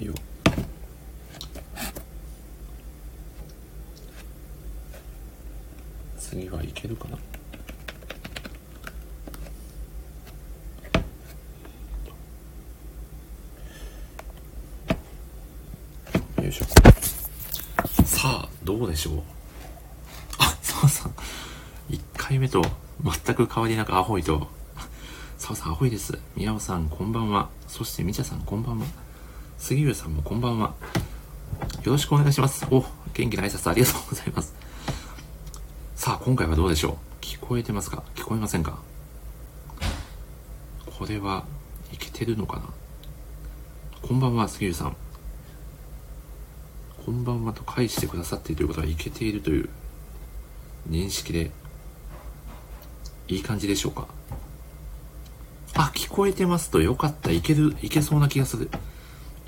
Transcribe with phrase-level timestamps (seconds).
[0.00, 0.14] いいよ。
[6.18, 7.18] 次はいけるかな？
[16.42, 16.64] よいしょ。
[18.04, 19.22] さあどうでしょう？
[20.38, 21.12] あ澤さん。
[21.90, 22.62] 1回目と
[23.02, 24.48] 全く変わりなくアホイと。
[25.36, 26.18] 澤さんアホイです。
[26.36, 27.50] 宮尾さんこんばんは。
[27.66, 28.86] そしてみちゃさんこんばんは。
[29.60, 30.74] 杉浦さんもこんばんは。
[31.84, 32.66] よろしくお願いします。
[32.70, 32.82] お
[33.12, 34.54] 元気な挨拶ありがとうございます。
[35.94, 36.94] さあ今回はどうでしょう？
[37.20, 38.02] 聞こえてますか？
[38.14, 38.78] 聞こえませんか？
[40.98, 41.44] これは
[41.92, 42.64] いけてるのかな？
[44.00, 44.96] こんばんは杉浦さん。
[47.04, 49.68] こんばんはと返してくださっているということはいけているという
[50.88, 51.50] 認識で
[53.28, 54.08] いい感じでしょうか？
[55.74, 57.30] あ、聞こえてますとよかった。
[57.30, 58.70] いける、いけそうな気がする。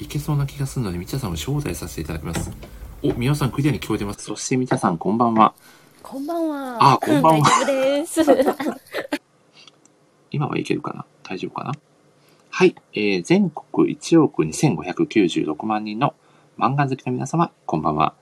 [0.03, 2.51] いけそうな気がするので、みちゃさんを招待させていただきます。
[3.03, 4.25] お、みおさんクリアに聞こえてます。
[4.25, 5.55] そしてみちゃさんこんばんは。
[6.03, 6.93] こんばんは。
[6.95, 7.49] あ、こんばんは。
[7.65, 9.21] 大丈夫です。
[10.33, 11.05] 今はいけるかな？
[11.23, 11.73] 大丈夫かな？
[12.51, 16.15] はい、えー、全国1億2596万人の
[16.59, 18.15] 漫画好きの皆様、こんばんは。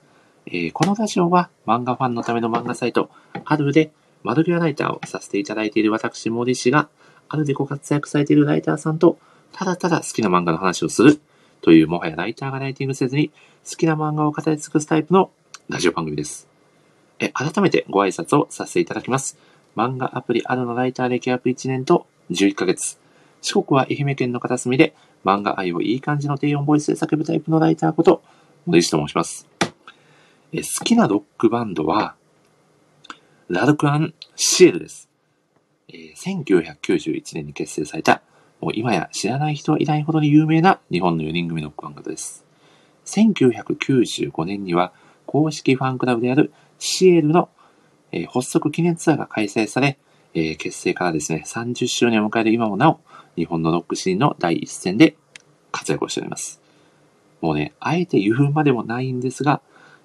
[0.45, 3.09] えー、このラジオは漫画ファンのための漫画サイト、
[3.43, 3.91] あるで
[4.23, 6.89] 窓際ライターをさせていただいている私、森氏が、
[7.29, 9.17] あるでご活躍されているライターさんと、
[9.51, 11.21] ただただ好きな漫画の話をする
[11.61, 13.31] という、もはやライターがライティングせずに、
[13.69, 15.31] 好きな漫画を語り尽くすタイプの
[15.69, 16.47] ラジオ番組です。
[17.19, 19.37] え、改めてご挨拶をさせていただきます。
[19.75, 22.99] 漫画アプリあるのライター歴約1年と11ヶ月。
[23.41, 28.23] 四国は愛媛県の片隅で漫画愛をいい感じの低音ボイスで叫ぶタイプのライターこと、
[28.65, 29.47] 森氏と申します。
[30.51, 32.15] え好きなロックバンドは、
[33.47, 35.09] ラルクアン・シエルです。
[35.89, 38.21] えー1991年に結成された、
[38.61, 42.45] もう今や知らない人はいないほどに有名な日本の4人組ロックバンドです。
[43.05, 44.93] 1995年には
[45.25, 47.49] 公式ファンクラブであるシエルの、
[48.11, 49.97] え発足記念ツアーが開催され、
[50.33, 52.99] え結成からですね、30周年を迎える今もなお、
[53.35, 55.15] 日本のロックシーンの第一線で
[55.71, 56.59] 活躍をしております。
[57.39, 59.61] もうね、あえて言うまでもないんですが、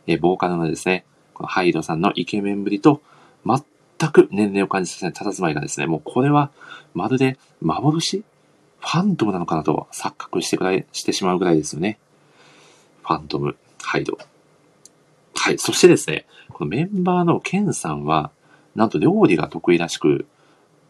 [0.06, 3.03] えボーカルのですね、このハイドさんのイケメンぶりと、
[3.44, 6.50] 全く年齢を感じさせない佇まいがですね、もうこれは
[6.94, 8.23] まるで幻
[8.87, 11.99] ファントムなのかなと錯覚してくらい、してしまうぐらいですよね。
[13.03, 14.17] ファントム、ハイド。
[15.35, 15.59] はい。
[15.59, 18.31] そしてですね、このメンバーのケンさんは、
[18.77, 20.27] なんと料理が得意らしく、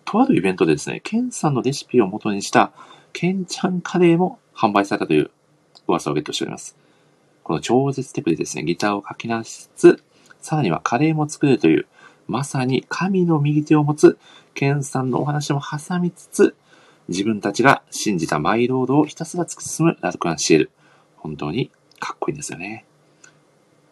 [0.04, 2.70] とあるイベントでですね、ケンさんのレシピを元にした、
[3.14, 5.30] ケンちゃんカレーも販売されたという
[5.88, 6.76] 噂をゲットしております。
[7.44, 10.04] この超絶テクでですね、ギターを書き出しつつ、
[10.42, 11.86] さらにはカレーも作れるという、
[12.28, 14.18] まさに神の右手を持つ、
[14.52, 16.54] ケンさんのお話も挟みつつ、
[17.08, 20.70] 自分たちが信じたマイロードをひたすら突き進むラルクアンシエル。
[21.16, 22.84] 本当にかっこいいんですよね。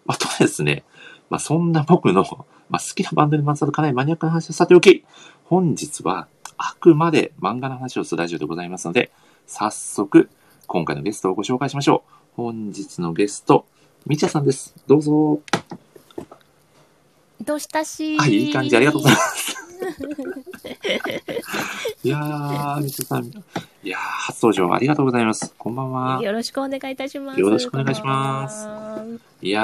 [0.07, 0.85] あとですね、
[1.31, 2.25] まあ、そんな僕の、
[2.69, 5.05] まあ、好きなバンドにまつわるかなりマニアックな話をさておき、
[5.45, 9.11] 本日はあくまで漫画の話をするラジオでございますので、
[9.47, 10.29] 早速、
[10.67, 12.13] 今回のゲストをご紹介しましょう。
[12.37, 13.67] 本日のゲスト、
[14.07, 14.75] みちゃさんです。
[14.87, 15.41] どうぞ。
[17.41, 18.77] どうしたしはい、いい感じ。
[18.77, 19.64] ありがとうございます。
[22.03, 23.27] いやー、みちゃさん。
[23.27, 23.33] い
[23.85, 25.55] やー、初登場ありがとうございます。
[25.59, 26.23] こんばんは。
[26.23, 27.41] よろしくお願いいたします。
[27.41, 28.67] よろしくお願いします。
[29.43, 29.63] いや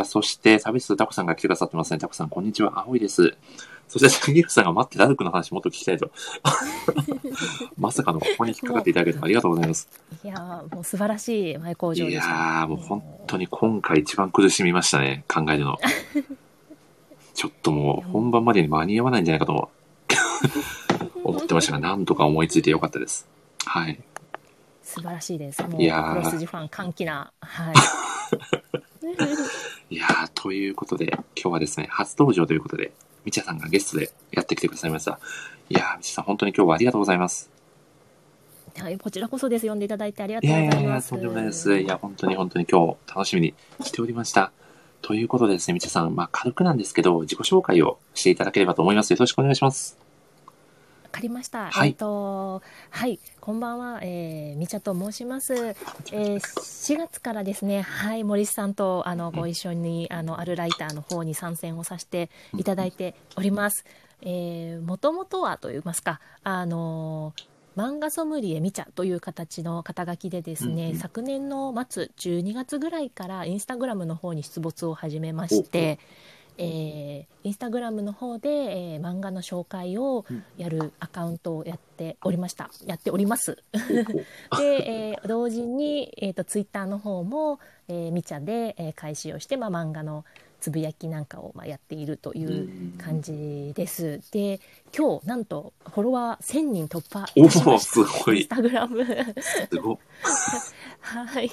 [0.00, 1.98] ー、そして、サビスタコさんが来てくださってますね。
[1.98, 2.80] タコさん、こんにちは。
[2.86, 3.34] 青いです。
[3.88, 6.10] そして、杉浦さんが待って、ラルクの話もっと聞きたいと。
[7.78, 9.88] まさかのここに引っかかっていただけてありがとうございます。
[10.24, 12.28] いやーもう素晴らしい前工場いでした。
[12.28, 15.24] やー、もう本当に今回一番苦しみましたね。
[15.28, 15.78] 考えるの。
[17.38, 19.70] ちょっともう本番までに間に合わないんじゃないかと
[21.22, 23.28] 思ってましたが、なんとか思いついてよかったです。
[23.64, 24.02] はい。
[24.82, 25.62] 素晴らしいです。
[25.62, 27.32] もういやークロスジファン歓喜な。
[27.40, 27.74] はい。
[29.94, 32.90] いやー、ということで、今日はですね、初登場ということで、
[33.24, 35.20] みちゃさんがゲストでやってきてくださいました。
[35.70, 37.52] いやー、みちゃさん、本当に今日はありがとうございます。
[38.76, 39.68] はい、こちらこそです。
[39.68, 41.10] 呼んでいただいてありがいとうごやいやいや、ざいます。
[41.10, 41.78] とんでもないです。
[41.78, 44.50] いや、本当に本当に今日楽しみにしておりました。
[45.02, 49.12] ということでですね、みちゃさん、まあ、軽くなんですけど、自己紹介をしていただければと思います。
[49.12, 49.98] よろしくお願いします。
[51.04, 51.70] わかりました。
[51.70, 55.54] はいえっ、と、はい、こんばんは、えー、みちゃと申します。
[55.54, 63.86] えー、4月からですね、はい、森さんとあのご一緒に、あのあるライターの方に参戦をさせていただいております。
[64.20, 67.32] えー、もともとはと言いますか、あの
[67.78, 70.98] 漫画ソムリエみちゃという形の肩書きでですね、うんうん。
[70.98, 76.00] 昨年の末12月ぐらいからインスタグラムの方に出没を始めまして
[76.58, 80.26] えーインスタグラムの方で、えー漫画の紹介を
[80.56, 82.68] やるアカウントをやっておりました。
[82.84, 83.62] やっております。
[83.72, 90.24] で、えー同時に、えー、とツイッターの方も、えー、みちゃで、えー開始をして、まあ、漫画の
[90.60, 92.68] つぶやきなんかを、まあ、やっているという
[92.98, 94.20] 感じです。
[94.30, 94.60] で
[94.96, 97.26] 今日なんとフォロワー1000人突破
[97.80, 99.04] すごいインスタグラム
[99.70, 99.98] すごっ。
[101.00, 101.50] はい。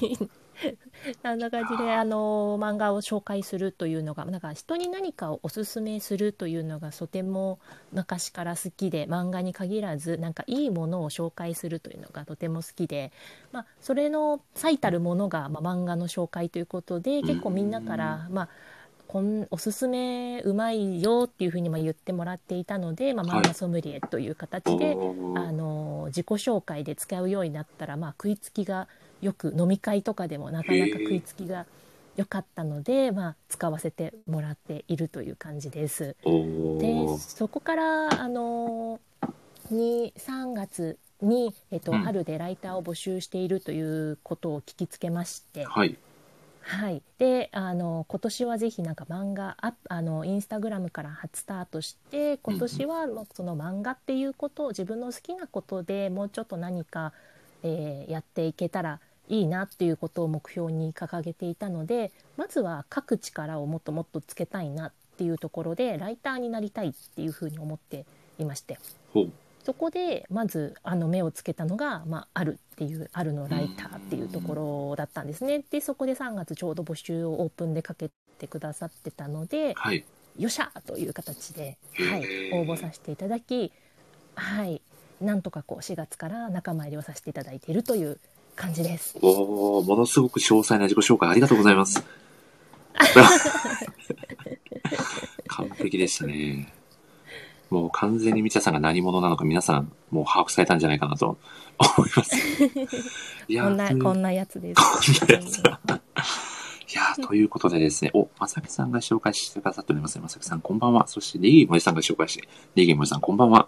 [1.24, 7.60] あんな感じで、あの、漫画を紹介するというのが、なんか人に何かをおすすめするというのがとても
[7.92, 13.12] 昔から好きで、漫画に限らず、なんかいいものを紹介するというのがとても好きで、
[13.52, 18.50] まあ、それの最たるものが、まあ、漫画の紹介ということで、結構みんなから、まあ、
[19.08, 28.88] こんおすすめうまいよっていうふうにまあ言ってもらっていたので、まあ、はい漫画ソムリエという形で、おーあの自己紹介で使うようになったら、まあ、食いつきが
[29.22, 31.66] よく飲み会とかでもなかなか食いつきが
[32.16, 36.16] 良かったので、まあ、使わせてもらっているという感じです。
[36.24, 36.32] お
[36.80, 39.00] でーそこからあの
[39.70, 45.98] に3月に、えっとうん春でライターを募集しているということを聞きつけまして、はい。
[46.68, 57.14] はい、であの今年はぜひなんか漫画アあのインスタグラムから初スタートして今年はもうその漫画っていうことを自分の好きなことでもうちょっと何か、
[57.62, 68.06] えーやっていけたらいいなっていうことを目標に掲げていたのでまずは書く力をもっともっとつけたいなっていうところでライターになりたいっていうふうに思って
[68.40, 68.78] いまして。
[69.66, 80.06] そこでまずあの目をつけたのが、まあ、あるっていうあるのライターっていうところだったんですねでそこで3月ちょうど募集をオープンでかけてくださってたのではい。
[80.38, 83.72] よっしゃーという形で、はい、応募させていただき
[84.36, 84.82] はい
[85.22, 88.20] なんとかこう4月から仲間入りをさせていただいているという
[88.56, 89.18] 感じです。
[89.22, 92.04] おーものすごく詳細な自己紹介ありがとうございます。
[95.48, 96.75] 完璧でしたね。
[97.70, 101.38] もう完全にみちゃさんが何者なのか皆さんもう把握されたんじゃないかなと
[101.98, 102.36] 思います。
[103.48, 104.82] いやこんなこんなやつです。
[104.82, 105.80] こんなやつだ
[106.88, 110.22] いやーということでですね、お、まさきさんが紹介してくださっておりますね。
[110.22, 111.08] まさきさんこんばんは。
[111.08, 113.68] そして、ネギーモリさんが紹介して、ネギーモリさんこんばんは。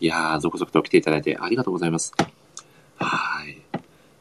[0.00, 2.14] いやー、続々と来ていただいてありがとうございます。
[2.96, 3.62] はーい。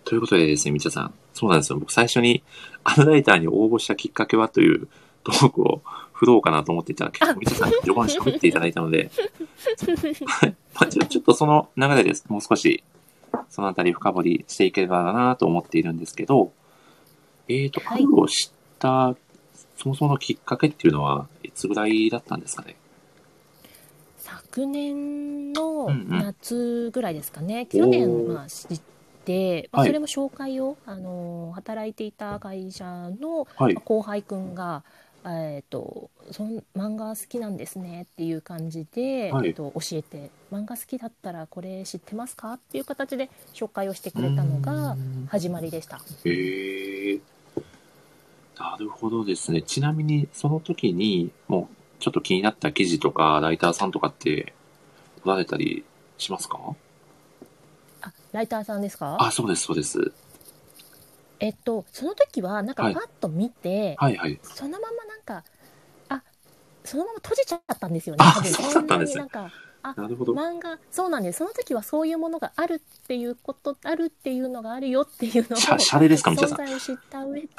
[0.04, 1.14] ということでですね、みちゃさん。
[1.34, 1.80] そうなんですよ。
[1.80, 2.44] 僕最初に、
[2.84, 4.90] アルライターに応募したきっかけはという
[5.24, 5.82] トークを
[6.22, 9.10] 振ろうかなと思っていたら、結構みちゃさん序盤喋っていただいたので、
[10.28, 10.56] はい。
[10.76, 12.26] まあ、ちょちょっとその流れです。
[12.30, 12.84] もう少し、
[13.50, 16.52] そのあたり深掘りしていければなと思っているんですけど、
[17.48, 19.16] えーと、はい春を知った、
[19.78, 22.76] そもそものきっかけっていうのは、いつぐらいだったんですかね？
[24.20, 28.82] 昨年のうんうん夏ぐらいですかね、去年、まあ、知っ
[29.26, 32.86] て、まあはいそれも紹介を、あの働いていた会社
[33.20, 33.74] のはい。
[33.74, 34.84] 後輩くんが、
[35.26, 44.98] えー、とそん漫画好きなんですねっていう感じで、はいえっと教えて漫画好きだったらこれ知ってますかっていう形で紹介をしてくれたのが
[45.28, 46.02] 始まりでした。
[46.26, 47.20] へえ。
[48.58, 49.64] なるほどですね。
[49.64, 54.54] ちなみに、その時に、もう、ちょっと気になった記事とか、ライターさんとかって、
[55.26, 55.84] おられたり
[56.20, 56.60] しますか？
[58.02, 59.18] あライターさんですか？
[59.20, 60.12] あ、そうです、そうです。
[61.42, 62.94] えっとその時はなんかはい。
[62.94, 64.40] パッと見て、はいはい。
[64.44, 65.44] そのままなんか
[66.08, 66.22] あ
[66.86, 68.24] そのまま閉じちゃったんですよね。
[68.24, 68.52] あ多分。
[68.52, 69.28] そうだったんですね。
[69.32, 69.52] そなになんか
[69.84, 70.34] なるほど。
[70.34, 71.40] 漫画そうなんです。
[71.40, 76.60] その時はそういうものがあるっていうことあるっていうのがあるよっていうのをシャシャレですか、みちゃさん。
[76.60, 77.50] 存在を知った上で。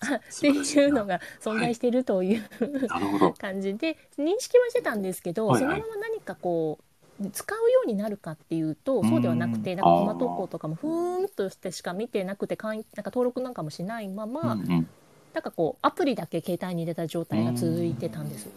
[0.00, 2.48] あっていうのが存在しているという
[2.86, 3.32] なるほど。
[3.32, 5.80] 感じで認識はしてたんですけど、はいはい。
[5.80, 6.84] そのまま何かこう
[7.32, 14.88] 使うようになるかっていうとそうではなくてうんなんかコマ投稿とかもふーんとしてしか見てなくてなんか登録なんかもしないまま、うんうん。
[15.32, 18.48] なんかこうアプリだけ携帯に入れた状態が続いてたんです。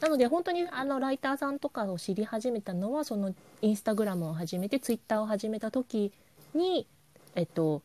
[0.00, 6.12] なので本当にあのライターさんとかを知り始めたのはそのインスタグラムを始めてツイッターを始めた時
[6.54, 6.86] に、
[7.36, 7.82] えっと、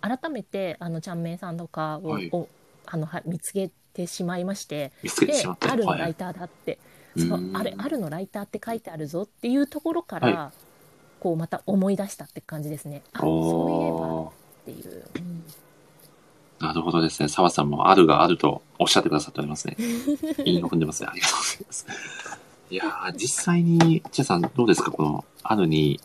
[0.00, 2.30] 改めてあのちゃんめいさんとかを,、はい。
[2.32, 2.48] を
[2.86, 5.10] あのは見つけてしまいましてで。
[5.60, 6.78] あるライターだって、
[7.18, 10.52] そううんあれあるのライターって書いてあるぞっていうところから、は
[11.20, 13.02] こうまた思い出したって感じですね。
[13.12, 14.32] あそ
[14.64, 15.44] ういえばっていう、うん
[16.60, 17.28] なるほどですね。
[17.28, 19.76] 澤さんもあるがあるとおっしゃってくださっておりますね。
[20.44, 21.08] いいの踏んでますね。
[21.08, 21.86] ありがとうございます。
[22.70, 24.90] いやー、実際に、千さんどうですか？
[24.90, 26.00] この、あるに、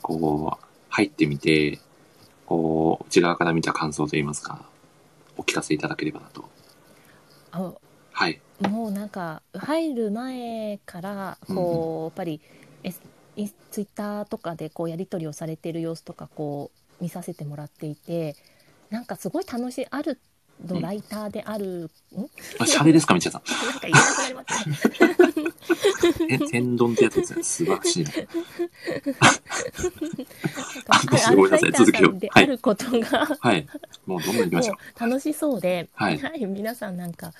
[0.00, 1.78] こう、入ってみて、
[2.46, 4.64] こう、内側から見た感想といいますか、
[5.36, 6.48] お聞かせいただければなと。
[7.52, 7.72] あ
[8.12, 8.40] はい。
[8.60, 12.40] もうなんか入る前からこう、やっぱり
[13.70, 18.34] ツイッターとかでこうやり取りをされている様子とかこう見させてもらっていて
[18.90, 20.18] なんかすごい楽しいある
[20.66, 22.26] のライターである、ん？
[22.58, 23.42] あ、シャレですか、みちやさん。
[23.44, 24.68] なんか言えなくなります
[25.38, 26.34] ね。
[26.34, 27.42] え、天丼ってやつですね。
[27.44, 28.10] 素晴らしいな。
[30.88, 33.68] あごめんなさい続きをではいあることが、はい。
[34.04, 35.00] もうどんどん行きましょう。
[35.00, 37.32] 楽しそうで、はい皆さんなんか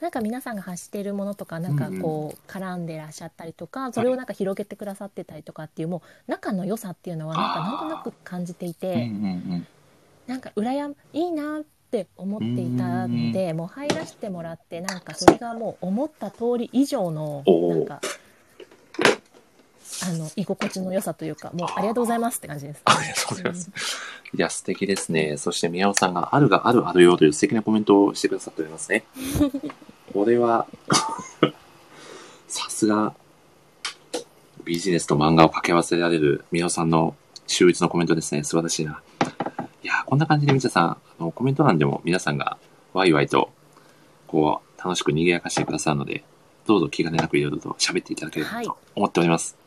[0.00, 9.10] なんか皆さんが発しているものとかなんかこう絡んでらっしゃったりとか、それをなんか広げてくださってたりとかっていうもう仲の良さっていうのはなんかなんとなく感じていて。
[10.26, 18.00] なんか羨まいいなって思っていたのでもう入らせてもらってなんかそれがもう思った通り以上のなんか
[20.02, 22.82] あの居心地の良さというかもうありがとうございますって感じです。
[22.84, 23.70] ありがとうございます。
[24.32, 25.36] いや、素敵ですね。
[25.36, 29.04] そして宮尾さんがあるがあるあるよという素敵なコメントをしてくださっておりますね。
[30.12, 30.66] これは、
[32.48, 33.14] さすが、
[34.64, 37.16] ビジネスと漫画を掛け合わせられる宮尾さんの
[37.46, 38.44] 秀逸のコメントですね。
[38.44, 39.02] 素晴らしいな。
[39.82, 42.56] いや、こんな感じでみちゃさん、あのコメント欄でも皆さんが
[42.92, 43.50] ワイワイと、
[44.26, 46.22] こう、楽しく賑やかしてくださるので、
[46.66, 49.59] どうぞ気兼ねなくいろいろと喋っていただければと思っております。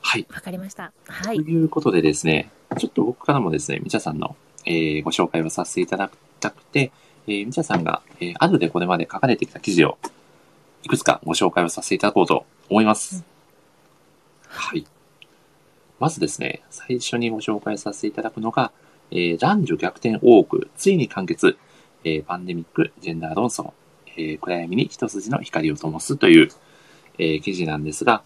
[0.00, 0.26] はい。
[0.32, 0.92] わかりました。
[1.06, 1.42] はいと。
[1.42, 6.92] いうことでですね、ちょっと僕からもですね、みちゃさんの、えーご紹介をさせていただきたくて、
[7.26, 9.98] えーみちゃさんが、えーあるでこれまで書かれてきた記事を、
[10.82, 13.16] いくつかご紹介をさせていただこうと思います。
[13.16, 13.24] うん
[14.52, 14.84] はい。
[16.00, 18.72] まずですね、最初にご紹介させていただくのが、
[19.10, 21.56] えー男女逆転多く、ついに完結、
[22.04, 23.72] えーパンデミック、ジェンダー論争、
[24.16, 26.48] えー暗闇に一筋の光を灯すという、
[27.18, 28.22] えー記事なんですが、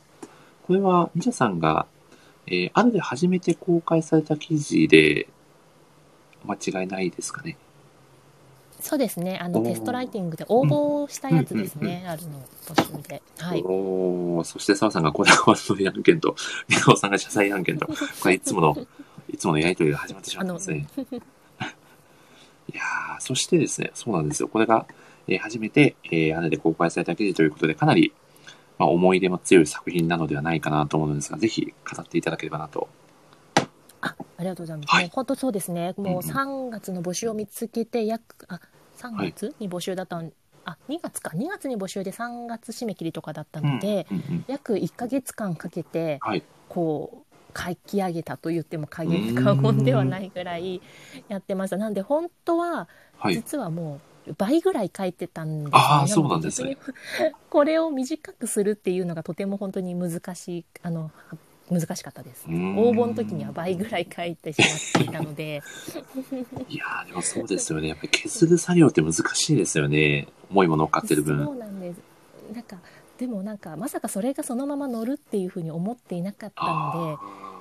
[0.67, 1.87] これは、みちゃさんが、
[2.47, 5.29] えーあるで初めて公開された記事で、
[6.45, 7.57] 間違いないですかね？
[8.81, 9.39] そうですね。
[9.41, 12.05] あのテストライティングで応募したやつですね。
[12.07, 13.23] あるの募集で。
[13.39, 13.63] はい。
[13.65, 16.37] おーそして澤さんがこれは悪の案件と、
[16.69, 17.87] 宮尾さんが謝罪案件と、
[18.21, 18.77] これいつもの、
[19.33, 20.87] いつものやりとりが始まってしまってますね。
[22.73, 24.49] いやーそしてですね、そうなんですよ。
[24.49, 24.87] これが、
[25.29, 28.13] えー初めて、えー、姉で公開された記事ということで、かなり、
[28.79, 32.89] まあ、思い出も強い作品なのではないかなと思うのですが、ぜひ語っていただければなと。
[34.01, 34.87] あ、ありがとうございます。
[34.89, 35.95] はい本当そうですね。
[35.97, 38.61] もううんうん3月の募集を見つけて約あ
[38.99, 40.33] 3月に募集だったん、
[40.65, 46.43] あ2月か2月に募集で3月締め切りとかだったので、うんうん、約1ヶ月間かけてはい。
[46.69, 47.25] こう
[47.57, 50.83] 書き上げたと言っても過言ではないぐらい
[51.29, 51.77] やってました。
[51.77, 52.89] なんで本当は
[53.19, 53.35] はい。
[53.35, 54.01] 実はもう
[54.39, 55.71] 倍ぐらい書いてたんですね。
[55.73, 56.77] あーのでそうなんですね
[57.51, 61.11] これを短くするっていうのがとても本当に難しいあの
[61.71, 62.47] 難しかったです。
[62.47, 65.63] 応募の時には倍ぐらい書いてしまっていたので、
[66.69, 67.89] いやーでもそうですよね。
[67.89, 70.29] やっぱり削る作業って難しいですよね。
[70.51, 71.43] 重いものを買ってる分。
[71.43, 71.99] そうなんです。
[72.53, 72.77] なんか
[73.19, 77.19] でもなんかまさかそれがそのまま乗るっていうふうに思っていなかったのあで、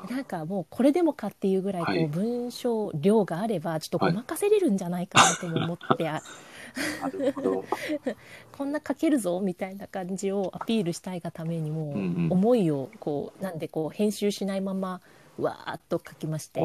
[0.09, 6.21] なんかもうこれでもかっていうぐらいこはいう文章量があればちょっとごまかせれるんじゃないかなとも思って、あ
[6.75, 7.65] ーなるほど。
[8.57, 11.91] こんな書けるぞみたいな感じをアピールしたいがためにも
[12.33, 15.01] 思いをこうなんでこう編集しないまま
[15.39, 16.61] わーっと書きまして。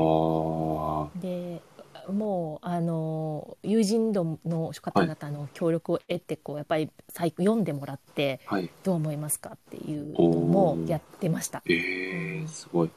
[1.20, 1.62] で
[2.08, 8.70] もうあの友人度の方々の協力を得てこうやっぱり読んでもらってはい。
[8.82, 11.62] どう思いますかっていうのもやってました。
[11.66, 12.90] ええー、すごい。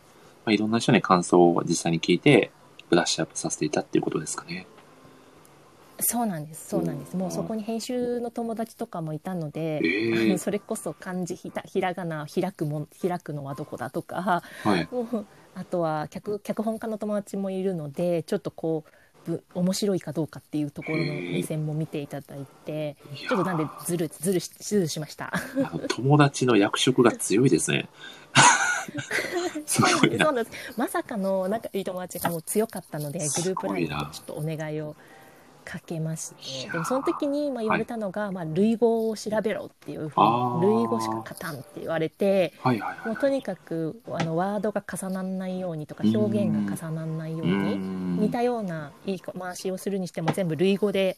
[0.46, 2.52] まあ、いろんな人に感想を実際に聞いて、
[2.90, 4.68] ブラッシュアップさせていたっていうことですかね。
[6.02, 14.88] そうなんですそうなんですもうそこに編集の友達とかもいたので、ええあのそれこそ漢字ひたひらがな開くもん開くのはどこだとかはい。
[15.54, 25.32] あとは脚脚本家の友達もいるのでちょっとこうぶ面白いかどうかっていうところの目線も見ていただいていやーちょっとなんでずるずるしずるしました。
[25.90, 27.90] 友達の役職が強いですね。
[29.66, 30.26] すごいな。
[30.26, 30.74] そうなんです。
[30.78, 34.96] まさかの仲いい友達がもう強かったのでグループラインでちょっとお願いを
[35.64, 36.72] かけまして。
[36.72, 43.08] でもその時にまあ言われたのが、まあ、類語を調べろっていうふうに類語しか勝たんって言われてはいはいはい。
[43.08, 51.18] もうとにかくあのワードが重ならないようにとか表現が重ならないように似似たような言い回しをするにしても全部類語で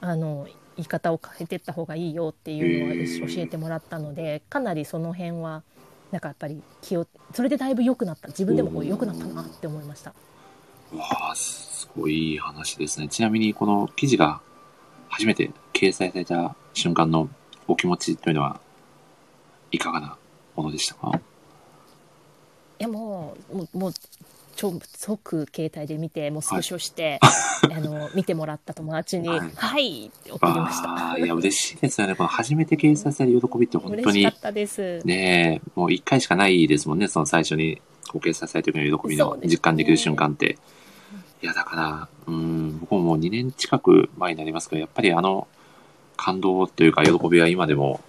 [0.00, 0.46] あの
[0.76, 5.62] 言い方を変えていった方がいいよっていうのを教えてもらったのでかなりその辺は
[6.10, 10.14] なんかやっぱり気をそれでだいぶ良くなった自分でもこう良くなったなって思いました。
[10.94, 13.08] わあ、すごいいい話ですね。
[13.08, 14.40] ちなみにこの記事が
[15.08, 17.28] 初めて掲載された瞬間の
[17.66, 18.60] お気持ちというのは
[19.70, 20.16] いかがな
[20.56, 21.12] ものでしたか？
[22.78, 23.92] いやもうもうもう
[24.58, 30.90] 超即携帯で見てもうスクショして、あの見てもらった友達に「ははいい」って送りました。
[30.90, 32.14] ああ、いや、嬉しいですよね。
[32.14, 35.00] 初めて掲載される喜びって本当に嬉しかったです。
[35.04, 40.58] ねえ、もう一回しかないですもんね、その最初にこう掲載された時の喜びの実感できる瞬間って。
[41.40, 45.46] いや、だから、うん、僕ももう2年近く前になりますけど、やっぱりあの
[46.16, 48.00] 感動というか喜びは今でも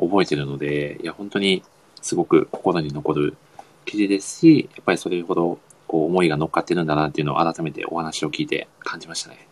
[0.00, 1.62] 覚えてるので、いや、本当に
[2.00, 3.36] すごく心に残る
[3.84, 9.46] 記事ですし、やっぱりそれほどこう思いが乗っかってるんだなっていうのを改めてお話を聞いて感じましたね。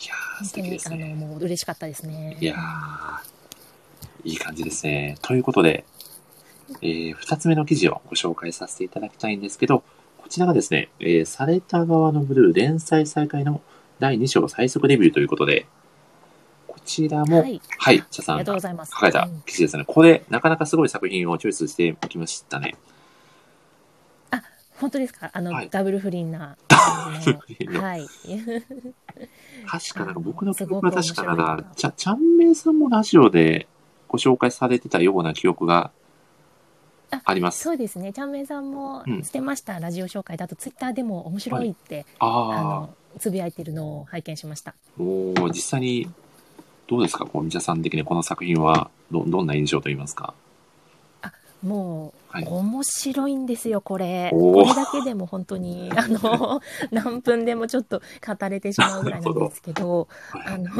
[0.00, 1.26] いやー、素敵本当にあのですね。
[1.26, 2.36] もう嬉しかったですね。
[2.40, 5.16] いやー、いい感じですね。
[5.22, 5.84] ということで、
[6.82, 9.82] えー、二つ目の記事をご紹介させていただきたいんですけど、
[10.18, 13.62] こちらがですね、えー、された側のブルー連載再開の
[13.98, 15.66] 第2章最速レビューということで、こ
[16.88, 17.42] ちらも、は
[17.78, 18.90] はい、い、茶さんがありがとうございます。
[18.92, 19.84] 書かれたうん記事ですね。
[19.86, 22.74] これ、なかなかすごい作品をチョイスしてきましたね。
[24.80, 25.28] 本当ですか？
[25.32, 27.80] あの、はいダブル不倫な感じの。
[27.80, 28.06] ははい。
[29.66, 33.66] 確かなんか僕の記憶が確かなら、ちゃ、ちゃんめいさんもラジオで
[34.06, 35.90] ご紹介されてたような記憶が
[37.24, 37.60] あります。
[37.64, 38.12] そうですね。
[38.12, 44.76] ちゃんめいさんもうんしてました、ラジオ紹介だとツイッターでも面白いって、ああのつぶやいてるのを拝見しました。
[44.96, 46.08] あ、もう実際に
[46.88, 50.34] どうですかこう、三田さん的にこの作品はど、どんな印象といいますか？
[51.22, 52.44] あもう、はい。
[52.44, 54.30] 面白いんですよ、これ。
[54.32, 56.60] これだけでも本当に、あの、
[56.92, 60.70] 何分でもちょっと語れてしまうぐらいなんですけど、はいあの、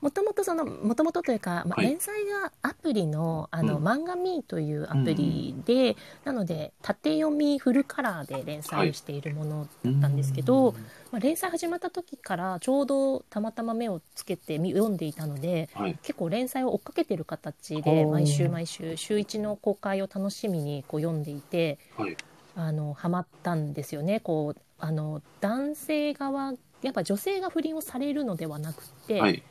[0.00, 1.86] もともとその、もともとというか、まあ、はい。
[1.88, 3.84] 連載がアプリの、あの、うん。
[3.84, 10.74] 漫画ミーというアプリで、なので、縦読みフルカラーで連載をしているものだったんですけど、
[11.12, 15.98] まあ、連載始まった時からちょうどたまたま目をつけてみ読んでいたので、はい。
[16.02, 22.16] 結構連載を追っかけてる形で毎週毎週週1の公開を楽しみにこう読んでいてはい。
[22.56, 29.42] あのハマったんですよねこうあの男性側やっぱ女性が不倫をされるのではなくて、はい。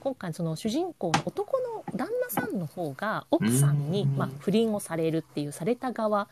[0.00, 6.28] 今回その主人公の男の旦那さんの方が奥さんにうんまあ、不倫をされるっていうされた側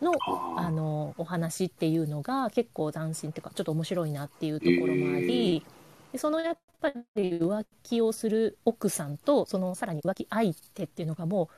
[0.00, 5.64] のああのお話っていうのが結構斬新っていうかちょっと面白いなっていうところもあり、
[6.12, 11.48] でそのやっぱり浮気をする奥さんとそのさらに浮気相手っていうのがもう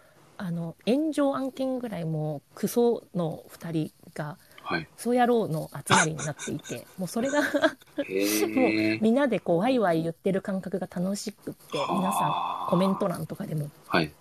[0.40, 4.88] あの炎上案件ぐらいもうクソの2人がはい。
[4.97, 8.99] そうやろうの集まりになっていて もうそれがへえ。
[9.00, 14.12] みんなでこうワイワイ言ってる感覚が楽しくって皆さんコメント欄とかでもはい。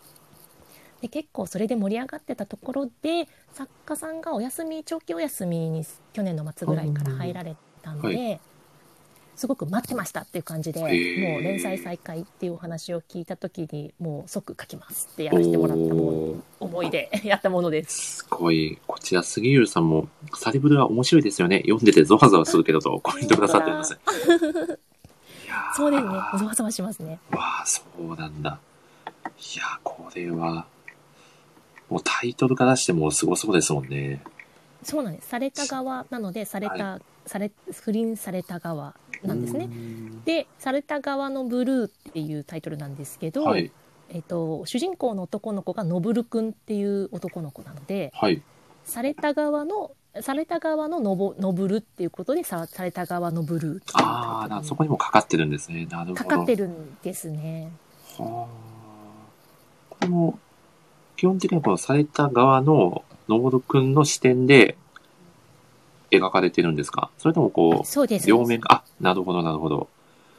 [1.02, 8.40] で結構それで盛り上がってたところで作家さんがお休み長期お休みに去年の末ぐらいから入られたんで、は
[9.40, 18.18] すごく待ってましたっていう感じでもう連載再開っていうお話を聞いた時にもう即書きますってやらせてもらったも思いでやったものです。
[18.18, 18.78] すごい。
[18.86, 21.60] こちら、杉浦さんも、サリブルは面白いですよね。
[21.60, 23.98] 読んでてゾワゾワするけどとコメントくださっております。
[25.78, 27.18] そうですねざわざわしますね。
[27.32, 28.60] わあ、そうなんだ。
[29.16, 30.66] いやー、これは、
[31.88, 34.22] もうタイトルからしてもすごそうですもんね。
[34.84, 39.66] そうなんですされた側なのでされた、はされ不倫された側なんですうね。
[39.66, 43.72] んで「された側のブルー」っていうタイトルなんですけど、はい。
[44.12, 48.42] えっと、主人公の男の子がノブルくんっていう男の子なのではい。
[48.84, 55.86] された側のされた側のノボノブルっていうことでさされた側のブルーっていうああ、なそこにもかかってるんですね。
[55.86, 56.16] なるほど。
[56.16, 57.72] かかってるんですね。
[58.18, 58.70] はあ。
[59.90, 60.40] これも、
[61.16, 64.76] 基本的にはこのされた側の、のぼるくんの視点で
[66.12, 67.10] 描かれてるんですか？
[67.18, 68.28] それともこう、そうです。
[68.28, 69.88] 両面が、あ、なるほど、なるほど。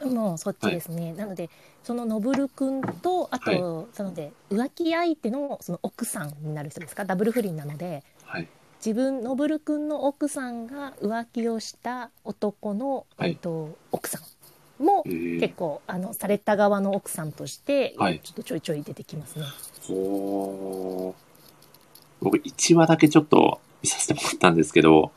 [0.05, 1.51] もうそっちですね、なので
[1.83, 3.87] そのノブルくんとあと、はい。
[3.93, 7.05] そので浮気相手のその奥さんになる人ですか？
[7.05, 8.03] ダブル不倫なので。
[8.25, 8.49] はい。
[8.85, 13.33] 自分ノブルくんの奥さんが浮気をした男の、はい。
[13.33, 15.41] えっと、奥さんもえー。
[15.41, 18.21] 結構あのされた側の奥さんとして、はい。
[18.21, 19.45] ちょっとちょいちょい出てきますね。
[19.87, 22.25] ほー。
[22.25, 25.13] 僕1話だけちょっと見させてもらったんですけど、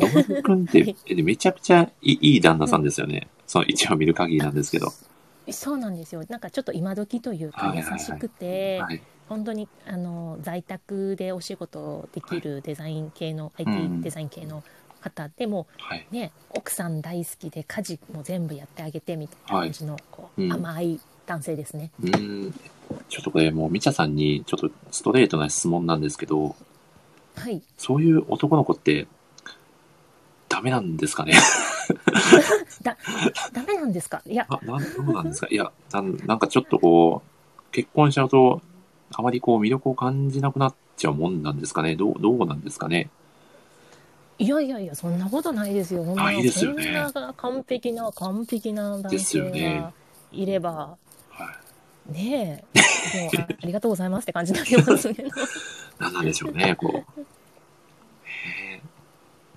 [0.00, 3.28] のぼるくんっはいて、 えめちゃくちゃいいいい旦那さんですよね。
[3.46, 4.92] その1話見る限りなんですけど。
[5.50, 9.02] そうなんですよなんかちょっと今時というか優はいはいはいしくて、はい。
[9.28, 14.62] 本当にあの在宅でお仕事できるデザイン系の、うん IT デザイン系の
[15.00, 16.06] 方でも、はい。
[16.10, 21.90] ね、奥さん大好きで家事も全部やってあげてみたいな感じの、こううん甘い男性ですね。
[22.00, 22.54] うーん。
[23.08, 26.56] ちょっとこれもう、みちゃさんにちょっとストレートな質問なんですけど、
[27.36, 29.06] はい、そういう男の子って、
[30.50, 31.32] ダメなんですかね。
[32.82, 32.96] だ
[33.52, 34.20] ダメなんですか？
[34.26, 34.46] いや。
[34.50, 35.46] あ、なん、どうなんですか？
[35.50, 38.60] いや、なんなんかちょっとこう、結婚しちゃうと、
[39.14, 41.94] あまりこう魅力を感じなくなっちゃうもんなんですかね。
[41.96, 43.08] どう、どうなんですかね？
[44.38, 46.02] いやいやいやそんなことないですよ。
[46.04, 46.84] なないですよね。
[47.12, 49.80] そんな完璧な完璧な男ですよ性ね。
[49.80, 49.92] が
[50.32, 50.96] いれば。
[51.30, 51.54] は
[52.08, 52.12] い。
[52.12, 53.18] ねえ。
[53.22, 55.28] もうあありがとうございますって感じになりますけど。
[56.00, 57.26] なんなんでしょうね、こう。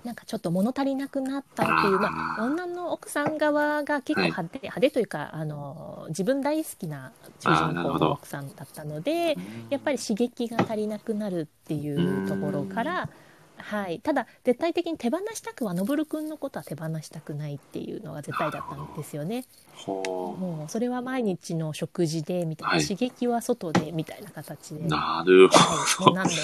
[0.04, 4.30] なんかちょっと物足りなくなったっていう、まあ、女の奥さん側が結構はい。
[4.30, 9.36] 派手,、派手というかあの自分大好きな主人の奥さんだったので
[9.70, 13.08] やっぱり刺激が足りなくなるっていうところから、
[13.56, 19.46] はい、ただ絶対的に手放したくはのぼるくんのことは手放したくないっていうのが絶対だったんですよね。
[19.74, 22.82] ほもうそれは毎日の食事でみたいな、はい。
[22.82, 24.80] 刺激は外でみたいな形で。
[24.80, 24.86] う。
[24.86, 26.12] なるほど。
[26.12, 26.34] うなんで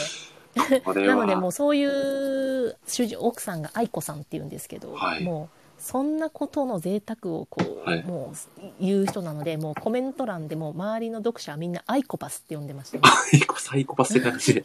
[1.07, 5.25] なのでもは、うそういう主人奥さんが愛子さんっていうんですけど、はい。
[5.25, 8.05] もうそんなことの贅沢をこう、はい。
[8.05, 14.65] もう言う人なのでもうコメント欄でも周りの読者はみんなアイコパスって呼んでました、ね、サイコサイコパスって感じで。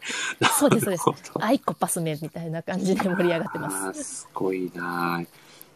[0.60, 1.32] そうですそうです。
[1.39, 4.00] アイコパスめみたいな感じで盛り上がってあます。
[4.00, 5.19] ーすごいな。
[5.19, 5.28] ぁ。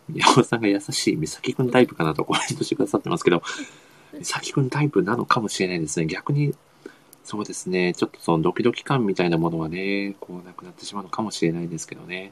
[0.10, 3.41] 宮尾さんが優しい美咲くんタイプかなとコメントしてくださってますけど、
[4.13, 6.08] 美咲くんタイプなのかもしれないですね。
[6.08, 6.54] 逆に、
[7.30, 12.32] そうですね、ちょっとそのドキドキ感みたいなものはね、こうなくなってしまうのかもしれないですけどね。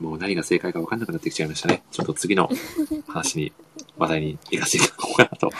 [0.00, 1.82] もう何が正解か分かんなくなってきちゃいましたね。
[1.90, 2.48] ちょっと次の
[3.06, 3.52] 話に、
[3.98, 5.50] 話題に行かせていただこうかなと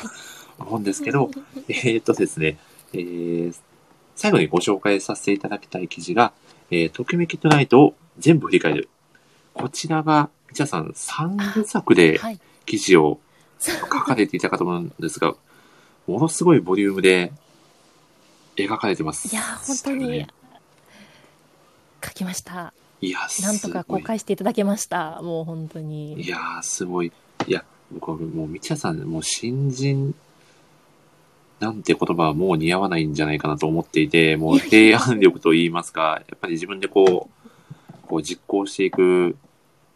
[0.59, 1.31] 思うんですけど、
[1.69, 2.57] えーっとですね、
[2.95, 3.55] えー
[4.17, 6.33] 最後にご紹介させていただきたい記事が、
[6.71, 8.89] えー、ときめきトゥナイトを全部振り返る。
[9.53, 13.21] こちらが、みちゃさん3部作ではい記事を
[13.59, 15.35] 書かれていたかと思うんですが、
[16.07, 17.31] ものすごいボリュームで
[18.57, 19.29] 描かれてます。
[19.29, 20.27] いやー本当に
[22.05, 22.73] 書きました。
[23.01, 25.21] いや、すごないんとか公開していただけました。
[25.23, 26.21] もう本当に。
[26.21, 27.13] いやー、すごい。
[27.47, 30.15] いや、僕はもう、みちゃさん、もう新人
[31.61, 39.37] なんて言葉はもう似合わないんじゃないかなと思っていて、もう提案力といいますか、やっぱり自分でこう、こう実行していく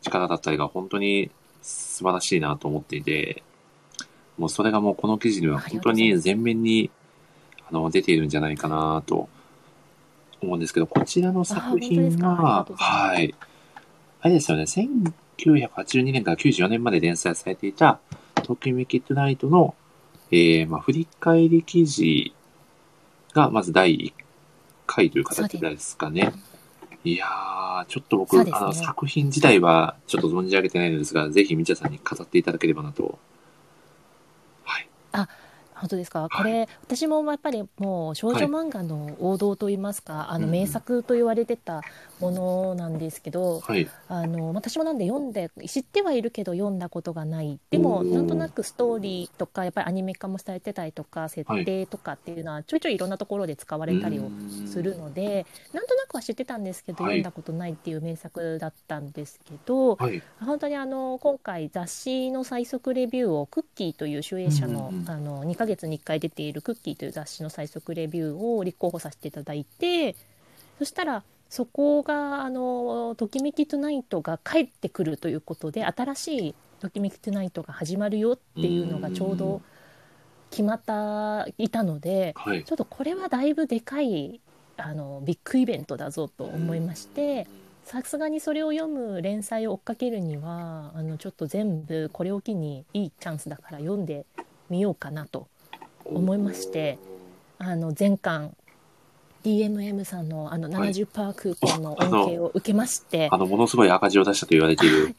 [0.02, 3.42] 力だったりが本当に素晴らしいなと思っていて、
[4.38, 6.90] もうそれがもうこの記事には本当に前面に
[7.70, 9.28] あの出ているんじゃないかなと
[10.40, 13.34] 思うんですけど、こちらの作品が、はい。
[14.20, 18.00] あれですよね、1982年から94年まで連載されていた、
[18.42, 19.74] ときめきトゥナイトの、
[20.30, 22.32] えー、まあ、振り返り記事
[23.34, 24.12] が、まず第1
[24.86, 26.32] 回という形ですかね。
[27.04, 33.18] いやー、ちょっと僕、ねあの、作品自体はちょっと存じ上げてないのですが、ぜひ、みちゃさんに語っていただければなと。
[35.78, 35.88] はい。
[35.88, 36.36] 本当ですか、い。
[36.36, 41.82] これ私もやっぱりもう少女漫画の王道といいますか、あのうん名作と言われてた
[42.20, 43.88] ものなんですけど、はい。
[44.08, 47.58] あの私もなんで読んで知ってはいるけど読んだことがない。
[47.70, 54.30] でもうんなんとなくストーリーとかやっぱりアニメ化もされてたりとか設定とかっていうのはちょいちょいいろんなところで使われたりを
[54.66, 57.18] するのでなんとなくは知ってたんですけど、はい。
[57.18, 60.22] 読んだことないっていう名作だったんですけど、はい。
[60.40, 65.10] 本当にあの今回雑誌の最速レビューをクッキーという集英社の,、うんうんうん。
[65.10, 70.16] あの2ヶ月に1回出ているクッキーという雑誌の最速レビューを立候補させていただいて
[70.78, 79.62] そしたらそこがあの「ときめきトゥナイト」が帰ってくるということで新しい「ときめきトゥナイト」が始まるよっていうのがちょうど
[80.50, 82.64] 決まったいたのではい。
[82.64, 84.40] ちょっとこれはだいぶでかい
[84.76, 87.46] あのビッグイベントだぞと思いまして。
[87.88, 94.26] さすがにそれを読む連載を追っかけるにはあのちょっと全部これを機にいいチャンスだから読んで
[94.68, 95.48] みようかなと
[96.10, 96.98] 思いまして
[97.58, 98.54] あの前巻
[99.44, 105.14] DMM さんのあのはい70%クーポンの恩恵を受けまして、あの、ものすごい赤字を出したと言われている。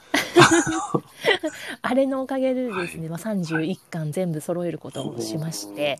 [1.82, 6.00] あれのおかげでですね、まあ、31巻全部揃えることをしまして。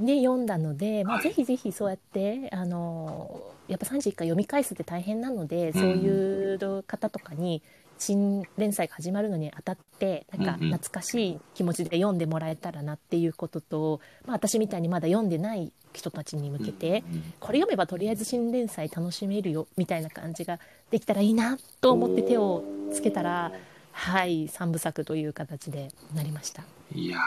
[0.00, 7.62] で読んだので、まあ、はいぜひぜひそうやってあのやっぱ31回読み返すって大変なので、うんそういう方とかに
[8.02, 17.04] 新連載が始まるのにあたってなんか懐かしい気持ちで読んでもらえたらなっていうことと、まあ、私みたいにまだ読んでない人たちに向けて、
[17.38, 20.58] これ読めばとりあえず新連載楽しめるよみたいな感じが
[20.90, 23.52] できたらいいなと思って手をつけたら
[23.92, 26.64] はい3部作という形でなりました。
[26.94, 27.22] いやー、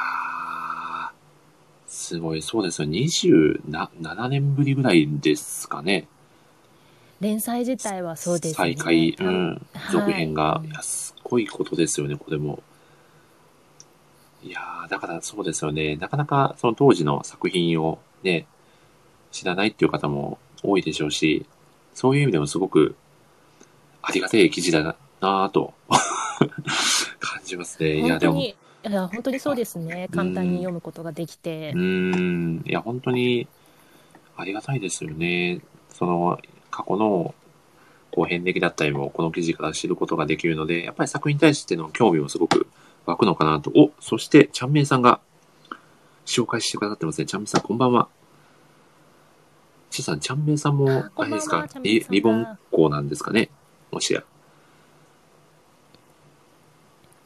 [1.88, 2.90] すごい、そうですよ。
[2.90, 6.08] 27年ぶりぐらいですかね。
[7.22, 9.50] 連載自体はそうですね再開、うん。
[9.74, 12.62] はい続編が、いや、すごいことですよね、これも。
[14.44, 15.96] いやー、だからそうですよね。
[15.96, 18.46] なかなかその当時の作品をね、
[19.32, 21.46] 知らないっていう方も多いでしょうし、
[21.94, 22.96] そういう意味でもすごく
[24.02, 25.74] ありがたい記事だななぁと
[27.20, 28.02] 感じますね。
[28.02, 28.56] いや、でも、本当に
[28.88, 33.48] いや本当にそうですね簡単に読むことができてうーん、いや、本当に
[34.38, 35.62] ありがたいですよね。
[35.90, 36.40] その、
[36.76, 37.34] 過去の、
[38.12, 42.68] こう、遍歴だったりも、この記事から知ることができるので、やっぱり作品に対しての興味もすごく
[43.06, 43.72] 湧くのかなと。
[43.76, 45.22] お、そして、ちゃんめいさんが
[46.26, 47.26] 紹介してくださってますね。
[47.26, 48.10] ちゃんめいさん、こんばんは。
[49.90, 51.70] ちさん、ちゃんめいさんもあ、れですか？
[51.82, 53.50] リリボン校なんですかね？
[53.92, 54.26] もしや。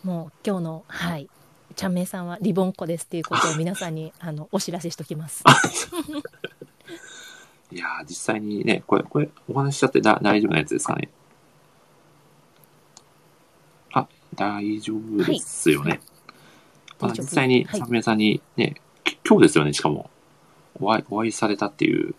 [0.03, 1.27] もう今日のはい
[1.75, 5.43] ちゃんめいさんはリボンっ子ですっていうことを皆さんにあのお知らせしときます。
[7.71, 11.09] いやー、実際にね、これ、これ、お話ししちゃってだ大丈夫なやつですかね。
[13.93, 16.01] あ、大丈夫ですよね。
[16.99, 20.09] まあ、大丈夫実際に、はい三名さんにね、き今日ですよね、しかも。
[20.79, 22.15] お会い、お会いされたっていう。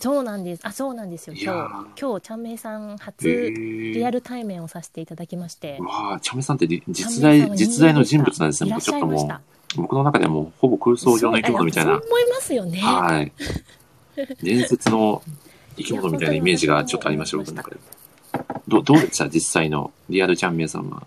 [0.00, 0.60] そうなんです。
[0.64, 1.34] あ、そうなんですよ。
[1.34, 5.84] いやー今日今日ちゃんめいさんへ初ーリアル対面をさせていただきましてう。
[5.84, 8.70] わあ、チャメさんってり実在、ちゃんめいさんは実在の人物なんですね。
[8.70, 9.22] いらちょっとも。
[9.76, 12.02] う、僕の中ではもう、ほぼ空想上の生き物みたいなそう。
[12.06, 12.78] 思いますよね。
[12.78, 13.32] はい。
[14.42, 15.22] 伝説の
[15.76, 17.76] 生き物みたいなイメージがちょっとありました、僕の中で。
[18.68, 19.28] どどうでした？
[19.28, 21.06] 実際のリアルチャンメイさんは。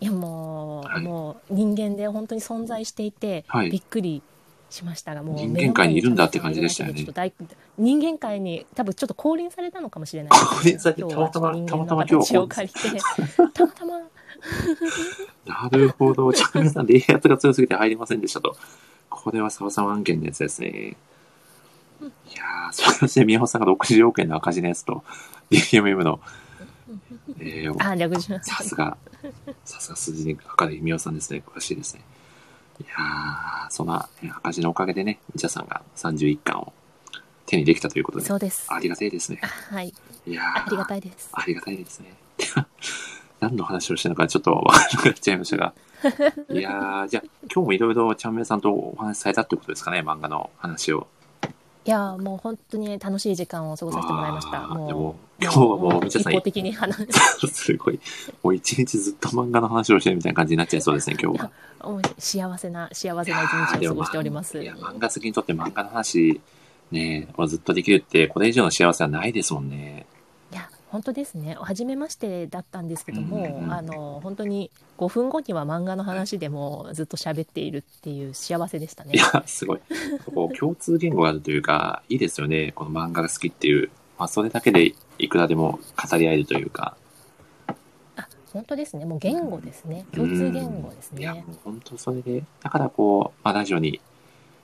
[0.00, 4.22] いやもう、はいもう人間で本当に存在していて、はいびっくり
[4.70, 7.06] しましたが、もう人間界にいるんだって感じでしたよね
[7.78, 12.80] 人間界に多分ちょっと降臨されたのかもしれない降臨されたまたまたまたま今日形を借りて、
[13.52, 13.98] たまたま、
[15.46, 16.32] なるほど。
[16.32, 18.56] チャンメイさん、冷圧が強すぎて入りませんでしたと。
[19.08, 20.96] これは沢さん案件のやつですね。
[22.00, 22.04] い
[22.36, 25.02] やー、そして宮本さんが60億円の赤字のやつと、
[25.50, 26.20] DMM の、
[27.38, 28.50] えー、あ、略します。
[28.50, 28.96] さすが、
[29.64, 31.42] さすが数字にかかる宮尾さんですね。
[31.46, 32.02] 詳しいですね。
[32.80, 36.72] いやー、そんなえ赤字のおかげでね、みちゃさんが31巻を
[37.46, 38.66] 手にできたということで、そうです。
[38.68, 39.74] ありがたいですねあ。
[39.74, 39.94] はい。
[40.26, 41.30] いやー、ありがたいです。
[41.32, 42.14] ありがたいですね。
[43.40, 45.74] 何の話をしてるのかちょっとわからなくなっちゃいましたが。
[46.50, 51.06] いやー、じゃあ今日もいろいろちゃんめいさんとお話しされたってことですかね、漫画の話を。
[51.86, 54.66] いやーもう本当に楽しい時間を過ごさせてもらいました。
[54.66, 57.06] もう今日はもうみちゃさん一方的に話
[57.48, 58.00] すごい、
[58.42, 61.50] もう一日ずっと漫画の話をしてるみたいな感じになっちゃいそうですね、今日は。
[62.18, 64.60] 幸せな幸せな一日を過ごしております。
[64.60, 66.40] いや、漫画好きにとって漫画の話、
[66.90, 70.06] ね、をずっとできるって、これ以上の幸せはないですもんね。
[70.96, 79.80] 本当ですね初めましてだったんですけども、うんうんあの本当に5分後には漫画の話でもずっと喋っているっていう幸せでしたねいや、すごい。
[80.34, 82.72] こう共通言語があるというか、いいですよね。
[82.72, 83.90] この漫画が好きっていう。
[84.18, 86.96] まあ、それだけでいくらでも語り合えるというか。
[88.16, 94.00] あ本当ですねもう言語ですね共通言語ですいや、ねもう本当それで、だからこう、まあ、ラジオに、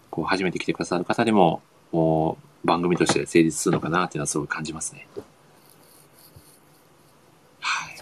[0.09, 5.07] こう、初めて来てくださる方でも、もう、番組として成立するのかなっていうのはすごい感じますね。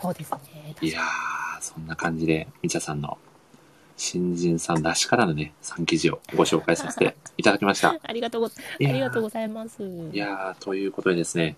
[0.03, 0.11] はい。
[0.11, 1.05] そうですねいやー、
[1.61, 3.19] そんな感じで、みちゃさんの
[3.97, 7.95] 新人さんらしからぬね、3記事をご紹介させて いただきました。
[8.03, 11.57] ありがとうごありがとうございますいやー、ということでですね、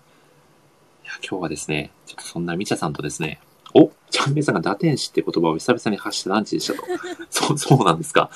[1.03, 3.39] いや今日はですね、ちょっとそんなみちゃさんとですね、
[3.73, 6.83] おちゃんめいさんが打天使って言葉を久々に発したランチでしたと。
[7.29, 8.29] そう、そうなんですか。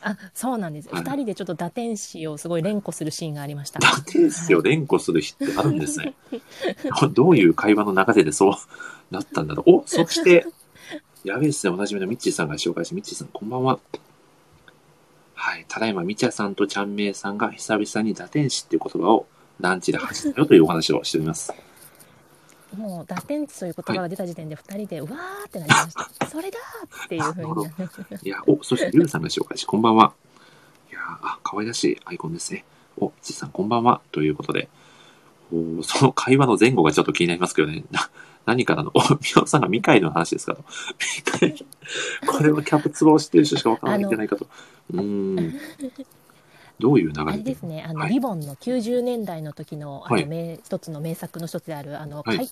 [0.00, 6.14] あそうなんです、はい二人でちょっと打天使をすごい連呼するシーンがありました打天使を連呼する日ってあるんですね。
[7.12, 8.52] どういう会話の流れでそう
[9.10, 9.70] なったんだろう。
[9.70, 10.46] おそして、
[11.24, 13.78] やべえですね、おなじみのミッチーさんが紹介して、ミッチーさんこんばんは。
[15.34, 15.64] はい。
[15.68, 19.26] ただいま、みちゃさんとちゃんめいさんが久々に打天使っていう言葉を
[19.60, 21.52] ランチで発したよというお話をしております。
[22.76, 27.66] もう打天使という言葉が出た時点で二人でうわーってなりましたそれだーっていうふうに
[28.22, 30.12] いや、お、そしてリュウさんが紹介し、こんばんは。
[30.90, 32.64] いやあ、可愛らしいアイコンですね。
[32.98, 34.00] お、ちさんこんばんは。
[34.12, 34.68] ということで、
[35.52, 37.84] おその会話の前後がちょっと気になりますけどね。
[37.90, 38.10] な、
[38.44, 40.64] 何からの、 お、みおさんがミカエルの話ですかと。
[41.16, 41.66] ミカエル。
[42.26, 44.46] これはキャプツバを知ってる人しかわからないんじゃないかと。
[44.92, 45.60] うーん。
[46.78, 47.38] どういう流あれで？
[47.38, 48.10] れですね、あの、はい。
[48.10, 50.26] リボンの90年代の時の、あの、はい。
[50.26, 52.36] 名、一つの名作の一つである、あの、はい。
[52.36, 52.48] 怪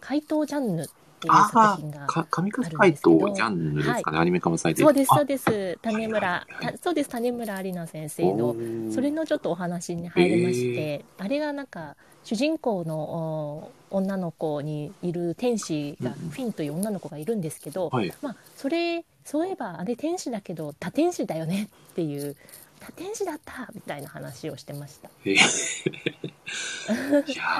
[0.00, 0.86] 怪盗ジャンヌっ
[1.20, 2.04] ていうあ作品が。
[2.04, 5.78] あ、か、神風怪盗ジャンヌですかね、アニメ化もされてそうです、そうあです。
[5.82, 6.46] 種村、
[6.82, 8.94] そうです、種村有奈先生おの、ー。
[8.94, 16.30] それのちょっとお話に入りまして、あれがなんか、主人公のお女の子にいる天使が、うんうん。
[16.30, 18.12] フィンという女の子がいるんですけど、はい。
[18.20, 22.36] まあ、それそういえばあれ天使だけど多天使だよねっていう
[22.80, 25.10] 多天使だったみたいな話をしてました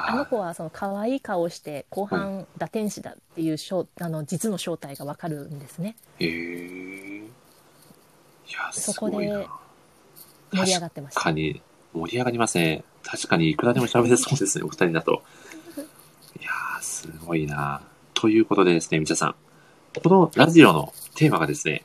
[0.09, 7.01] あのー子はその可愛い顔をして後半打天使だっていう正あの実の正体がわかるんですねへえ。
[8.73, 9.47] そこで。
[10.53, 12.85] 盛り上がってました確かに、盛り上がりますね。
[13.05, 15.23] 確かに、いくらでも喋れそうですね、お二人だと。
[16.41, 17.83] いやー、すごいな。
[18.15, 19.35] ということでですね、みちゃさん。
[20.03, 21.85] このラジオのテーマがですね、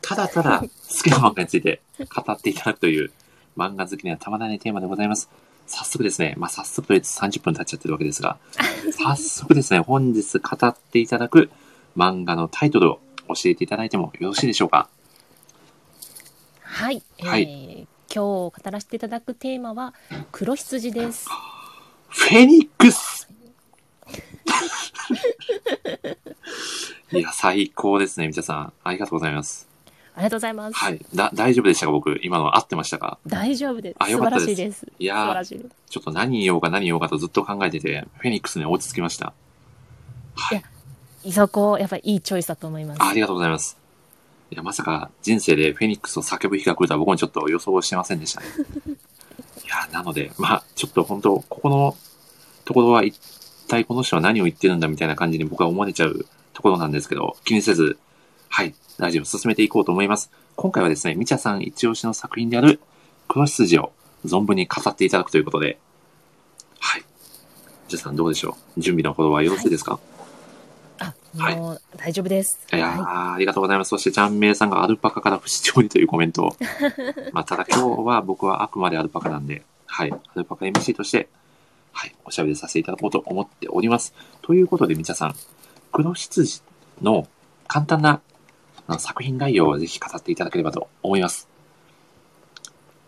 [0.00, 0.68] ただただ好
[1.02, 3.10] きな漫画について語っていただくという、
[3.56, 5.28] 漫画好きにはたまらないテーマでございます。
[5.66, 8.38] 早速ですね、まあ、早速と言って30分経っちゃってるわけですが、
[8.92, 11.50] 早速ですね、本日語っていただく
[11.96, 14.88] 漫画のタイトルを教えていただいてもよろしいでしょうか？
[16.62, 19.92] はい、はいえー今日語らせていただくテーマは
[20.32, 21.28] 黒羊です
[22.08, 23.28] フェニックス
[27.12, 28.72] いや、最高ですね、みちゃさん。
[28.82, 29.67] ありがとうございます。
[30.18, 30.74] ありがとうございます。
[30.76, 30.98] はい。
[31.14, 31.92] だ、大丈夫でしたか？
[31.92, 33.18] 僕、今の合ってましたか？
[33.24, 33.96] 大丈夫です。
[34.00, 34.86] あよ素かったです晴らしいです。
[34.98, 35.44] いや。
[35.88, 39.32] ちょっと何言おうか何言おうかとずっと考えてて、フェニックスに落ち着きました。
[40.34, 40.62] はい
[41.24, 41.32] い。
[41.32, 43.02] そこ、やっぱりいいチョイスだと思います。
[43.02, 43.78] あありがとうございます。
[44.50, 48.46] いや、まさか人生でフェニックスを叫ぶ日が来るとは僕もちょっと予想してませんでしたね。
[49.64, 51.96] いや、なので、まあ、ちょっと本当ここの
[52.64, 53.16] ところは一
[53.68, 57.98] 体この人は何を言ってるんだみたいな感じに僕は思われちゃうところなんですけど、気にせず、
[58.48, 60.28] はい、ラジオを進めていこうと思います。
[60.56, 62.80] 今回はですね、みちゃさん一押しの作品である
[63.28, 63.92] 黒筋を
[64.26, 65.78] 存分に語っていただくということで、
[66.80, 67.02] はい。
[67.02, 67.06] み
[67.90, 68.80] ちゃさんどうでしょう？
[68.80, 70.00] 準備のほどはよろしいですか、
[70.98, 72.58] あ、はいもう大丈夫です。
[72.72, 73.90] い、やー、はありがとうございます。
[73.90, 76.56] そして、ちゃんめいさんがアルパカから不死鳥にというコメントを。
[77.32, 81.28] まあ、ただ今日は僕はあくまでアルパカなんで、はい、アルパカ MC として、
[81.92, 84.12] はい、おしゃべりさせていただこうと思っております。
[84.42, 85.36] ということで、みちゃさん、
[85.92, 86.62] 黒羊
[87.00, 87.28] の
[87.68, 88.20] 簡単な
[88.98, 91.48] 作品概要をぜひ語っていただければと思います。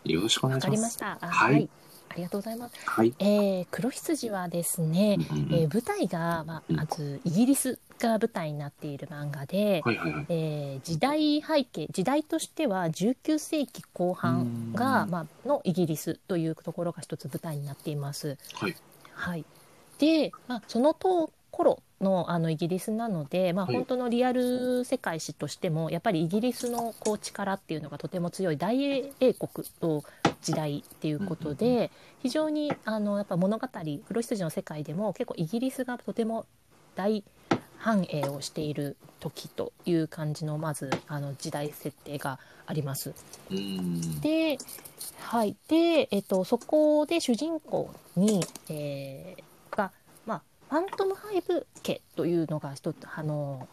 [0.05, 0.99] よろしくお願わいします。
[0.99, 1.27] かりました。
[1.27, 1.69] あはいはい。
[2.11, 2.75] ありがとうございます。
[2.85, 3.15] はい。
[3.21, 10.27] えー、黒羊はですね、うんうんうんえー舞台が、まあ、うんまずイギリスが舞台になっている漫画で、はいはいはい。
[10.29, 18.37] えー時代背景時代としては19世紀後半が、うんまあのイギリスというところが一つ舞台になっています。
[18.55, 18.75] はい。
[19.15, 19.45] はい、
[19.99, 23.75] で、まあ、そのと頃のあのイギリスなので、まあ、はい。
[23.75, 30.03] 本当のリアル世界史としてもやっぱりイギリスのこう力っていうのがとても強い大英国の
[30.43, 31.91] 時代っていうことで、うん
[32.23, 33.69] 非常にあのやっぱ物語
[34.07, 36.45] 黒羊の世界でも結構イギリスがとても
[36.95, 37.25] 大
[37.79, 43.15] 繁栄をしている時という感じのまずあの時代設定があります。
[44.21, 44.59] で,、
[45.21, 45.57] はい。
[45.69, 49.50] でえっと、そこで主人公に、えー
[50.71, 53.67] ファントムハイブ家というのが一つあの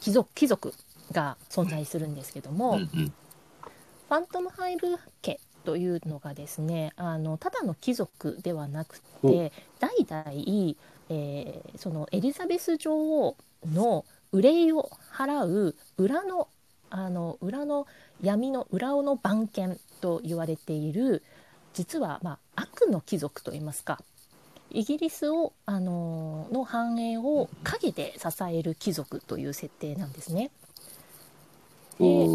[0.00, 0.72] 貴族貴族
[1.12, 2.88] が存在するんですけども、うんうん。
[2.88, 10.74] ファントムハイブ家というのがですねあのただの貴族ではなくほて代々、
[11.10, 13.36] えーそのエリザベス女王
[13.70, 16.48] の憂いを払う裏の
[16.88, 17.86] あの裏の
[18.22, 21.22] 闇の裏の番犬と言われている
[21.74, 24.00] 実は、まあ、悪の貴族といいますか
[24.76, 30.50] イギリスをあのの繁栄を陰で支える貴族という設定なんですね。
[31.98, 32.28] で。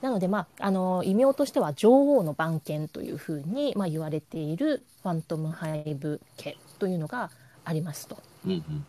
[0.00, 7.30] なので、まあ、あの異名としては女王の番犬というふうに、まあ、言われているファントムハイブ家というのが
[7.66, 8.16] ありますと。
[8.46, 8.86] うんうん。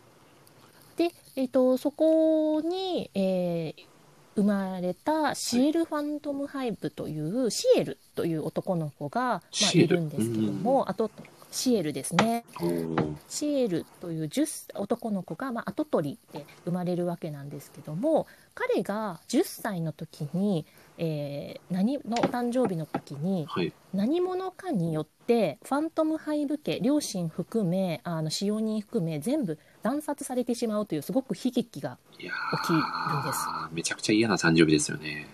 [0.96, 3.96] で、えー、とそこに、えー
[4.36, 9.40] 生まれたシエル・ファントムハイブというシエルという男の子が、ま
[9.74, 11.10] あ、いるんですけどもあと
[11.56, 12.44] シエルですね。
[13.28, 20.66] シエルという10男の子が、まあ、跡取りで生まれるわけなんですけども彼が10歳の時に、
[20.98, 23.72] えー何のお誕生日の時にはい。
[23.94, 35.26] 何者かによってファントムハイブ家両親含めあの使用人含め全部惨殺されてしまうというすごく悲劇が起きるんですーめちゃくちゃ嫌な誕生日ですよね。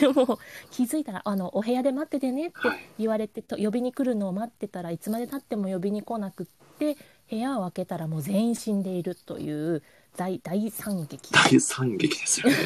[0.00, 0.38] でも
[0.70, 6.46] 気づいたらあのお部屋で待っててねってはい言われてと呼びに来るのを待ってたらいつまでたっても呼びに来なくっ
[6.78, 6.96] て
[7.30, 9.82] 部屋を開けたらもう全員死んでいるという
[10.16, 12.56] 大大惨劇大惨劇ですよね。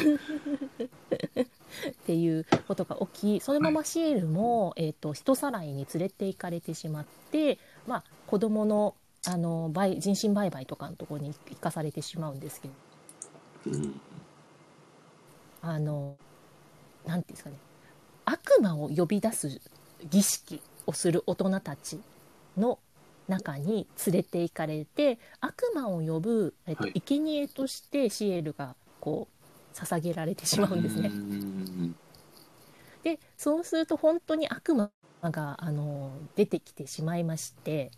[1.91, 12.73] っていうことが起きそのままシエルも、えー、と人さらいに連れて行かれてしまって、まあ、子供のあの売人身売買とかのところに生かされてしまうんですけど
[13.67, 14.01] うん。
[15.61, 16.17] あの
[17.05, 17.57] なんていうんですかね。
[18.25, 19.61] 悪魔を呼び出す
[20.09, 21.99] 儀式をする大人たち
[22.57, 22.79] の
[23.27, 27.01] 中に連れて行かれて悪魔を呼ぶ、えっとはい。
[27.01, 31.09] 生贄としてシエルがこう捧げられてしまうんですね。
[31.09, 31.11] う。
[31.11, 31.95] ん。
[33.03, 37.91] でそうすると本当に悪魔があの出てきてしまいまして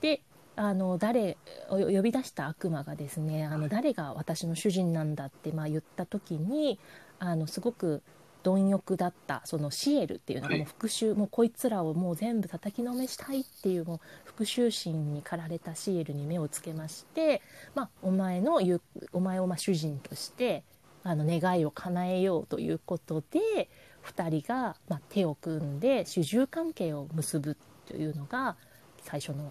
[0.00, 0.22] で
[0.56, 6.78] あの誰を呼び出した悪魔がですねあの誰が私の主人なんだってまあ言った時に
[7.18, 8.02] あのすごく
[8.46, 17.42] 貪欲だったそのシエルっていうのがはいもう復讐、もうこいつらをもう全部叩きのめしたいっていうもう復讐心に駆られたシエルに目をつけまして、
[17.74, 18.80] まあ、お前の言う
[19.12, 20.62] お前をまあ主人として
[21.02, 23.68] あの願いを叶えようということで
[24.04, 28.56] 2人がまあ手を組んで主従関係を結ぶというのが
[29.02, 29.50] 最初の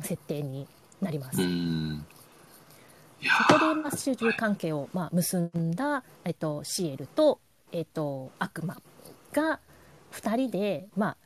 [0.00, 0.68] 設定に
[1.00, 1.38] なります。
[1.38, 1.42] そ
[3.54, 7.40] こでまあ主従関係をまあ結んだ、えっと、シエルと、
[7.74, 8.80] えっと、悪魔
[9.32, 9.58] が
[10.12, 11.16] 2人で、ま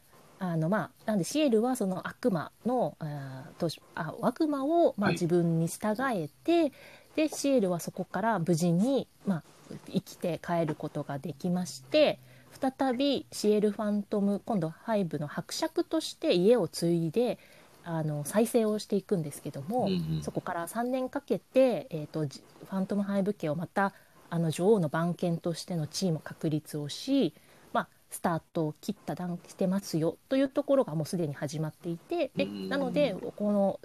[0.40, 5.12] あ、あのまあなんでシエルはその悪魔のあーどうしあ悪魔をまあはい。
[5.12, 6.72] 自分に従えて、
[7.16, 9.42] でシエルはそこから無事にまあ
[9.86, 12.18] 生きて帰ることができまして
[12.58, 17.38] 再びシエルファントム今度ハイブの伯爵として家を継いで
[17.84, 20.22] あの再生をしていくんですけども、うんうん。
[20.22, 23.92] そこから3年かけて、えー、とじファントムハイブ家をまた
[24.30, 27.34] あの女王の番犬としての地位も確立をし、
[27.72, 33.80] まあ、スタートを切った段してますよというところがもうすでに始まっていてでなのでこの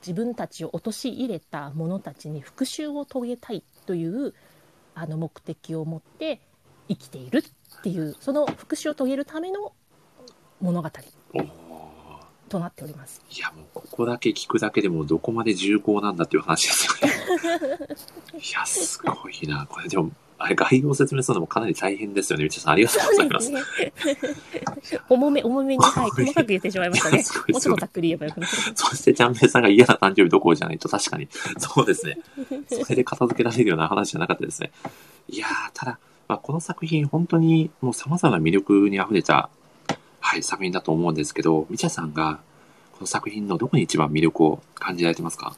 [0.00, 4.34] 自分たちを陥れた者たちに復讐を遂げたいという
[4.94, 6.40] あの目的を持って
[6.88, 9.72] 生きているっていうその復讐を遂げるための
[10.60, 10.90] 物語。
[12.48, 13.22] となっております。
[13.30, 17.78] いや、もうここだけ聞くだけでもどこまで重厚なんだっていう話ですよね。
[18.34, 19.66] いや、すごいな。
[19.66, 22.44] これでも、あれ、概要を説明するのもかなり大変ですよね。
[22.44, 23.50] みちさん、ありがとうございます。
[23.50, 23.62] ね。
[25.10, 27.22] 重め、重めに、はい、細かく言ってしまいましたね。
[27.24, 28.52] すごいもうちょっとざっくり言えばよくなる。
[28.74, 31.28] そして、ちゃんめいさんが嫌な誕生日どころじゃないと確かに、
[31.58, 32.18] そうですね。
[32.68, 34.70] それで片付けられるような話じゃなかったですね。
[35.28, 39.50] いやー、ただ、まあ、この作品、本当にもう様々な魅力に溢れた、
[40.28, 42.40] はい、作品だと思うんですけど、みちゃさんが、
[42.92, 45.56] この作品のどこに一番魅力を感じられてますか？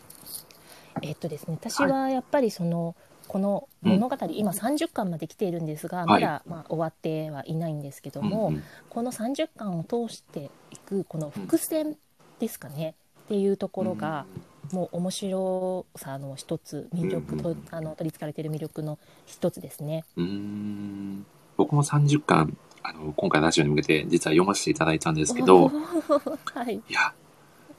[1.02, 2.94] えっとですね、私はやっぱりその、
[3.26, 6.06] この物語、今30巻まで来ているんですが、はい。
[6.06, 8.62] まだ、まあ、終わってはいないんですけども、うんうん。
[8.88, 11.96] この30巻を通していくこの伏線
[12.38, 12.94] ですかね、
[13.24, 14.24] っていうところが、
[14.70, 20.04] もう面白さの一つ魅力と、うんあの取りつかれている魅力の一つですね。
[20.16, 21.26] うーん。
[21.56, 25.70] 僕も30巻、あの、今回ラジオに向けて実は読ませていただいたんですけど、
[26.54, 27.12] はい、いや、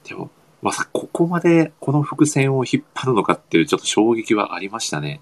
[0.04, 0.30] でも、
[0.62, 5.20] まさかここまでこの伏線を引っ張るのかっていうちょっと衝撃はありましたね。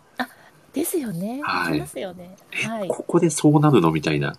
[0.73, 1.41] ですよね。
[1.43, 2.37] はいありますよね。
[2.53, 2.89] え、はい。
[2.89, 4.37] ここでそうなるのみたいな。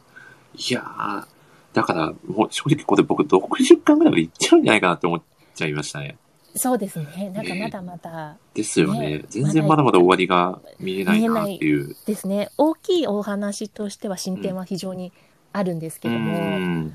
[0.55, 1.25] いやー、
[1.73, 5.21] だからもう正直これ僕60巻ぐらいまでいっちゃうんじゃないかなって思っ
[5.55, 6.17] ちゃいましたね。
[6.55, 7.31] そうですね。
[7.33, 8.99] なんかええまだまだですよね。
[8.99, 11.95] ね全然まだまだ終わりが見えないなっていう。
[12.05, 12.49] ですね。
[12.57, 15.13] 大きいお話としては進展は非常に
[15.53, 16.91] あるんですけども、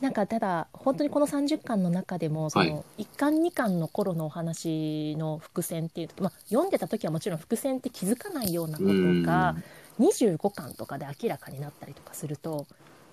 [0.00, 8.90] なんかただ本当にこの30巻の中でもそはいの1巻2巻の頃のお話の伏線っていうまあ、読んでた時はもちろん伏線って気づかないようなこと
[9.24, 9.56] が
[10.00, 12.66] 25巻とかで明らかになったりとかすると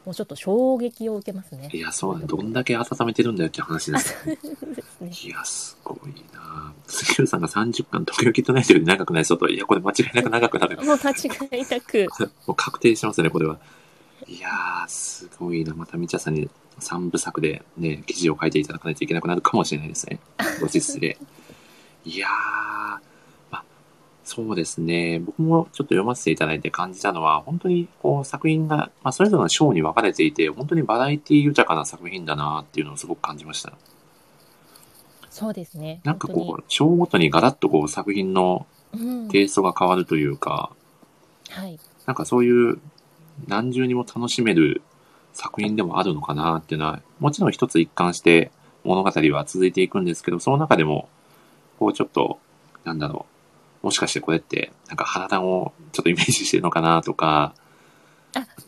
[0.05, 1.69] もうちょっと衝撃を受けますね。
[1.71, 2.25] いや、そうね。
[2.25, 4.15] どんだけ温めてるんだよって話です。
[4.25, 10.77] ですねいや、すごいな杉浦さんが30巻、東京キッドナイトより長くないそうと、いや、これ間違いなく長くなる。
[10.77, 12.07] もう間違いなく
[12.47, 13.59] もう確定してますね、これは。
[14.29, 15.73] いやー、すごいな。
[15.73, 16.49] またみちゃさんに
[16.79, 20.19] 3部作でね、記事を書いていただかないといけなくなるかもしれないですね。
[20.61, 21.17] ご実施で。
[22.05, 23.63] いやー、まあ、
[24.23, 25.19] そうですね。
[25.19, 33.73] 僕もちょっと読ませていただいて感じたのは、本当にこう作品が、まあ、それぞれの章に分かれていて、本当にバラエティ豊かな作品だなっていうのをすごく感じました。
[35.31, 36.01] そうですね。
[36.03, 38.67] なんか本こう、章ごとにガラッとこう作品の
[39.31, 40.71] テイストが変わるというか、
[41.49, 42.79] はい、なんかそういう
[43.47, 44.81] 何重にも楽しめる
[45.33, 48.51] 作品でもあるのかなっていうのは、もちろん一つ一貫して
[48.83, 51.09] 物語は続いていくんですけど、その中でも、
[51.79, 52.39] こうちょっと、
[52.83, 53.25] なんだろ
[53.83, 57.53] う、もしかしてこれって、なんか花壇をちょっとイメージしてるのかなとか、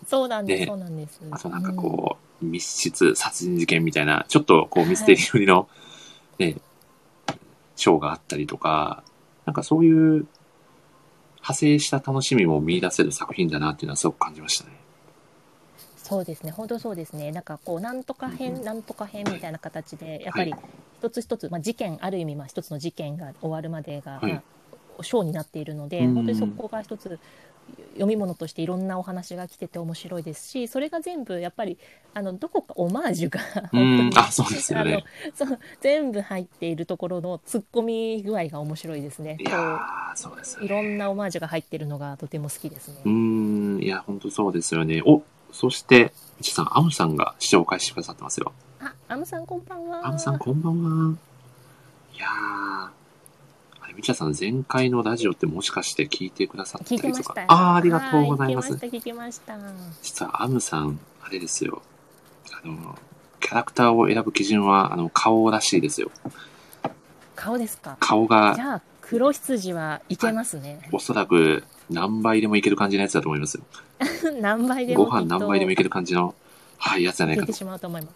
[0.08, 1.22] そうなんです、ねそうなんです。
[1.32, 5.70] あとなんかこう、密室殺人事件みたいな、ちょっとこうミステリー寄りの、
[6.40, 6.58] ね、
[7.76, 9.04] ショーがあったりとか、
[9.46, 10.26] なんかそういう
[11.42, 14.72] 派生した楽しみも見出せる作品だなっていうのはすごく感じましたね。
[15.98, 20.54] そうですね、本当そうですね、なんかこう、なんとか編、うんなんとか編みたいな形で、やっぱり
[21.00, 24.34] 一つ一つ、まあ、事件、ある意味、まあ、一つの事件が終わるまでが、はい。
[24.34, 24.44] ま
[25.00, 26.14] あ、章になっているので、うん。
[26.16, 27.18] 本当にそこが一つ、
[27.94, 31.78] 読み物としていろんなお話が来てて面白いですし、それが全部、やっぱり、
[32.14, 33.40] あのどこかオマージュが、
[34.16, 35.04] あそうですよね
[35.34, 39.38] そう全部入っているところの突っ込み具合が面白いですね。
[39.40, 42.96] いやー、そうですこういろんなオマージュが入っているのがとても好きですね。
[43.06, 45.02] うーん、いや、本当そうですよね。
[45.06, 48.52] お、そして、みちさん、アムさんが視聴を開始してくださってますよ。
[48.80, 50.08] あ、アムさんこんばんは。
[50.08, 51.16] アムさん、こんばんは。
[52.16, 52.92] いや
[54.14, 57.36] さん、前回のラジオってもしかして聞いてくださったりとか。
[57.48, 58.74] あー、ありがとうございます。
[58.74, 60.02] は聞きました、聞きました。
[60.02, 61.82] 実は、アムさん、あれですよ。
[62.64, 62.98] あの、
[63.40, 66.12] キャラクターを選ぶ基準は、あの、顔らしいですよ。
[67.36, 67.98] 顔ですか？
[68.00, 70.88] 顔がじ、ゃあ、黒羊はいけますね。
[70.92, 73.64] おそらく、何倍でもいける感じのやつだと思いますよ。
[74.40, 76.36] 何倍でもご飯何倍でもいける感じの、
[76.78, 77.58] はい、やつじゃないかといけて。
[77.58, 78.14] しまうと思います。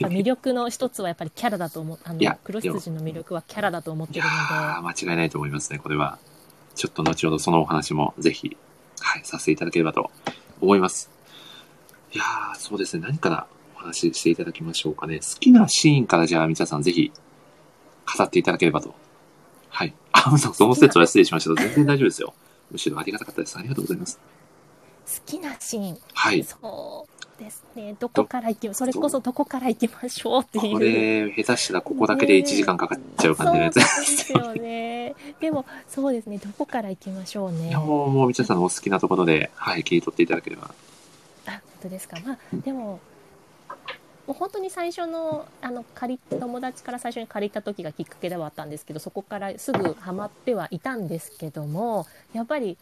[0.00, 1.98] やっぱ魅力の一つはやっぱりキャラだと思う。
[2.04, 6.18] あのいや黒羊の魅力はキャラだと思ってるのー、間違いないと思いますね、これは。
[6.74, 8.56] ちょっと後ほどそのお話もぜひ、
[9.00, 10.10] はい、させていただければと
[10.60, 11.10] 思います。
[12.12, 15.20] いやー、そうですね、何からお話ししていただきましょうかね。
[15.20, 17.12] 好きなシーンからじゃあ、みちゃさんぜひ、
[18.16, 18.94] 語っていただければと。
[19.68, 19.94] はい。
[20.12, 21.60] あ、嘘、その説は失礼しました。
[21.60, 22.34] 全然大丈夫ですよ。
[22.70, 23.58] むしろありがたかったです。
[23.58, 24.18] ありがとうございます。
[25.06, 25.98] 好きなシーン。
[26.14, 26.42] はい。
[26.42, 27.94] そうですね。
[27.98, 30.72] どこから行きまそれこそどこから行きましょうっていう。
[30.74, 33.80] これ、下手したらここだけで1時間かかっちゃう感じのやつ。
[33.80, 35.14] そうですよね。
[35.40, 36.38] でも、そうですね。
[36.38, 37.76] どこから行きましょうね。
[37.76, 40.70] もう、もう、みちゃさんのお好きなところで、はい、切り取っていただければ。
[41.46, 42.18] あ、本当ですか。
[42.24, 43.00] まあうん、でも、
[44.26, 52.76] もう本当に最初のあの借り友達から最初に借りた時がきっかけではあったんですけどそこからすぐハマってはいたんですけどもやっぱり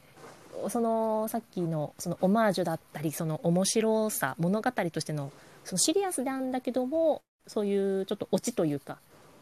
[0.69, 5.33] そのさっきのそのオマージュだったりその面白さ物語としての
[5.65, 8.99] そのシリアスなんだけどもそういうちょっとオチというか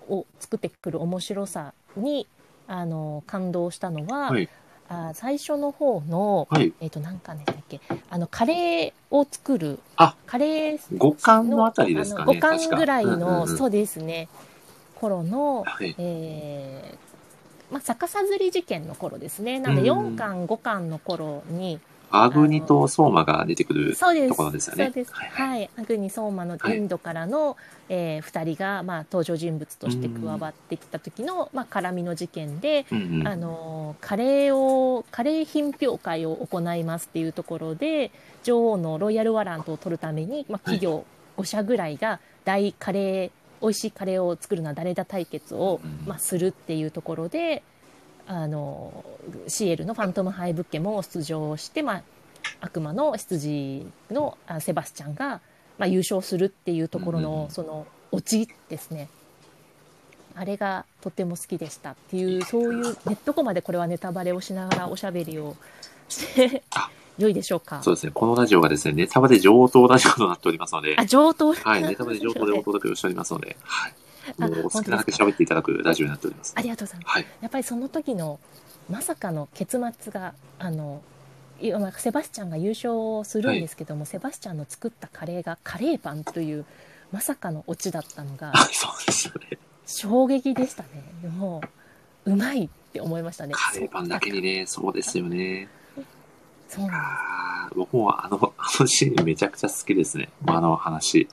[0.09, 2.27] を作ってくる面白さに
[2.67, 4.49] あの感動したのは、はい。
[4.89, 6.73] あ最初の方の、はい。
[6.81, 12.39] えっ、と何巻でしたっけあのカレーを作るあカレー五巻のあたりですかね。
[12.39, 14.29] 5巻ぐらいの、うんうんうんそうですね
[14.97, 15.95] 頃の、はい。
[15.99, 17.02] えー
[17.73, 19.59] まあ、逆さずり事件の頃ですね。
[19.59, 20.15] なのでうん。
[20.15, 21.81] 4巻5巻の頃に、
[22.15, 24.85] アグニと相馬が出てくるところですよね。
[24.85, 25.15] そうです。
[25.15, 25.71] はいはい。
[25.79, 27.57] アグニ相馬のインドからの、
[27.89, 33.27] え2人が、まあ、登場人物として加わってきた時の、まあ、絡みの事件で、うんうん。
[33.27, 38.11] あのカレーをカレー品評会を行いますっていうところで
[38.43, 41.05] 女王のロイヤルワラントを取るために、まあ、企業
[41.39, 47.63] 5社ぐらいが大カレー美味しいカレーを作るのは誰だ対決を、うんまあ、するっていうところで
[48.27, 49.05] あの
[49.49, 52.03] シエルのファントムハイブッケも出場して、まあ、
[52.61, 55.41] 悪魔の羊のあセバスチャンが、
[55.79, 59.09] まあ、優勝するっていうところの、うんそのオチですね。
[60.35, 65.57] あれがとても好きでしたっていうそういうネットコマでこれはネタバレをしながらおしゃべりを
[66.09, 67.83] してあ良いでしょうか？
[67.83, 68.13] そうですね。
[68.13, 73.95] このラジオがですね、ネタバレ上等ラジオとなっておりますのであ、上等はい、ネタバレ上等でお届けをしておりますので、はい。
[74.39, 76.55] あもうお好きなだけ喋っていただくラジオになっております。
[76.57, 77.27] ありがとうございますはい。
[77.41, 78.39] やっぱりその時の
[78.91, 81.03] まさかの結末があの
[81.97, 86.65] セバスチャンが優勝するんですけども、セバスチャンの作ったカレーがカレーパンという
[87.13, 89.59] まさかのオチだったのがあ そうですよね。
[89.87, 90.89] 衝撃でしたね
[91.37, 91.61] も
[92.25, 95.69] ううまいって思いましたねカレーパンだけにね、そうですよね。
[96.75, 100.29] そうなんあー僕もあの、あのシーンめちゃくちゃ好きですね。
[100.47, 101.29] あの話。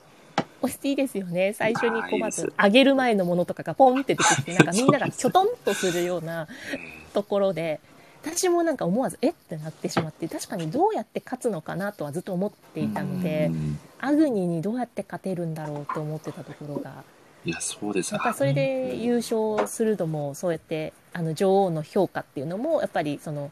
[0.62, 1.54] ですいいですよね。
[1.54, 6.78] 最初にこうまず揚げる前のものとかがポンって出てきてなんかみんながきょとんとするようなえ
[7.14, 7.80] ところで
[8.22, 9.30] 私もなんか思わずえ？
[9.30, 13.78] ってなってしまって確かにどうやって勝つのかなとはずっと思ってーいたのでうん。
[14.00, 17.04] アグニにどうやって勝てるんだろうと思ってたところが。
[17.46, 18.12] いや、そうです。
[18.12, 23.50] やっぱりそれで優勝するのもそうやってあの女王の評価っていうのもやっぱりその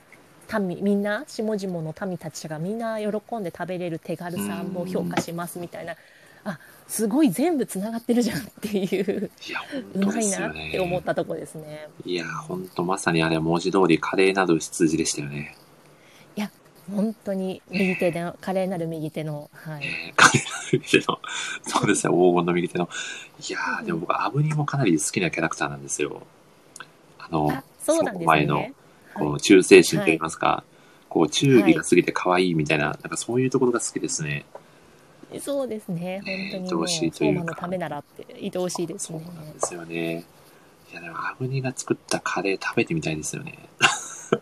[0.58, 5.94] 民みんな下々の民たちがみんな喜んで食べれる手軽さも評価しますみたいな
[6.44, 9.60] あすごい全部つながってるじゃんっていういや、
[9.94, 11.02] うまいなって思っね。
[11.04, 11.88] たとこですね。
[12.06, 15.56] いや、本当まさにあれは文字通り華麗なる羊でしたよね。
[16.94, 21.18] 本当に右手の華麗なる右手の、はい、えー華麗なる右手の、
[21.62, 22.88] そうですね、黄金の右手の。
[23.46, 26.22] いやー、でも僕、アブニもかなり好きなキャラクターなんですよ。
[27.18, 28.72] あの、あそうなんです前のね。
[29.18, 30.64] こうはい忠誠心といいますか、
[31.08, 34.44] こう忠義が過ぎて可愛いみたいな、なんかそういうところが好きですね。
[35.40, 39.26] そうですねね本当に愛おしいというのためならって愛おしいですそうね。
[39.26, 40.24] なんですよね。
[40.90, 43.68] いや、でもアブニが作ったカレー食べてみたいですよね。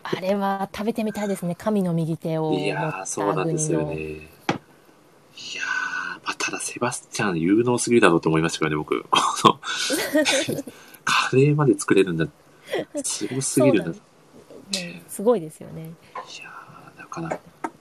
[0.03, 3.95] あれは食べてみたいですね神の右手を持いやそうなんですよね。
[3.95, 9.03] いやー、まあ、ただセバスチャン有能すぎるだろうと思いましたけどね、僕。
[9.03, 9.59] この、
[11.05, 12.27] カレーまで作れるんだ。
[13.03, 13.93] すごすぎるな
[15.07, 15.83] すごいですよね。
[15.83, 15.85] い
[16.41, 17.39] やー、だから、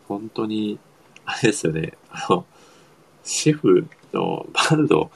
[0.08, 0.78] 本当に、
[1.24, 2.44] あれですよね、あの、
[3.24, 5.10] シェフのバルド、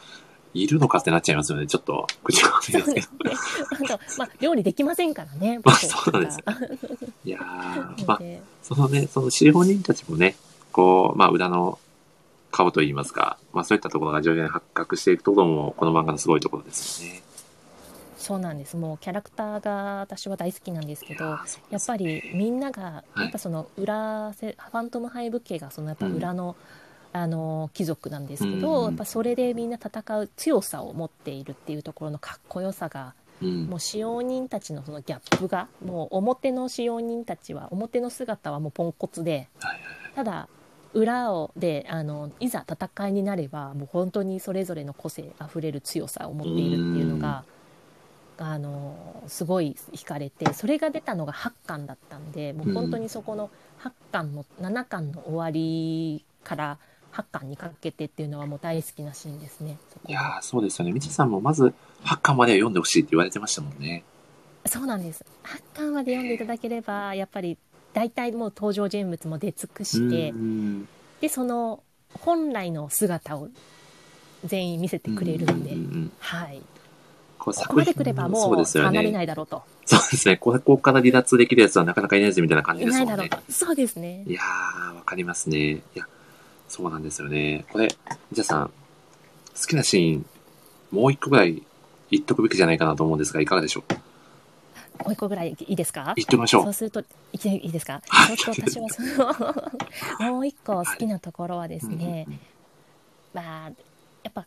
[0.53, 1.67] いるのかってなっちゃいますよね。
[1.67, 3.07] ちょっと、口が悪いですけど。
[3.71, 5.61] なんかまあ料理できませんからね。
[5.65, 6.39] まあ僕そうなんです
[7.25, 7.43] いやー、
[8.07, 8.21] まあ、
[8.63, 10.37] そのね、その使用人たちもね、
[10.73, 11.79] こう、まあ、裏の
[12.51, 17.23] 顔といいますか、まあ、そういったところが徐々に発覚していくところも、この漫画のすごいところですよね。
[18.21, 18.77] そうなんです。
[18.77, 21.25] もうキャラクターが私は大好きなんですけど。
[21.25, 21.29] い
[21.71, 23.21] やっぱりみんながはい。
[23.23, 26.55] やっぱその裏せファントムハイブ家がそのやっぱ裏の、
[27.13, 33.67] あの貴族なんですけど、うんやっぱそれでみんな戦う強さを持っているっていうところのかっこよさがうん。
[33.67, 39.81] もう使用人たちのそのギャップがもう表の使用人たちは表の姿はもうポンコツではいはい
[40.15, 40.49] ただ
[40.93, 47.45] 裏をであのいざ戦いになればもう本当にそれぞれの個性あふれる強さを持っているっていうのが
[48.43, 53.51] あのすごい惹かれてそれが出たのが8巻だったんでもう本当にそこの
[53.83, 56.79] 8巻の7巻の終わりから
[57.13, 59.79] 8巻にかけてっていうのはもう大好きなシーンですね。
[60.07, 60.93] いやー、そうですよね。
[60.93, 61.75] みちさんもまず、
[62.05, 64.05] 8巻までは読んでほしいって言われてましたもんね。
[64.67, 65.25] そうなんです。
[65.75, 67.59] 8巻まで読んでいただければ、やっぱり
[67.93, 70.89] 大体もう登場人物も出尽くしてう、ん
[71.21, 71.83] で、その
[72.21, 73.49] 本来の姿を
[74.45, 76.63] 全員見せてくれるんでんはい。
[77.41, 79.13] こうここまで来ればもそう離れね。
[79.13, 79.63] ないだろうと。
[79.87, 80.37] そうですね。
[80.37, 83.45] ここから離脱できるやつはなかなかいないぜみたいな感じいですもんねないだろう。
[83.47, 83.53] と。
[83.53, 84.33] そうですねい。
[84.35, 85.57] やー、わかりますね。
[85.77, 86.07] いや、
[86.69, 87.65] そうなんですよね。
[87.73, 87.89] これ、
[88.33, 90.27] じゃあさん、好きなシーン、
[90.93, 91.63] もう一個ぐらい
[92.11, 95.05] 言っとくべきじゃないかなと思うんですが、いかがでしょう？
[95.05, 96.13] もう一個ぐらいいいですか？
[96.17, 96.65] 言っときましょう。
[96.65, 98.03] そうすると、いいいですか？
[98.07, 102.41] はいちょっと私はその、 もう一個好きなところはですね、うんうん
[103.33, 103.71] まあ、
[104.23, 104.45] やっぱ、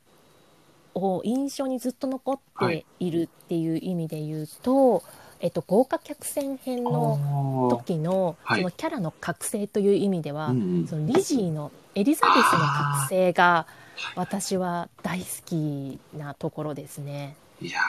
[0.95, 5.03] お印象にずっと残っているっていう意味で言うと、
[5.39, 13.67] えっと、豪華客船編のの時の、はいそのキャラの覚醒という意味では、うんうんそのリジーのエリザベスの覚醒が
[14.15, 17.35] 私は大好きなところですね。
[17.61, 17.79] いや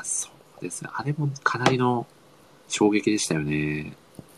[0.00, 0.28] ー、そ
[0.60, 0.90] うですね。
[0.92, 2.06] あれもかなりの
[2.68, 3.94] 衝撃でしたよね。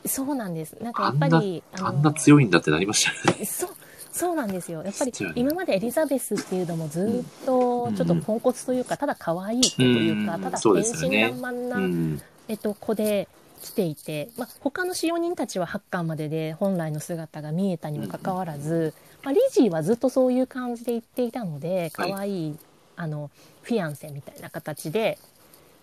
[0.07, 0.77] そうなんです。
[0.83, 3.45] なんかやっぱり、あんな強いんだってなりましたよね。
[3.45, 3.71] そう
[4.13, 4.83] そうなんですよ。
[4.83, 7.97] やっぱり今までエリザベスっていうのもずっとうん。
[7.97, 10.43] ちょっとポンコツというかただ可愛い子というかうん。
[10.43, 12.23] ただ天真爛漫な、うん。
[12.49, 13.27] えっと、子で
[13.63, 18.93] 来ていて、まあ、他の使用人たちは8巻までで本来の姿が見えたにもかかわらず、
[19.23, 22.59] まあ、リジーはずっとそういう感じで言っていたので可愛い
[22.97, 23.31] あの
[23.63, 25.19] フィアンセみたいな形で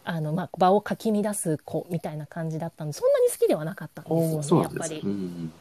[0.03, 4.99] あの、まあ、場をかき乱す子みたいな感じだったんでそんなに好きではなかったんですよねやっぱり。
[4.99, 5.51] うん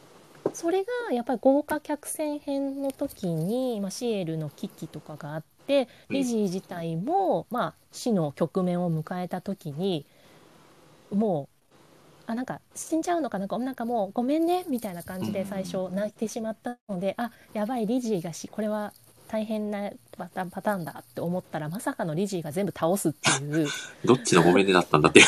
[0.53, 6.15] それがやっぱり豪華客船編の時に、まあ、シエルの危機とかがあってうん。
[6.15, 10.05] リジー自体も、まあ、死の局面を迎えた時に
[11.11, 11.59] もう
[12.27, 18.93] あなんか死んじゃうのかななんかもうごめんねみたいな感じで最初泣いてしまったので、あやばいリジーがしこれは
[19.29, 23.67] 大変なパターンパターンだって思ったらまさかのリジーが全部倒すっていう。
[24.03, 25.21] どっちのごめんねだったんだって。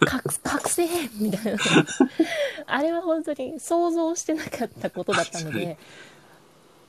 [0.00, 0.86] 覚 覚醒
[1.18, 1.58] みたいな。
[2.66, 5.78] あれは本当に想像してなかったことだったので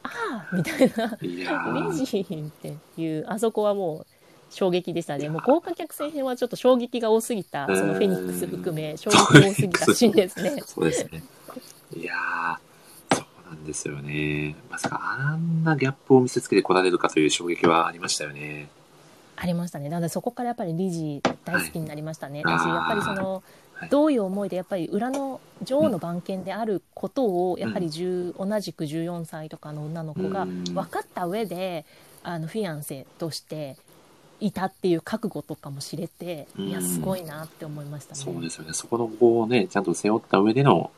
[0.04, 1.18] ああみたいな。
[1.22, 1.90] いやー。
[1.90, 4.06] レジーっていうあそこはもう
[4.50, 5.30] 衝撃でしたね。
[5.30, 10.62] もう豪華客船編はちょっと衝撃が多すぎたそのフェニックス含め衝撃が多すぎたシーンですね。
[10.66, 11.24] そうですね。
[11.96, 12.71] いやー、
[13.62, 14.56] なんですよね。
[14.70, 18.70] まさかあんなギャップを見せつけてこられるかという衝撃はありましたよね。
[19.42, 23.44] ありましたねなのでそこからやっぱりリジー大好きになりましたね、はいだしやっぱりその
[23.74, 31.86] はいどういう思いでやっぱり裏の女王の番犬であることをやはり10同じく14歳とかの女の子がうん分かった上で
[32.22, 33.78] あのフィアンセとして
[34.40, 38.22] いたっていう覚悟とかも知れてうんいやすごいなって思いましたね。
[38.22, 38.74] そうですよね。
[38.74, 40.92] そこのこうね、ちゃんと背負った上での、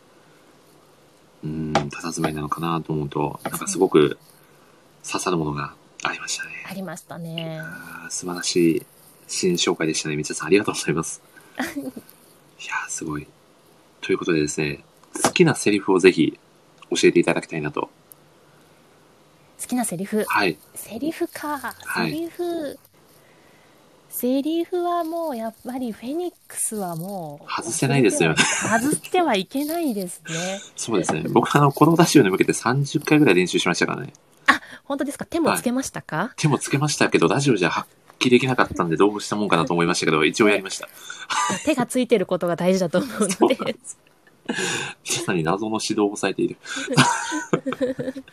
[1.44, 4.18] うーん、佇まいなのかなと思うと、なんかすごく
[5.06, 5.74] 刺さるものが
[6.04, 6.52] ありましたね。
[6.70, 7.62] ありましたね。
[8.10, 8.86] 素晴らしい
[9.28, 10.16] 新紹介でしたね。
[10.16, 11.22] みちさんありがとうございます。
[11.58, 11.62] い
[12.66, 13.28] やー、すごい。
[14.02, 14.84] ということでですね、
[15.24, 16.40] 好きなセリフをぜひ
[16.90, 17.90] 教えていただきたいなと。
[19.62, 20.58] 好きなセリフはい。
[20.76, 22.78] セリフか、はいセリフ
[24.16, 28.36] セリフはもうやっぱりフェニックスはもう外せないですよね。
[28.38, 30.62] 外してはいけないですね。
[30.76, 31.24] そうですね。
[31.30, 34.14] 僕あの、このラジオに向けて30回ぐらい練習しましたからね。
[34.86, 35.26] 本当ですか？
[35.26, 37.90] 手もつけましたか、手もつけましたけど、ラジオじゃ発
[38.20, 40.88] 揮できなかったんでどうしたもんかなと思いましたけど、一応やりました。
[41.66, 43.58] 手がついてることが大事だと思うので
[45.04, 46.58] さんに謎の指導をされている。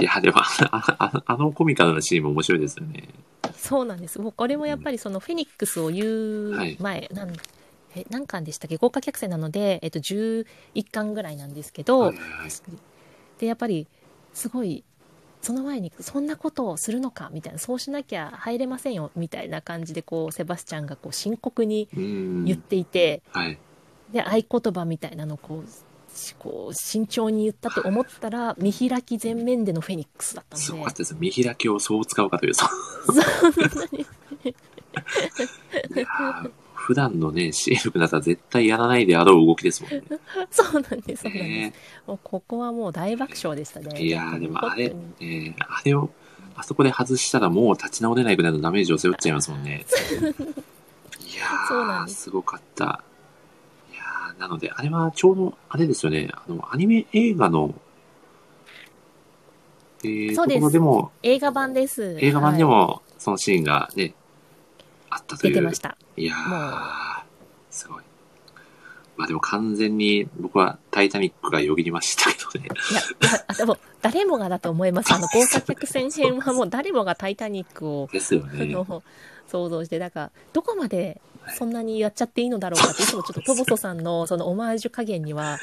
[0.00, 3.08] いや、でもああ、あのコミカルなシーンも面白いですよね。
[3.56, 7.32] そうなんですもうこれもやっぱりそのフェニックスを言う前、なん
[7.94, 8.76] え何巻でしたっけ？
[8.76, 10.46] 豪華客船なので、えっと、11
[10.90, 12.50] 巻ぐらいなんですけど、はいはいはい
[13.38, 13.86] でやっぱり
[14.32, 14.82] すごい
[15.42, 21.88] その前にそんなことをするのかみたいなそうしなきゃ入れませんよみたいな感じでこうセバスチャンがこう深刻に。
[21.94, 23.58] 言っていて、はい。
[24.12, 31.16] で合言葉みたいなのをこうしこう慎重に言ったと思ったら見開き全面でのフェニックスだったのですごかったです。
[31.18, 32.54] 見開きをそう使うかという。
[32.54, 32.68] そう
[35.96, 40.02] いやー普段のね、シールクだったら絶対やらないであろう動きですもんね。
[40.52, 41.72] そうなんですそうなんです、ね
[42.06, 46.10] もうここはもう大爆笑でしたねいやーでもあれえーあれを、
[46.54, 49.84] あそこで外したらもう立ち直れないぐらいのダメージを背負っちゃいますもんね。
[50.20, 53.00] いやー、そうなんですすごかった。
[54.38, 57.74] なので、あれはちょうど、あれですよね、あの、アニメ映画の、
[60.04, 64.14] えー、そうですでも、映画版です映画版ではいも、そのシーンがね、
[65.10, 65.54] あったという。
[65.54, 67.22] 出てましたいやもー、
[67.70, 68.02] すごい。
[69.16, 72.68] まあでも完全に僕はタイタニックがよぎりましたけどね。
[72.90, 75.14] いや、いや、あでも、誰もがだと思います。
[75.14, 78.66] あの、豪華客船編はもう誰もがタイタニックを、ですよあね。
[78.66, 79.02] の、
[79.48, 81.22] 想像して、だから、どこまで
[81.54, 85.58] そんなにやっちゃっていいのだろうかって、いつもちょっとトボソさんのそのオマージュ加減には、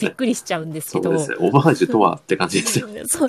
[0.00, 0.14] びっ。
[0.14, 1.48] くりしちゃうんですけど、そうですね。
[1.48, 2.88] オマージュとはって感じですよ。
[3.06, 3.28] そう、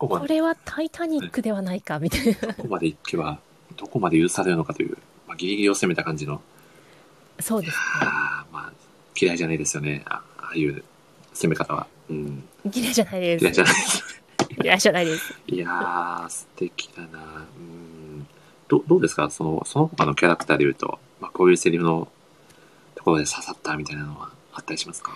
[0.00, 2.48] どこれはタイタニックではないか、みたいな。
[2.48, 3.38] どこまで行けば、
[3.76, 6.40] どこまで許されるのかという、まあ、ギリギリを攻めた感じの、
[7.40, 8.72] そうですああ、まあ、
[9.20, 10.02] 嫌いじゃないですよね。
[10.06, 10.82] あああいう
[11.34, 11.86] 攻め方は。
[12.10, 12.36] うん。
[12.64, 12.70] ね。
[12.74, 13.42] 嫌いじゃないです。
[13.44, 14.22] 嫌いじゃないです。
[14.64, 15.34] 嫌いじゃないです。
[15.46, 17.18] いやー、素敵だな
[17.56, 18.26] うん。
[18.68, 19.30] どどうですか？
[19.30, 22.08] その、その他のキャラクターで言うと、まあ、こういうセリフの
[22.94, 25.12] ところで刺さったみたいなのはあったりしますか？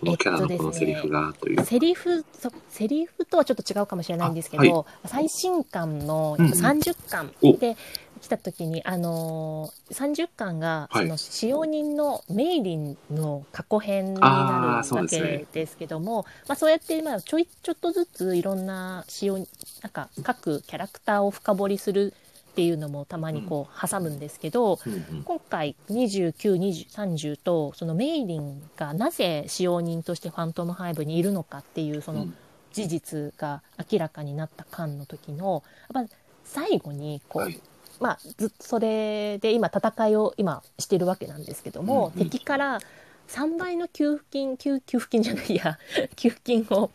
[0.00, 1.64] このキャラのこのセリフがという。
[1.64, 6.52] セリフ、そセリフとはちょっと違うかもしれないんですけあど、最新刊のうんうん。
[6.52, 7.56] 30巻お。
[7.56, 7.76] で
[8.20, 11.04] 来た時に、あのー、30巻が、はい。
[11.04, 19.46] その使用人のメイリンの過去編になるわけですけども、まあそうやって、まあちょい、ちょっとずついろんな使用、なん
[19.92, 22.12] か各キャラクターを深掘りする
[22.52, 24.78] っていうのもたまにこう挟むんですけど、
[25.24, 32.34] 今回29、20、30とそのメイリンがなぜ使用人としてファントムハイブにいるのかっていうそのうん。
[32.72, 35.62] 事実が明らかになった巻の時の
[35.94, 37.60] やっぱ最後にこう、はい。
[38.00, 42.28] まあずっとそれで今戦いを今してるわけなんですけども、うんうん。
[42.30, 42.80] 敵から
[43.28, 45.78] 3倍の給付金給給付金じゃないや
[46.16, 46.90] 給付金を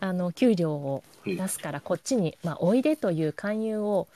[0.00, 1.36] あの給料をはい。
[1.36, 4.08] 出すからこっちに、まあ、おいでという勧誘を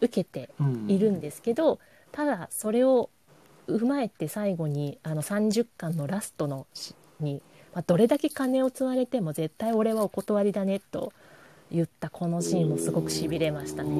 [0.00, 1.78] 受けてうんいるんですけど、
[2.12, 3.10] ただそれを
[3.68, 7.42] 踏まえて最後にあの30巻のラストのしに、
[7.74, 11.12] まあ、どれだけ金を積まれても絶対俺はお断りだねと
[11.70, 13.90] 言ったこのシーンもすごくしびれましたね。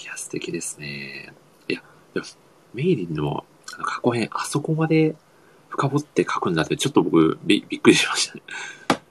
[0.00, 1.32] いや、素敵ですね。
[1.68, 1.82] いや、
[2.14, 2.26] でも
[2.72, 5.16] メイリンの過去編、あそこまで
[5.68, 8.42] 深掘って書くんだって、ちょっと僕び、びっくりしましたね。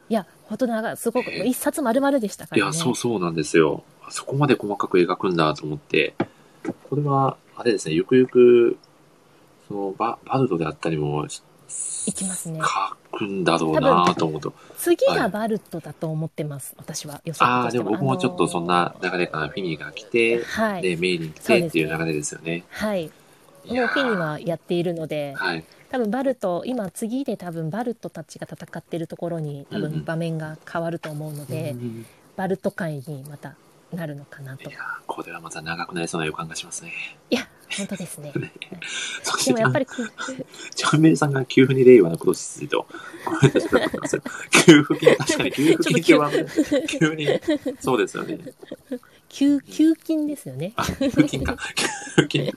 [0.10, 2.64] いや本当なんかすごく一冊丸々でしたからね。
[2.64, 3.84] いや、そうそうなんですよ。
[4.08, 6.14] あそこまで細かく描くんだと思って、
[6.90, 8.78] これは、あれですね、ゆくゆく、
[9.68, 11.26] そのバ、バルドであったりも、
[12.06, 12.62] いきますね。
[12.62, 14.54] 書くんだろうなと思うと。
[14.78, 19.50] 次がバルトだと思ってます、私は予測ああ、でも僕もちょっとそんな流れかな。
[19.50, 22.64] フィニーが来て、はい、で、メイリン来てっていう流れですよね。
[22.70, 23.12] はい、
[23.66, 25.64] もうフィニはやっているのではい。
[25.90, 32.06] 多分バルト今次で多分バルトたちが戦ってるところに多うんうん分場面が変わると思うので、うん。
[32.38, 33.56] バルト界にまた
[33.94, 36.92] なるのかないとやーこれはまた長くなりそうな予感がしますね。
[37.30, 38.52] いや本当ですね ね
[39.24, 39.94] そしてでもやっぱりこ
[40.76, 42.86] ジョンメイさんが急に令和の黒羊と、
[43.26, 43.62] ごめんな
[44.08, 44.30] さいと
[44.66, 47.28] 給付金、確かに給付金ってワードで急に、
[47.80, 48.36] そうですよね。
[48.36, 51.58] う給給金ですよねあ、給付金か。
[51.76, 52.54] 給付金。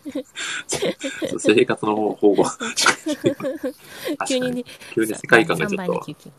[1.28, 2.44] そう生活の保護。
[4.28, 4.64] 急にね
[4.94, 6.30] 急に世界観がち3ょっと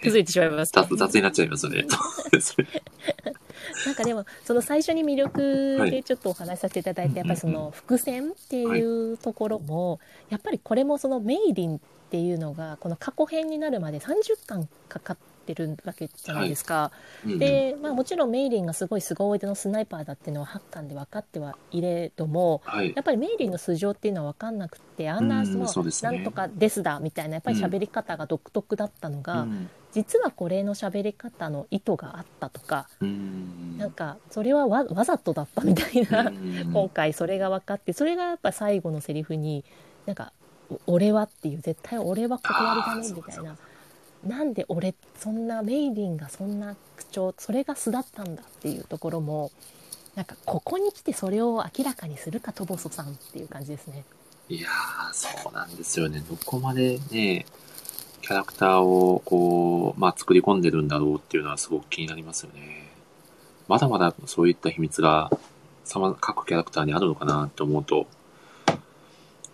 [0.00, 1.86] 崩れてしまいます、ね雑、雑になっちゃいますよね。
[3.86, 9.98] なんかでもその最初に魅力でちょっとお話しさせていただいて、はいやっぱりその伏線っていうところも、
[10.28, 11.80] やっぱりこれもそのメイリンっ
[12.10, 16.92] ていうのがこの過去編になるまで30巻かかってるわけじゃないですか。
[17.24, 17.38] うんうん。
[17.38, 22.92] で、まあ、もちろんメイリンがすごい凄腕のスナイパーだっていうのは8巻で分かってはいれどもはい。
[22.94, 23.00] や。
[23.00, 25.46] っぱりメイリンの素性っていうのは分かんなくてあんなうん。
[25.46, 26.16] そのそうですね。
[26.16, 39.64] なんとかですだみたいなやっぱり喋り方が独特だったのが、うん実はこれの喋り方の意図があったとか、うんなんかそれはわわざとだったみたいな、うん今回それが分かってそれがやっぱ最後のセリフに
[40.04, 40.34] なんか
[40.86, 43.56] 「お俺は」っていう絶対俺は断りだねみたいな
[44.26, 49.50] なんで俺そんなメイリンがそんな口調それが素だったんだっていうところも
[50.14, 54.04] なんかここに来てそれを明らかにするかトボソさんっていう感じですね。
[54.48, 56.20] いやー、そうなんですよね。
[56.20, 57.44] どこまでね、
[58.26, 62.90] キャラクターをこう、まあ作り込んでるんだろうっていうのはすごく気になりますよね。
[63.68, 65.30] まだまだそういった秘密が、
[66.20, 68.08] 各キャラクターにあるのかなって思うと、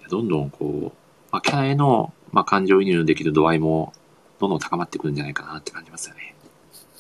[0.08, 0.98] どんどんこう、
[1.30, 3.92] まあキャラへの、まあ感情移入できる度合いも、
[4.40, 6.34] どんどん高まってくるんじゃないかなって感じますよね。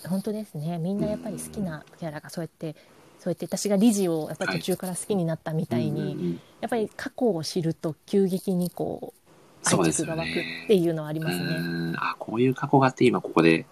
[0.08, 2.76] 本当ですねみんなやっぱり好きなキャラがそうやって
[3.18, 9.21] そうやって私がリジをやっぱり途中から好きになったみたいに、うんうんうんやっぱり過去を知ると急激にこう
[9.64, 11.44] 愛着が湧くねっていうのはありますね。
[11.44, 13.66] うんあ、こういう過去があって今ここで、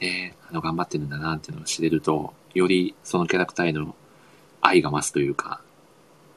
[0.00, 3.94] ね、あの、頑張ってるんだなっていうのを知れると、よりそのキャラクターへの
[4.60, 5.60] 愛が増すというか、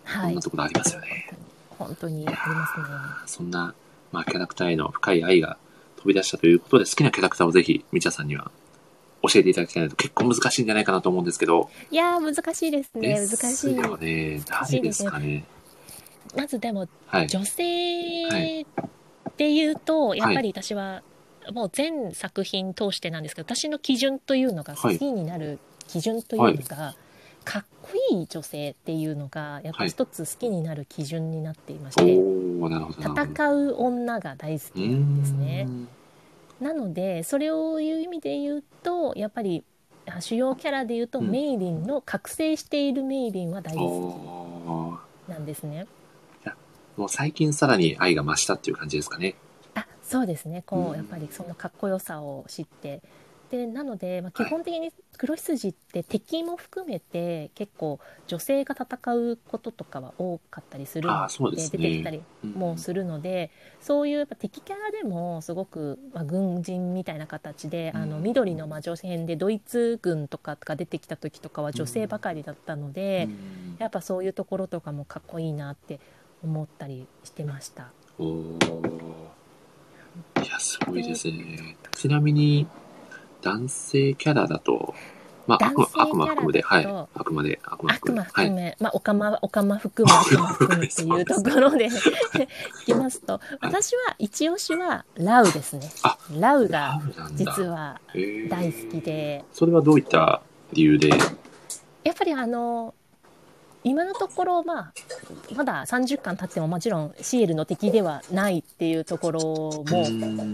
[0.03, 1.30] はいそんなところありますよね。
[1.78, 2.86] 本当にありますね。
[3.26, 3.74] そんな、
[4.11, 5.57] まあ、キャラクターへの深い愛が
[5.97, 8.51] 飛び出したということで、好きなキャラクターをぜひ、みちゃさんには
[9.22, 14.41] 教えていただきたいなと、結構難しいんじゃないかなと思うんですけど、いやー難しいですねです難しいよね。
[14.47, 15.43] 難しい誰でですねすかね。
[16.36, 17.28] まずでもはい。
[17.28, 18.65] 女性っ
[19.38, 21.03] ていうと、やっぱり私は
[21.53, 26.95] もう全作品通してなんですけど私の基準というのが好はいきになる基準というのが、
[27.45, 33.23] かっこいい女性っていうのがやっぱり一つ好きになる基準になっていまして、おー、なるほど、なるほど。
[33.23, 35.63] 戦う女が大好きなんですね。
[35.63, 35.88] ん
[36.59, 39.63] なのでそれをいう意味で言うとやっぱり
[40.09, 44.97] あ主要キャラで言うと、うんメイリンの覚醒しているメイリンは大好
[45.28, 45.86] きなんですね。
[46.98, 49.36] もう最近さらに愛が増したっていう感じですかね。
[49.76, 50.64] あそうですね。
[50.66, 50.91] こうん。
[50.93, 53.02] うやっぱりそのかっこよさを知って。
[53.50, 61.08] でなので、まあ、基本的に黒羊って敵も含めて結構女性が戦うこととかは多かったりする。
[61.10, 61.70] のでね。
[61.72, 62.52] 出てきたりうん。
[62.52, 73.76] もするので、そういうやっぱ敵キャラでもすごく、まあ、軍人みたいな形で、あのうん緑の魔女編でドイツ軍とかが出てきた時とかは女性ばかりだったので、うん。
[73.80, 76.02] やっぱそういうところとかもかっこいいなって
[76.43, 77.91] 思ったりしてました。
[78.19, 78.88] おー
[80.43, 81.77] いや、すごいですね。
[81.95, 82.67] ちなみに、
[83.41, 84.95] 男性キャラだと、
[85.45, 86.85] まあ、悪魔悪魔含むで、はい。
[87.13, 88.29] 悪魔で、悪魔悪含むで。
[88.33, 88.75] はい。
[88.79, 91.89] まあ、おかま、おかま含む、悪魔含むっていうところでい
[92.85, 96.17] きますと、私は一押しはラウですねあ。
[96.38, 96.99] ラウが
[97.33, 98.01] 実は
[98.49, 100.41] 大好きで、それはどういった
[100.73, 101.09] 理由で？
[102.03, 102.93] やっぱりあの、
[103.88, 104.93] 今のところ、まあ、
[105.55, 110.53] まだ30巻経ってももちろんシエルの敵ではないっていうところも、うん。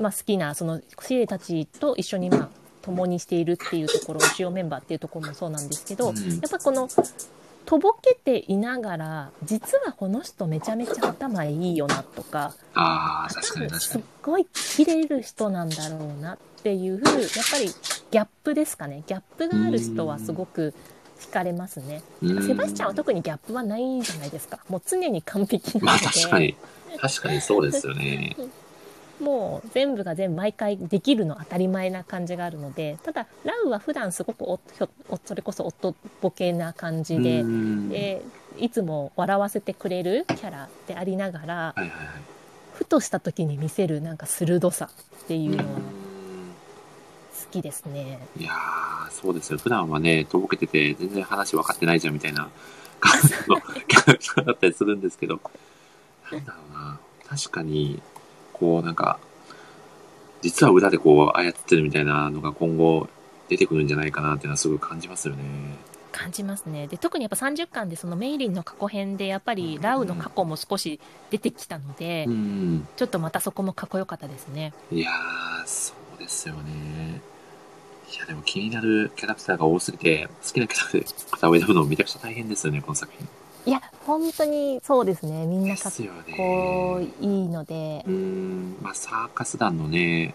[0.00, 2.48] まあ、好きなそのシエルたちと一緒にまあ
[2.82, 6.16] 共にしているっていうところ主要メンバーっていうところもそうなんですけど、うん。
[6.16, 6.88] やっぱこの
[7.64, 14.00] とぼけていながら実はこの人めちゃめちゃ頭いいよなとかああ、確かに頭すっ。
[14.22, 17.02] ごい切れる人なんだろうなっていうやっ
[17.50, 17.66] ぱり
[18.10, 19.02] ギャップですかね。
[19.06, 20.72] ギャップがある人はすごく
[21.20, 22.02] 惹かれますね。
[22.22, 26.56] うんセバスチャンは特にギャップはないじゃないですかもう常に完璧なまあので、確かに、
[27.00, 28.36] 確かにそうですよね。
[29.20, 34.60] もう全部が全部毎回できるの当たり前な感じがあるのでただラウは普段すごくお
[35.24, 38.22] それこそおっとぼけな感じで、うんで
[38.58, 41.98] いつも笑わせてくれるキャラでありながらはいはいはい。
[42.74, 44.88] ふとした時に見せるなんか鋭さ
[45.24, 45.70] っていうのは好
[47.50, 48.20] きですね。
[48.36, 48.54] いやー、
[49.20, 49.58] そうですよ。
[49.58, 52.48] 普段はね、とぼけてて、全然話分かってないじゃんみたいな
[53.00, 55.40] 感じのキャラクターだったりするんですけど、
[56.30, 57.00] なんだろうな。
[57.28, 58.00] 確かに、
[58.52, 59.18] こう、なんか、
[60.40, 63.08] 実は裏でこう、操ってるみたいなのが今後
[63.48, 65.42] 出てくるんじゃないかなっていうのはすごい感じますよね。
[66.12, 70.98] 感じますねで特にやっぱ30巻でそのメイリンの過去編でやっぱりラウの過去も少し
[71.30, 72.88] 出てきたので、うん。
[72.96, 74.72] ちょっとまたそこもかっこよかったですね。
[74.90, 77.20] いやー、そうですよね。
[78.12, 83.28] いや、でも気になるキャラクターが多すぎて、好きなキャラクターを選ぶのめちゃくちゃ大変ですよね、この作品。
[83.66, 85.44] いや本当にそうですね。
[85.44, 85.92] みんなでかっ。
[86.34, 88.02] こいいので。
[88.06, 90.34] うーん、まあ、サーカス団のね、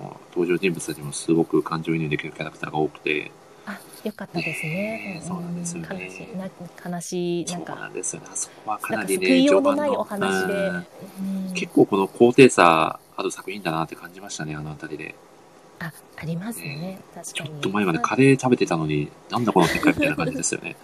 [0.00, 3.30] あの、登場人物たちもすごく感情移入できるキャラクターが多くて、
[3.66, 4.72] あよかったですね。
[4.72, 5.88] ねえそうなんですよね。
[5.90, 7.44] 悲しいな悲しい。
[7.44, 8.28] なそうんなかんですよね。
[8.32, 9.90] あそこはかなりね、救いようのない
[11.54, 15.14] 結構この高低差ある作品だなって感じましたね、あのあたりで。
[15.80, 20.76] あありますねね確かにちょっと前までカレー食べてたのに、なんだこの展開みたいな感じですよね。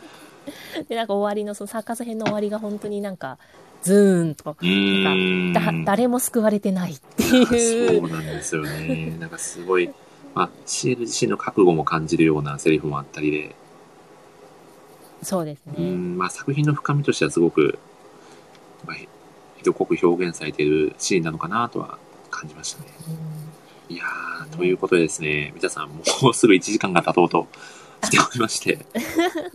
[0.88, 3.38] でなんか終わりのそのサーカス編の終わりが本当になんか
[3.82, 5.52] ズーンとうーん。
[5.52, 9.16] だ誰も救われてないってそいううなんですよね。
[9.18, 9.90] なんかすごい、
[10.34, 13.54] まあ、CL 自身の覚悟も感じるようなセリフもあったりで、
[15.22, 17.78] そうですうねん、まあ作品の深みとしてはすごく、
[18.86, 18.96] まあ、
[19.60, 21.98] 色濃く表現されているシーンなのかなとは
[22.30, 22.88] 感じましたね。
[23.90, 27.48] いやー、ということでですね、皆さんもうすぐ1時間が経とうと
[28.06, 28.78] しておりまして、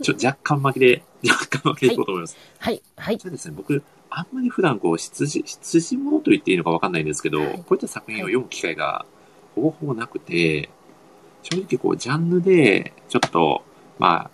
[0.02, 2.36] ちょ若干負けで、若干負けでいこうと思います。
[2.58, 9.06] はいはいそうですね、僕、あんまり普段こう、羊、羊物と言っていいのかわかんないんですけど、はいこういった作品を読む機会が
[9.54, 10.68] ほぼほぼなくて、
[11.42, 13.62] 正直こう、ジャンルで、ちょっと、
[13.98, 14.30] ま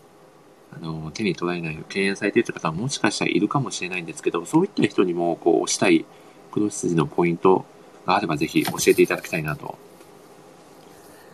[0.73, 6.05] あ、あの、手に取られない、敬遠されている方はもしかしたらいるかもしれないんですけど、そういった人にも、こう、押したい
[6.51, 7.65] 黒筋のポイント
[8.05, 9.79] があれば、ぜひ教えていただきたいなと。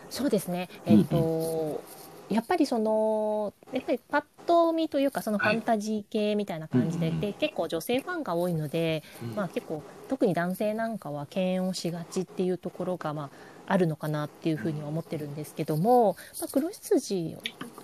[0.09, 0.69] そうですね。
[0.85, 1.81] えっ、と、
[2.29, 9.03] やっぱりそのやっぱりパッと見というかそのファンタジー系みたいな感じで,、はいうんで結構女性ファンが多いので、
[9.35, 13.29] まあ、結構特に男性なんかは敬遠をしがちっていうところが、まあ、
[13.73, 17.35] あるのかなっていうふうには思ってるんですけども、まあ、黒羊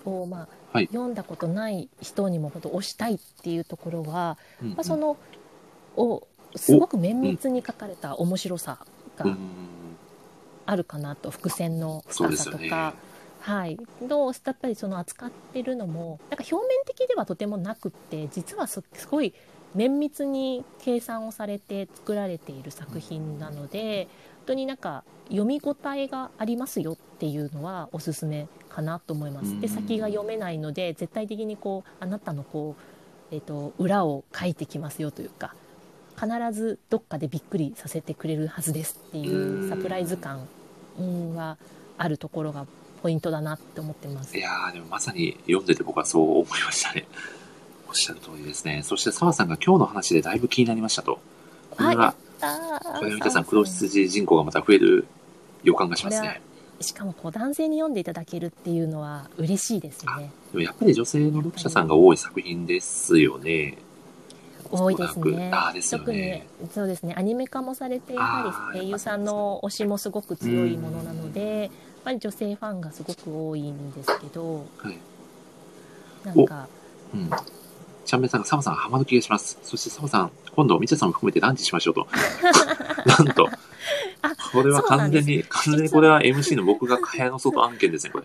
[0.04, 0.86] を、まあはい。
[0.88, 5.16] 読んだことない人にもほど推したいっていうところは、うんまあ、その
[5.96, 8.78] おすごく綿密に書かれた面白さ
[9.16, 9.38] がうん
[10.66, 12.36] あるかなと伏線の深。
[12.36, 12.94] さとか。
[13.40, 19.34] はい、どうやっぱりその扱ってるのもなんか表面的ではとてもなくって実はすすごい
[19.76, 24.08] 綿密に計算をされて作られている作品なので
[24.38, 29.60] 本当になんか読み応えがありますよっていうのはおすすめかなと思います。
[29.60, 32.74] で先が読めないので絶対的にこうあなたのこ
[33.30, 35.54] う、えー、と裏を書いてきますよというか
[36.18, 40.48] 必ずどっかでびっくりさせてくれるはずですっていうサプライズ感
[41.34, 41.58] は
[41.98, 42.66] あるところが
[43.02, 44.36] ポイントだなって思ってます。
[44.36, 47.06] いやー、でもまさに読んでて僕はそう思いましたね。
[47.88, 48.82] おっしゃる通りですね。
[48.82, 51.20] そして澤さんが今日の話でだいぶ気になりましたと。
[51.70, 52.14] これは、
[52.98, 55.06] これは皆さん黒羊人口がまた増える
[55.62, 56.40] 予感がしますね。
[56.80, 60.32] しかもこう男性に読んでいただけるっていうのは嬉しいですね。
[60.52, 63.78] でもやっぱり女性の読者さんが多い作品ですよね。
[64.70, 65.50] 多いですね。
[65.80, 66.42] すよね特に
[66.72, 67.14] そうですね。
[67.16, 71.70] アニメ化もされてやはり声優さんの推しもすごく強いものなので、やっ
[72.04, 74.98] ぱり女性ファンがすごく多いんですけど、はい。
[76.24, 76.68] なんか
[77.14, 77.30] うん。
[78.06, 79.58] チャンベルさんがサボさんハマる気がします。
[79.62, 82.06] そしてサボさん、今度、みちゃさんも含めてランチしましょうと。
[83.04, 83.48] なんと。
[84.22, 88.24] あこれは完全に、完全にこれは MC の僕が蚊帳の外案件ですね、これ。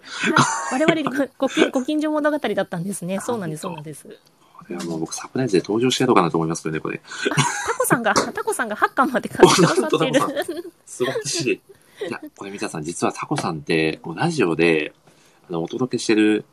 [0.72, 3.20] 我々ごご近所物語だったんですね。
[3.20, 4.08] そうなんです、そうなんです。
[4.62, 7.00] これはもう僕サプライズで登場してやろうかなと思いますけどね、これ。
[7.00, 10.20] タコさんが、 タコさんが8巻まで買ってくださってる。
[10.20, 10.34] 本
[10.86, 12.08] 素晴らしい。
[12.08, 14.94] いや、これみちゃさん、実はタコさんって、こうラジオで、
[15.50, 16.46] あの、お届けしてる、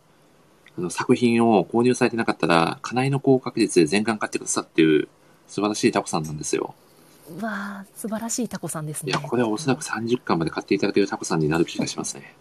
[0.76, 5.08] あの、作品を購入されてなかったら、家内の高確率で全巻買ってくださっていう、
[5.46, 6.74] 素晴らしいタコさんなんですよ。
[7.30, 9.10] うわあ素晴らしいタコさんですね。
[9.10, 12.34] いや、これはおそらく30巻まで買っていただけるタコさんになる気がしますね。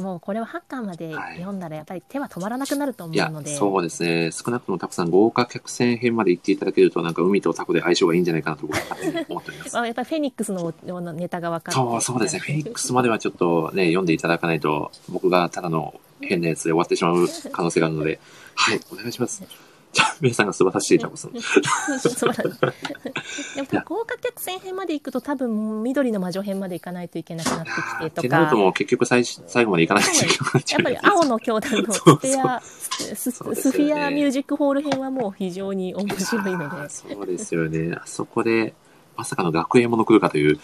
[0.00, 4.30] もうこれは8巻まではい読んだらやっぱり手は止まらなくなると思いうやの、で、そうですね。
[4.30, 9.76] 少なくともタコさん、豪華客船編まで行っていただけると、なんか海とタコで相性がいいんじゃないかなと思っております。
[9.78, 12.40] あやっぱりフェニックスののネタが分かってそう、そうですね。
[12.40, 18.20] フェニックスまではちょっとね、読んでいただかないと、僕がただの変なやつで終わってしまう可能性があるので、
[18.54, 19.42] はい、お願いします。
[19.92, 21.32] じゃあ、皆さんが素晴らしいタコさん。
[21.98, 22.54] そうなんで
[23.24, 37.94] すでも豪華客船編まで行くと多分緑の魔女編まで行かないといけなくなってきてとってなるかともう結局最最後までいかないといけなくなっちゃうやっぱり青の兄弟のスフェアスフィアミュージックホール編はもう非常に面白いのでそうですよね。
[37.94, 38.74] あそこで、
[39.16, 40.58] まさかの学園もの来るかという。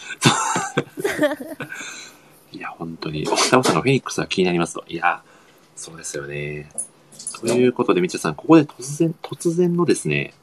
[2.51, 3.25] いや、本当に。
[3.25, 4.83] タコさんのフェニックスは気になりますと。
[4.87, 5.21] いや、
[5.75, 6.69] そうですよね。
[7.41, 10.33] ということで、みちゃさん、ここで突然、突然のですね、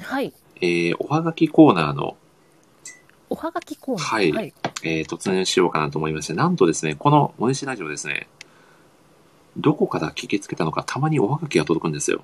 [0.00, 2.16] はいえー、おはがきコーナーの、
[3.28, 8.28] おはがきコーナーはいはい、えー、突入しようかなと思いまして、なんとですね、このモネシラジオですね、
[9.56, 12.22] どこから聞きつけたのか、たまにおはがきが届くんですよ。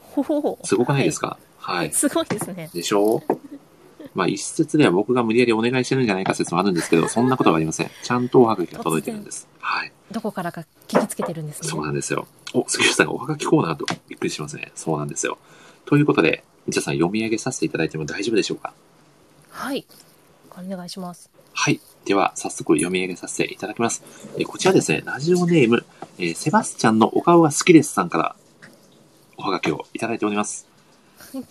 [0.00, 1.38] ほほほすごくないですか？
[1.58, 1.92] はい。
[1.92, 3.18] すごいですねでしょ？
[3.18, 3.22] う
[4.14, 7.90] まあ一説では僕が無理やりお願いしてるんじゃないか説もあるんですけど、そんなことはありません。
[8.02, 9.46] ちゃんとおはがきが届いてるんです。
[9.60, 9.92] はい。
[10.10, 12.26] どこからか聞きつけてるんですねそうなんですよ。
[12.54, 14.72] お、杉下さんがおはがきコーナーとびっくりしますね。
[14.74, 15.38] そうなんですよ。
[15.84, 18.72] ということで、みちゃさん読み上げさせていただいても大丈夫でしょうか？
[19.50, 19.86] はい
[20.50, 21.80] お願いしますはい。
[22.04, 24.02] では、早速読み上げさせていただきます。
[24.36, 25.84] えーこちらですね、ラジオネーム、
[26.18, 28.36] えーセバスチャンのお顔が好きですさんから、
[29.36, 30.66] おはがきをいただいております。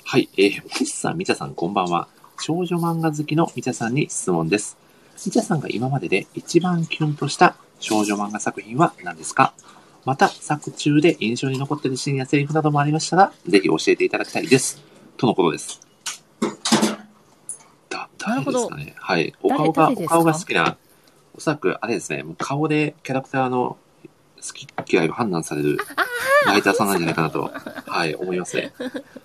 [0.04, 0.30] はい。
[0.38, 2.08] えー、みちさん、みちゃさん、こんばんは。
[2.40, 4.78] 少女漫画好きのみちゃさんに質問です。
[5.26, 9.54] みちゃさんが今までで一番キュンとした少女漫画作品は何ですか？
[10.06, 14.82] また、作中で印象に残っているシーンやセリフなどもありましたら、ぜひ教えていただきたいです。
[15.18, 15.82] とのことです。
[17.90, 18.96] だ、誰ですかね？
[18.98, 19.34] はい。
[19.42, 20.78] お顔が、お顔が好きな、
[21.36, 23.78] おそらく、あれですね、もう顔でキャラクターの
[24.38, 25.78] 好き嫌いを判断される
[26.46, 27.52] ライターさんなんじゃないかなと、
[27.86, 28.72] はい、思いますね。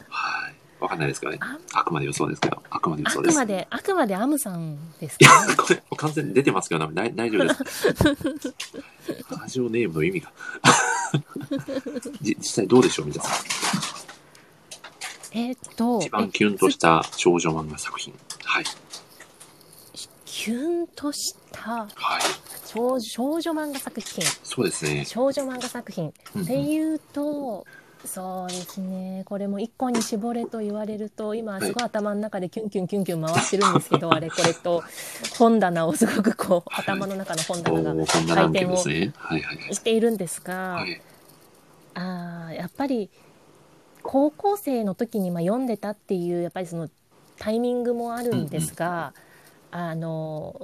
[0.08, 0.51] はい。
[0.82, 1.38] わかんないですけどね。
[1.40, 3.34] ああくまで予想ですけど、あくまで予あ想です。
[3.34, 7.84] くまであくまでアムさんですいやかね、これ、完全に出てますけど、大大丈夫です。
[9.40, 10.32] ラジオネームの意味が。
[12.22, 13.32] じ実際どうでしょう、皆さん？
[15.34, 18.14] えーっと一番キュンとした少女漫画作品。
[18.44, 18.64] はい。
[20.26, 22.22] キュンとしたはい。
[22.66, 25.04] 少少女漫画作品そうですね。
[25.04, 27.66] 少女漫画作品うんうんっていうと
[28.04, 34.82] そうですねこれも一個に絞れと言われると今すごい頭の中でキュンキュンキュンキュン回ってるんですけど あれこれと
[35.38, 39.12] 本棚をすごくこうはい頭の中の本お棚がーこんな案件ですね。
[39.16, 39.74] はいはいはい。
[39.74, 41.00] しているんですが、はい。
[41.94, 43.08] あーやっぱり
[44.02, 46.88] 高校生の時にまあ読んでたっていうやっぱりその
[47.38, 49.14] タイミングもあるんですが
[49.70, 50.60] 「あの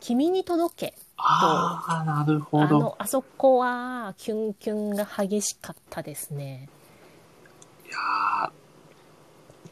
[0.00, 2.78] 君に届け」ああ、なるほあど。
[2.78, 6.68] のあそこはキュンキュンが激しかったですね。
[7.86, 7.96] いや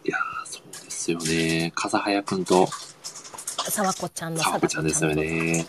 [0.05, 1.73] ー、いやーそうですよね。
[1.75, 2.69] 風早くんと、
[3.71, 5.67] 沢子ちゃんの沢子ちゃんですよね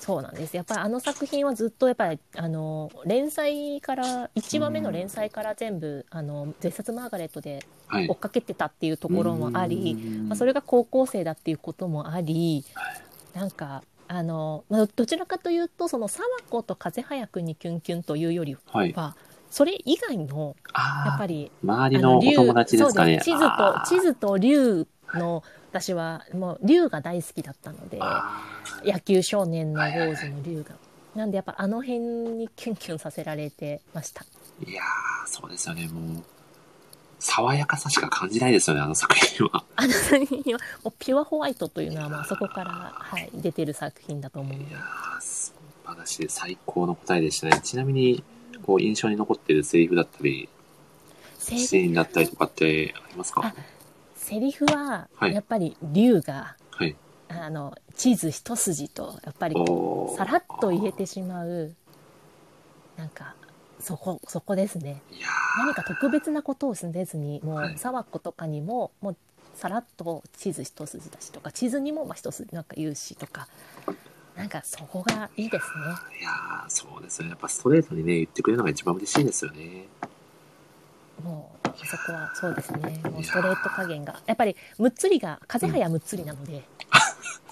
[0.00, 8.18] そうなんですやっぱりあの作品はずっとやっぱりあの連載から1話目の連載から全部あの絶殺マーガレットではい追っ。
[8.18, 12.64] かけてたっていうところもあり、うんまあ、それが高校生だっていうこともあり
[13.34, 13.82] なんか
[14.12, 18.92] あの、まあ、どちらかというとその沢子と風早くんにキュンキュンというよりはい。
[18.92, 19.14] は
[19.50, 23.20] それ以外のやっぱり周りのお友達ですかね。
[23.20, 28.42] そう地図と地図と竜の私はもう竜が大好きだったのであ
[28.84, 30.74] 野球少年の坊主の竜が。
[31.14, 34.24] なんでやっぱあの辺にキュンキュンさせられてました。
[34.64, 35.88] ーいやー、そうですよね。
[35.88, 36.24] もう、
[37.20, 39.62] 爽やかさしか感じないですよね、あの作品は。
[39.76, 45.52] あの作品はもうピュアホワイトというのはまあそこから、はい、出てる作品だと思うのでいやー、素
[45.84, 46.26] 晴らしい。
[46.28, 47.60] 最高の答えでしたね。
[47.62, 48.24] ちなみに、
[48.64, 50.48] こう、印象に残ってるセリフだったり、
[51.38, 53.42] セシーンだったりとかってありますか？
[53.44, 53.54] あ
[54.14, 56.94] セリフははいやっぱり竜が、はい。
[57.28, 59.54] あの地図一筋とやっぱり
[60.16, 61.72] さらっと言えてしまう
[62.96, 63.34] なんか
[63.80, 65.02] そこそこですね。
[65.58, 67.74] 何か特別なことをせずにもはい。
[67.74, 69.16] う沢子とかにももう
[69.54, 73.48] さらっと地図一筋だしとか地図にもまあ一筋なんか言うしとか
[74.36, 75.70] なんかそこがいいですね。
[76.18, 77.28] ー、いやーそうですね。
[77.30, 79.86] やっぱストレートにね、言ってくれるのが一番嬉しいですよね。
[81.22, 83.00] もうあそこはそうですね。
[83.10, 84.20] もうストレート加減が。
[84.26, 86.62] やっぱりむっつりが風早むっつりなので、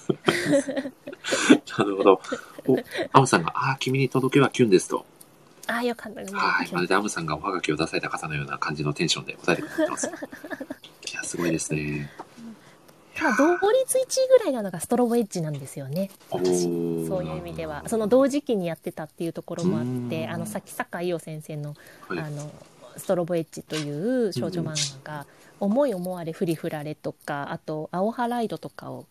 [1.77, 2.21] なるほど。
[2.67, 2.77] お、
[3.11, 5.05] アムさんが、ああ、君に届けはキュンですと。
[5.69, 6.71] ああよかったはい。
[6.71, 10.07] まるでアムさんがおはがきを出された方のような感じのテンションで答えてくれてます。
[11.11, 12.09] いや、すごいですね。
[13.37, 21.75] 同率1位ぐらいなのがストロボエッジなんですよねそういう意味ではその同時期にやってたっていうところもあっうんてあのさっき坂井陽先生の
[22.07, 22.19] はい。
[22.19, 22.49] あの
[22.97, 25.25] ストロボエッジという少女漫画が
[25.59, 29.05] 「思い思われふりふられ」とかあと「青ハライド」とかを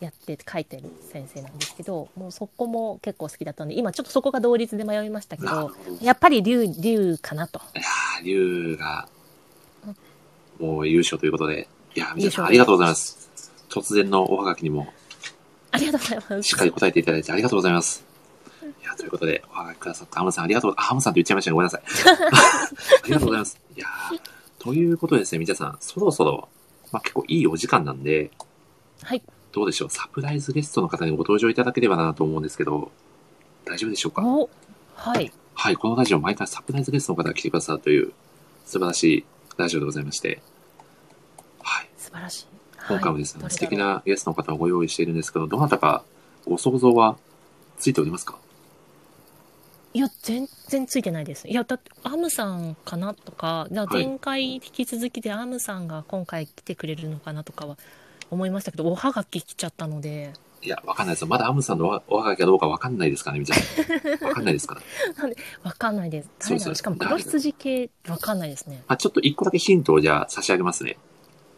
[0.00, 5.72] やって書いてる先生なんですけどもうそこも結構好きだったので今ちょっとそこが同率で迷いましたけど。
[6.00, 9.08] やっぱり竜竜かなといやー、竜が、
[10.60, 13.30] もう優勝ということで、いやー、皆さんありがとうございます。
[13.68, 14.92] 突然のおはがきにも
[15.70, 18.04] ありがとうございますしっかり答えていただいてありがとうございます。
[18.62, 21.54] いや、ということで、おはがきくださったアムさんありがとう、あ、アムさんと言っちゃいましたね。
[21.54, 21.82] ごめんなさい。
[23.04, 23.58] ありがとうございます。
[23.76, 24.20] いやー
[24.58, 26.48] ということでですね、みちゃさん、そろそろ、
[26.92, 28.30] まあ、結構いいお時間なんで、
[29.02, 29.22] はい
[29.52, 32.90] どうでしょう、サプライズゲストの方にご登場いただければなと思うんですけど、
[33.64, 34.22] 大丈夫でしょうか？
[34.24, 34.48] お
[34.94, 35.32] はい。
[35.54, 38.12] はい、このラジオ毎回サプライズゲストの方が来てくださるという
[38.64, 39.24] 素晴らしい
[39.56, 40.40] ラジオでございまして、
[41.60, 42.46] はい、素晴らしい。
[42.88, 43.50] 今回もですね、はい。
[43.50, 46.04] 素敵なゲストの方をご用意しているんですけど、どなたか
[46.46, 47.16] ご想像は
[47.78, 48.38] ついておりますか？
[49.94, 51.48] いや全然ついてないです。
[51.48, 57.78] いやだってアムさんかなとかだから前回引き続きでアムさんが今回来てくれるのかなとかは
[58.30, 61.28] 思いましたけどおはがき来ちゃったのでいや、わかんないですよ。
[61.28, 64.26] まだアムさんのおはおはがきかどうかわかんないですからね、みたいな。
[64.28, 64.82] わかんないですから。
[65.62, 70.98] わかんないですそうしかも黒羊系わかんないですねあ、ちょっと一個だけヒントをじゃあ差し上げますね。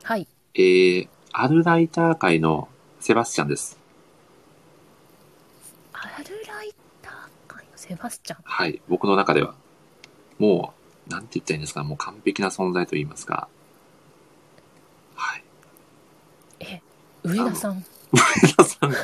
[0.02, 2.68] はいえー、アルライター界の
[3.00, 3.78] セバスチャンです。
[5.94, 7.12] アルライター
[7.48, 8.42] 界のセバスチャン？
[8.44, 9.54] はい、僕の中では。
[10.38, 10.74] も
[11.08, 13.48] う、なんて言ったらいいんですか、もう完璧な存在と言いますか。
[15.14, 15.44] はい。
[16.60, 16.82] え
[17.24, 17.84] 上田さん。
[18.12, 18.94] 皆さん、い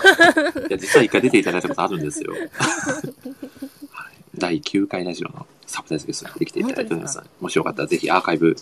[0.71, 2.33] や、実は一回出ていただいたことあるんですよ。
[2.33, 2.43] はい、
[4.37, 7.21] 第9回ラジオのサプライズゲストにできていただいております。
[7.41, 8.57] もしよかったらぜひアーカイブ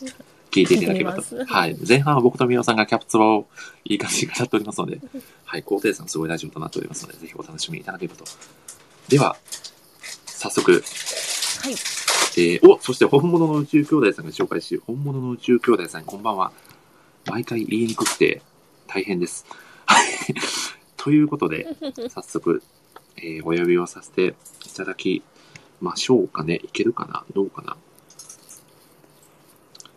[0.51, 1.23] 聞いていただければと。
[1.47, 1.77] はい。
[1.87, 3.47] 前半は僕と宮尾さんがキャプツバを
[3.85, 5.01] いい感じに語っておりますので、
[5.45, 8.25] はい、高低差のすごいラジオとなっておりますので、ぜひお楽しみいただければと。
[9.09, 9.37] では、
[10.27, 10.83] 早速、はい。
[12.37, 16.53] えーお、そして本物の宇宙兄弟さんが紹介し、本物の宇宙兄弟さん、こんばんは。
[17.27, 18.43] 毎回言いにくくて
[18.95, 19.45] 大変です。
[19.87, 20.09] はい。
[20.97, 21.67] ということで、
[22.09, 22.63] 早速、
[23.17, 25.23] えーお呼びをさせていただき
[25.81, 26.61] ましょうかね。
[26.63, 27.25] いけるかな？
[27.35, 27.77] どうかな？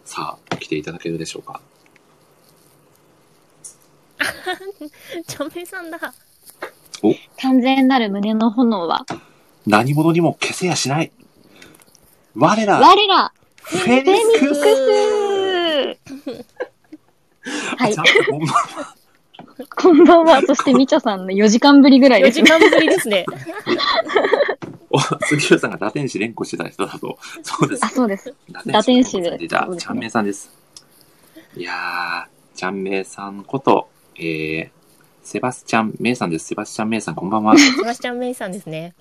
[0.03, 1.61] さあ、来ていただけるでしょうか？
[5.27, 5.99] ちゃんぺいさんだ。
[7.39, 9.05] 完全なる胸の炎は、
[9.67, 11.11] 何者にも消せやしない。
[12.35, 15.97] 我ら、我ら、フェニックス
[17.77, 17.95] はい
[19.75, 20.41] こんばんは。
[20.41, 22.45] そして、みちょさんの4時間ぶりぐらい4ですね。
[22.45, 23.25] 時間ぶりですね
[24.89, 27.89] お、杉浦さんが打天使連呼してた人だと、そうですあ、。
[27.89, 28.33] そうです。
[28.51, 30.51] 打打天使でいたちゃんめいさんです。
[31.55, 34.69] いやー、ちゃんめいさんこと、えー、
[35.23, 36.47] セバスチャンめいさんです。
[36.47, 37.57] セバスチャンめいさん、こんばんは。
[37.57, 38.93] セバスチャンメイさんですね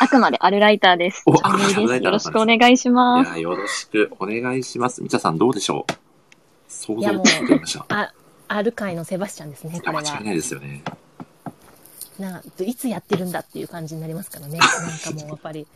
[0.00, 1.22] あくまでアルライターです。
[1.26, 2.04] おチャンネルアルライターです。
[2.04, 3.28] よろしくお願いしいます。
[3.28, 5.02] やーよろしくお願いします。
[5.02, 6.07] みちゃさん、どうでしょう？
[6.68, 7.86] 想像ついてました。
[7.88, 8.12] あ
[8.48, 10.82] アル界のセバスチャンですねこれは間違いないですよね。
[12.18, 14.58] ないつやってるんだっていう感じになりますからね。
[14.58, 15.66] なんかもうやっぱり。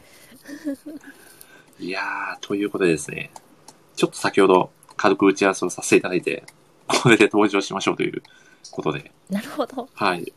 [1.78, 3.30] いやー、ということでですね、
[3.96, 6.44] ちょっと先ほど軽く打ち合わせをさせていただいて、
[6.86, 8.22] これで登場しましょうという
[8.70, 9.88] ことで、なるほど。
[9.94, 10.32] はい。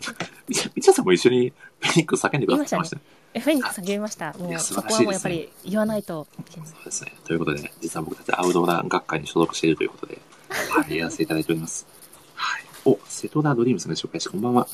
[0.76, 3.02] みちゃさんも一緒にフェニックス叫んでくださってましたね。
[3.34, 4.34] えフェニックス叫びました。
[4.34, 6.69] もいうそこはもうやっぱり言わないといけない。
[6.69, 7.14] そうですね。
[7.26, 10.19] ということで、実は僕たちアウトドア学会に所属しているということで、
[10.49, 11.88] はい、やらせていただいております。
[12.35, 12.63] はい。
[12.85, 14.67] お、瀬戸田ドリームさんが紹介して、こんばんは。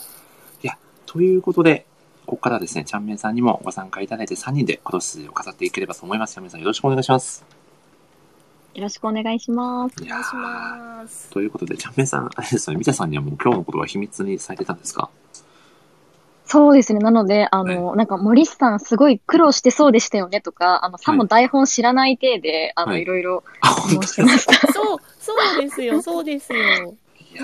[0.64, 1.85] いや、ということで、
[2.26, 6.35] ここからですね、ちゃんめんさんにもご参加いただいて3人で今年筋を飾っていければと思います。
[6.35, 7.43] ちゃんめんさんよろしくお願いします。
[8.73, 9.95] よろしくお願いします。
[10.02, 11.30] お願いしーます。
[11.30, 15.10] ということで、ちゃんめんさん、あれですよね、みちゃさんにはもう今日のことは秘密にされてたんですか？
[16.52, 16.99] そうですね。
[16.99, 24.68] なので、あの、なんか森さんすごい苦労してそうでしたよねとか、あの、さも台本知らない体で、あの、はいいろいろあ、質本当問してました。
[24.73, 26.60] そう、そうですよ、そうですよ。
[26.60, 27.44] いや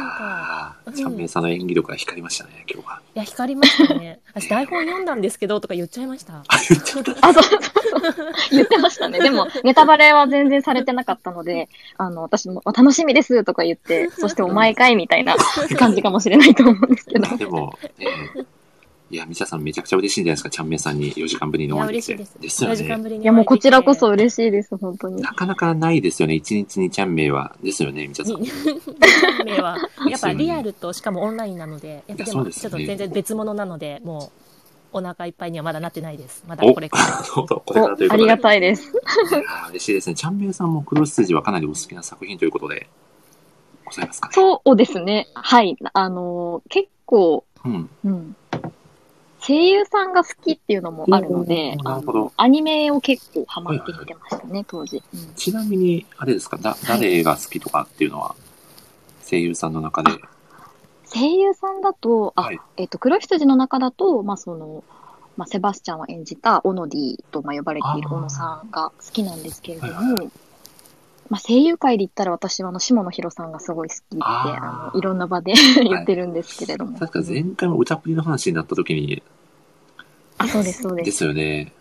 [0.85, 2.99] ー、うんちゃんめんさんの演技力が光りましたね、今日は。
[3.15, 4.19] いや、光りましたね。
[4.33, 6.33] 私台本読んだんですけどとか言っちゃいました。
[6.43, 7.27] あ、言っちゃった。
[7.29, 8.33] あ、そうそうそう。
[8.51, 9.19] 言ってましたね。
[9.19, 15.37] でも、ネタバレは全然されてなかったので、あの、私も、あ楽しみですとか言って、そしてお前かいみたいな
[15.79, 17.25] 感じかもしれないと思うんですけど。
[17.25, 18.56] あでも、えー
[19.09, 22.13] いや、みちゃさんめちゃくちゃ嬉しいんじゃないですか、ちゃんめんさんに4時間ぶりにいや、お会いできて。
[22.15, 22.41] 嬉しいです。
[22.41, 23.03] ですよ4時間ね。
[23.03, 23.23] ぶりに。
[23.23, 24.09] いや、もうこちらこそ。
[24.09, 25.21] 嬉しいです、本当に。
[25.21, 27.55] なかなかないですよね、1日にちゃんめいは。
[27.63, 28.41] ですよね、みちゃさん。
[28.41, 28.51] に
[29.45, 29.77] 名は、
[30.09, 34.31] やっぱリアルとしかもオンラインなので、やっぱでもちょっと全然別物なので、も
[34.93, 36.43] うお腹いっぱいにはまだなってないです。
[36.47, 37.03] まだおこれから。
[37.03, 38.35] なるほど、これからというお、ありことで。
[38.35, 38.91] がたいです。
[39.69, 40.15] 嬉しいですね。
[40.15, 42.87] ちゃんめいさんも黒筋はかなりお好きな作品ということで、
[43.85, 44.33] ございますかね。
[44.33, 45.27] そうですね。
[45.33, 45.77] はい。
[45.93, 47.89] あの、結構、うん。
[48.05, 48.35] うん。
[49.47, 52.19] 声優さんが好きっていうのもあるので、なるほど。
[52.19, 55.01] のアニメを結構ハマってきてましたね、当時。
[55.13, 55.33] うん。
[55.35, 58.35] ちなみに、あれですか、だ、誰が好きとかっていうのは、
[59.29, 60.11] 声優さんの中で？
[61.13, 62.59] 声優さんだと、あ、はい。
[62.75, 64.83] えっと、黒羊の中だと、まあ、その、
[65.37, 70.31] まあ、セバスチャンを演じたオノディと、まあ、呼ばれている小野さんが好きなんですけれども、はいはい
[71.29, 75.53] まあ、声優界で言ったら私はあの、下野紘さんがすごい好きって、あの、いろんな場で
[75.83, 76.97] 言ってるんですけれども。
[76.97, 79.23] 確か前回も歌プリの話になった時に、
[80.37, 81.03] あ、そうです、そうで。
[81.03, 81.73] ですすよね。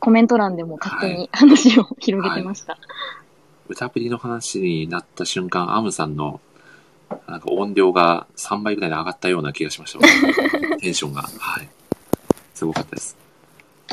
[0.00, 2.78] コメント欄でも勝手に話を広げてました。
[3.68, 6.40] 歌プリの話になった瞬間、アムさんの、
[7.26, 10.00] なんか音量が3倍ぐらいに上がったような気がしました。
[10.78, 11.22] テンションが。
[11.22, 11.68] はい。
[12.54, 13.16] すごかったです。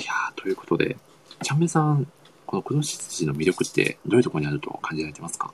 [0.02, 0.98] いやー、ということで、
[1.42, 2.08] ちゃんめいさん、
[2.46, 5.54] この黒羊の魅力ってどういうところにあると感じられてますか？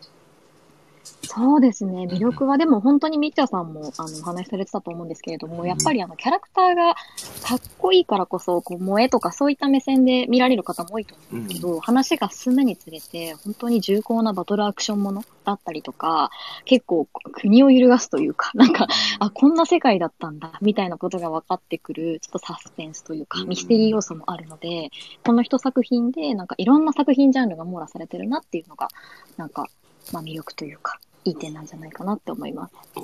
[1.24, 2.08] そうですね。
[2.10, 6.96] 魅力は、でも本当にみっちゃさんも、あの、お話しされてたと思うんですけれども、やっぱりあの、キャラクターが
[7.44, 16.30] かっこいいからこそ、こう、萌えとかそういった目線で見られる方も多いと思うんですけど、話が進むにつれて、本当に重厚なバトルアクションものだったりとか、
[16.66, 18.88] 結構国を揺るがすというか、 なんか、
[19.20, 23.50] あ、こんな世界だったんだ、みたいなことが分かってくる、ちょっとサスペンスというか、うん。
[23.50, 24.92] ミステリー要素もあるので、
[25.26, 28.88] この一作品で、なんかいろんな作品ジャンルが網羅されてるなっていうのが、
[29.36, 29.68] なんか、
[30.14, 32.74] まあ魅力というか、いい点なんじゃないかなって思います。
[32.96, 33.02] や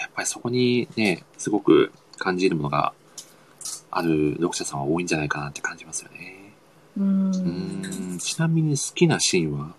[0.00, 2.92] やっぱりそこにね、すごく感じるものが
[3.90, 6.52] ある読者さんは多いんじゃないかなって感じますよね。
[6.96, 7.04] うー。
[7.04, 9.72] うんちなみに好きなシーンは、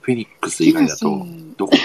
[0.00, 1.78] フェニックス以外だとどこ 好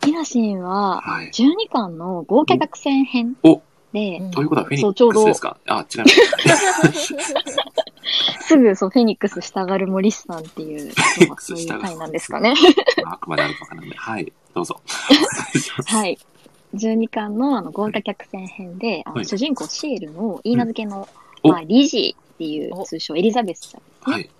[0.00, 3.62] きなシーンは、はい12巻の豪華客船編お
[3.92, 5.56] で、うんということはフェニックスですか？
[5.66, 7.14] あ、違います。
[8.40, 10.92] すぐそうフェニックス従る森さんっていう、
[11.28, 12.54] まあそういう回なんですかね。
[13.04, 14.80] あくまであるかわからなはい、どうぞ。
[15.86, 16.18] はい。
[16.74, 21.08] 12巻のあの豪華客船編で、あのはい主人公シエルの言い名付けの、
[21.42, 24.14] おまあ、リジーっていう通称エリザベスちゃんですね。
[24.14, 24.30] はい、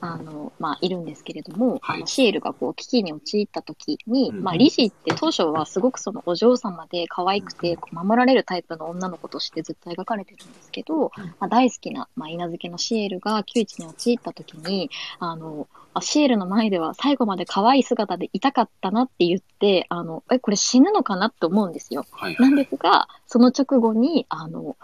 [0.00, 22.04] あの、まあ、いるんですけれども、はいあのシエルがこう、危機に陥った時に、うんまあ、リジって当初はすごくそのお嬢様で可愛くて、守られるタイプの女の子としてずっと描かれてるんですけど、うんまあ、大好きな、まあ、稲漬けのシエルが窮地に陥った時に、あの、あシエルの前では最後まで可愛い姿でいたかったなって言って、あの、え、これ死ぬのかなって思うんですよ。
[22.10, 22.64] はい、なんはい。
[22.64, 24.76] ですが、その直後に、あの、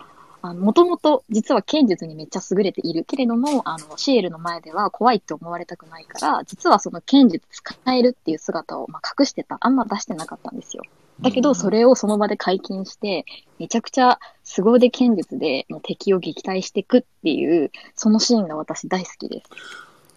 [0.52, 9.56] もともと実は剣術にめっちゃ優れているけれども、あの、シエルの前では怖いって思われたくないから、実はその剣術使えるっていう姿を、まあ、隠してた。
[9.60, 10.82] あんま出してなかったんですよ。
[11.20, 13.24] だけど、それをその場で解禁して、
[13.58, 19.50] めちゃくちゃ凄腕剣術でもう敵を撃退していくっていう、そのシーンが私大好きです。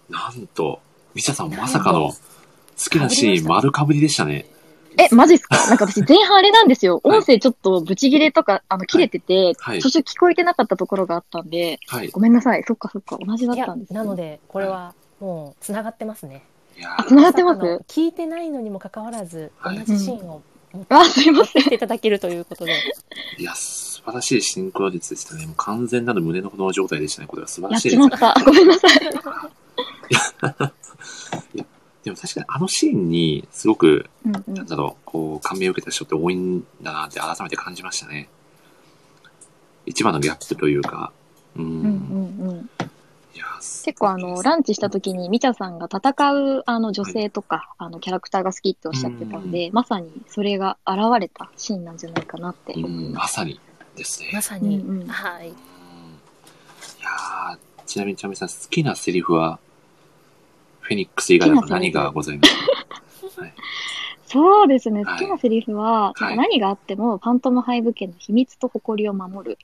[0.10, 0.82] なんと、
[1.14, 2.16] ミシャさんまさかの好
[2.90, 4.46] きなシーン丸かぶりでしたね。
[4.98, 5.56] え、マジっすか？
[5.68, 7.00] なんか私前半あれなんですよ。
[7.04, 12.10] はい音声ちょっとブチ切れとか、あの、切れてて、はい途中聞こえてなかったところがあったんで、はい。
[12.10, 12.64] ごめんなさい。
[12.68, 13.18] そっかそっか。
[13.26, 14.00] 同じだったんです、ね。
[14.00, 16.44] なのでこれはもうつながってますね
[16.78, 17.62] いやあ、繋がってます？
[17.88, 20.42] 聞いてないのにもかかわらず同はいじシーンを
[20.74, 21.64] 持あ、すいません。
[21.64, 22.74] っていただけるということで。
[23.38, 25.46] いや、素晴らしいシンクロ率でしたね。
[25.46, 27.28] もう完全なる胸の炎状態でしたね。
[27.28, 28.10] これは素晴やっらしいですね。
[28.10, 28.44] ちまった。
[28.44, 28.92] ごめんなさい。
[31.56, 31.66] いや、
[32.08, 38.30] でも確かにあのシーンにすごく、うんうんなんだろう、こう、感銘を受けた人って多いんだなって改めて感じましたね。
[39.86, 41.12] 一番のギャップというか、
[41.58, 41.66] うん。
[41.66, 42.70] うんうん
[43.60, 53.28] 結構あの、ランチした時に、みちゃさんが戦うあの女性とか、あの、キャラクターが好きっておっしゃってたんで、まさにそれが現れたシーンなんじゃないかなってま。
[53.28, 53.60] さに
[53.96, 54.32] ですね。
[54.34, 55.50] まさに、うんうんはい。
[55.50, 55.56] うんい
[57.04, 59.60] やーちなみにちなみにさん、好きなセリフは、
[60.88, 62.56] フェニックス以外だと何がございます
[63.36, 63.42] か？
[63.42, 63.54] はい。
[64.26, 65.04] そうですね。
[65.04, 65.20] はい。
[65.20, 66.38] 好きなセリフは、はい。
[66.38, 69.58] 何があっても、ファントムハイブ家の秘密と誇りを守る。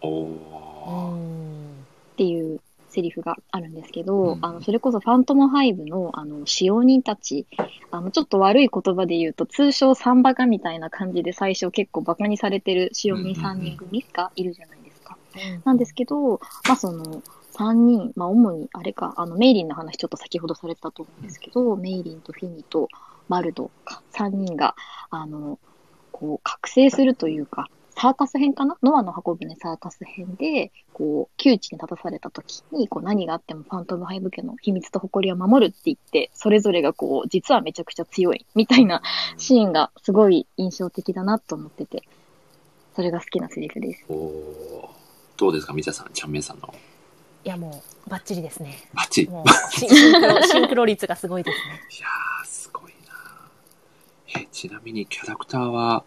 [0.00, 0.30] お。
[0.30, 4.38] っていうセリフがあるんですけど、うん。
[4.40, 7.46] あの、それこそファントムハイブの、あの、使用人たち、
[7.90, 15.18] あの、ちょっと悪い言葉で言うと、通称サンバカみたいな感じで最初結構バカにされてる使用人3人組がいるじゃないですか。
[15.64, 17.22] なんですけど、まあその、
[17.56, 22.88] 3人、まあ主にあれか、あの、メイリンの話ちょっと先ほどされてたと思うんですけど、メイリンとフィニと
[23.28, 24.74] マルドか、3人が、
[25.10, 25.58] あの、
[26.12, 27.68] こう、覚醒するというか、
[27.98, 28.76] サーカス編かな？
[28.82, 39.00] ノアの箱舟サーカス編で、こう、窮地に立たされた時に、こう、何があってもファントムハイブ家の秘密と誇りを守るって言って、それぞれがこう、実はめちゃくちゃ強い、みたいな
[39.38, 42.02] シーンがすごい印象的だなと思ってて、
[42.94, 44.04] それが好きなセリフです。
[44.10, 44.88] おー。
[45.38, 46.74] どうですか、みちゃさん、ちゃんめいさんの。
[47.46, 48.76] いや、もう、バッチリですね。
[48.92, 49.28] バッチリ。
[49.28, 51.80] いもう、シンクロ、 シンクロ率がすごいですね。
[52.00, 52.92] やー、すごい
[54.34, 56.02] なえ、ちなみにキャラクターは、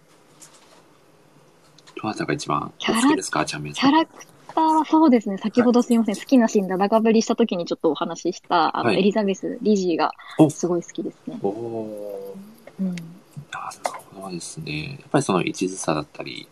[1.95, 3.63] どなたが一番お好きですか、ちゃん。
[3.63, 11.39] キャラクターはそうですね、先ほどすいません、好きなシーンで長ぶりした時にちょっとお話しした、あの、はいエリザベス・リジーがおすごい好きですね。
[11.41, 12.81] おー。
[12.81, 12.95] うん。
[13.49, 13.79] なる
[14.13, 14.97] ほどですね。
[14.99, 16.49] やっぱりその一途さだったり、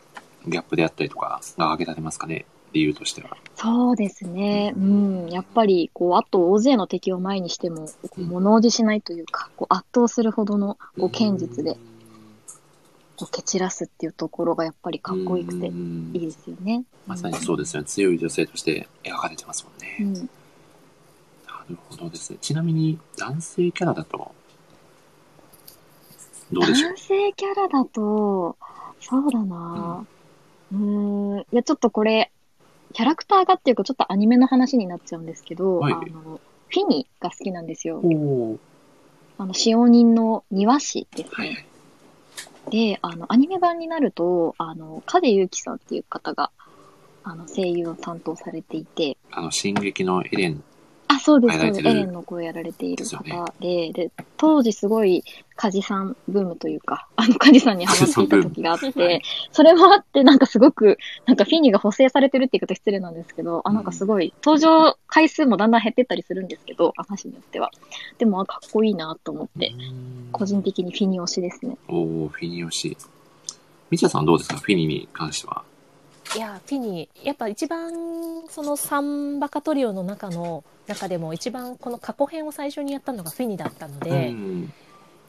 [0.47, 3.37] ギャップであったりとかが挙げられますかね、理由としては。
[3.55, 4.73] そうですね。
[4.75, 5.29] うん。
[5.29, 11.77] やっぱり、こう、あと大勢の敵を前にしても、こう物おじしないというか、こう圧倒するほどのこう剣術で、
[13.15, 16.83] こう蹴散らすっていうところがやっぱりかっこよくてうんいいですよね。
[17.07, 17.87] まさにそうですよね。
[17.87, 19.97] 強い女性として描かれてますもんね。
[20.01, 20.13] うん。
[20.13, 20.21] な
[21.67, 22.37] るほどですね。
[22.41, 24.31] ちなみに男性キャラだと、
[26.51, 26.91] どうでしょう？
[26.91, 28.55] 男性キャラだと、
[29.01, 30.05] そうだな
[30.71, 31.39] うーん。
[31.39, 32.31] いや、ちょっとこれ、
[32.97, 38.01] キャラクターがっていうか、ちょっとアニメの話になっちゃうんですけど、はいあの、フィニが好きなんですよ。
[39.37, 41.67] あの、使用人の庭師ですね。
[42.71, 46.49] で、あの、アニメ版になると、あの、風ゆきさんっていう方が、
[47.23, 50.63] あの、声優を担当されていて、あの、進撃のエレン。
[51.27, 51.87] あ、そうです、そうです。
[51.87, 55.23] エレンの声やられている方で、で、当時すごい、
[55.55, 59.21] カジさんブームというか、 あの、カジさんにハマっていた時があって、
[59.51, 67.71] それもあって、なんかすごく、なんかフィニーが補正されてるって言い方失礼なんですけど、あ、なんかすごい、登場回数もだんだん減ってったりするんですけど、話によっては。
[68.19, 69.71] でも、あかっこいいなと思って、
[70.31, 71.77] 個人的にフィニー推しですね。
[71.87, 72.97] おー、フィニ推し。
[73.89, 74.57] みちゃさんどうですか？
[74.57, 75.63] フィニに関しては。
[76.35, 77.91] いや、フィニー、やっぱ一番、
[78.49, 84.73] そのサンバカトリオの中の、中でも一番この過去編を最初にやったのがフィニだったので、うん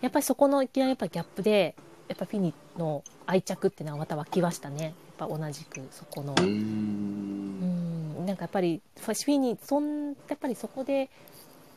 [0.00, 1.74] やっぱりそこのいきなりやっぱギャップで、
[2.06, 4.94] やっぱフィニの愛着っていうのはまた湧きましたね。
[5.18, 6.34] やっぱ同じくそこの。
[6.38, 11.10] うん、なんかやっぱりフィニそんやっぱりそこで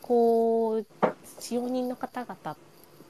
[0.02, 0.86] こう
[1.40, 2.56] 使用人の方々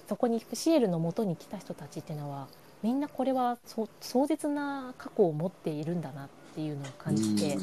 [0.07, 2.47] そこにシエルの元に来た人たちっていうのは
[2.83, 7.57] みんなこれはそ壮絶な過去を持っているんだなっていうのを感じて、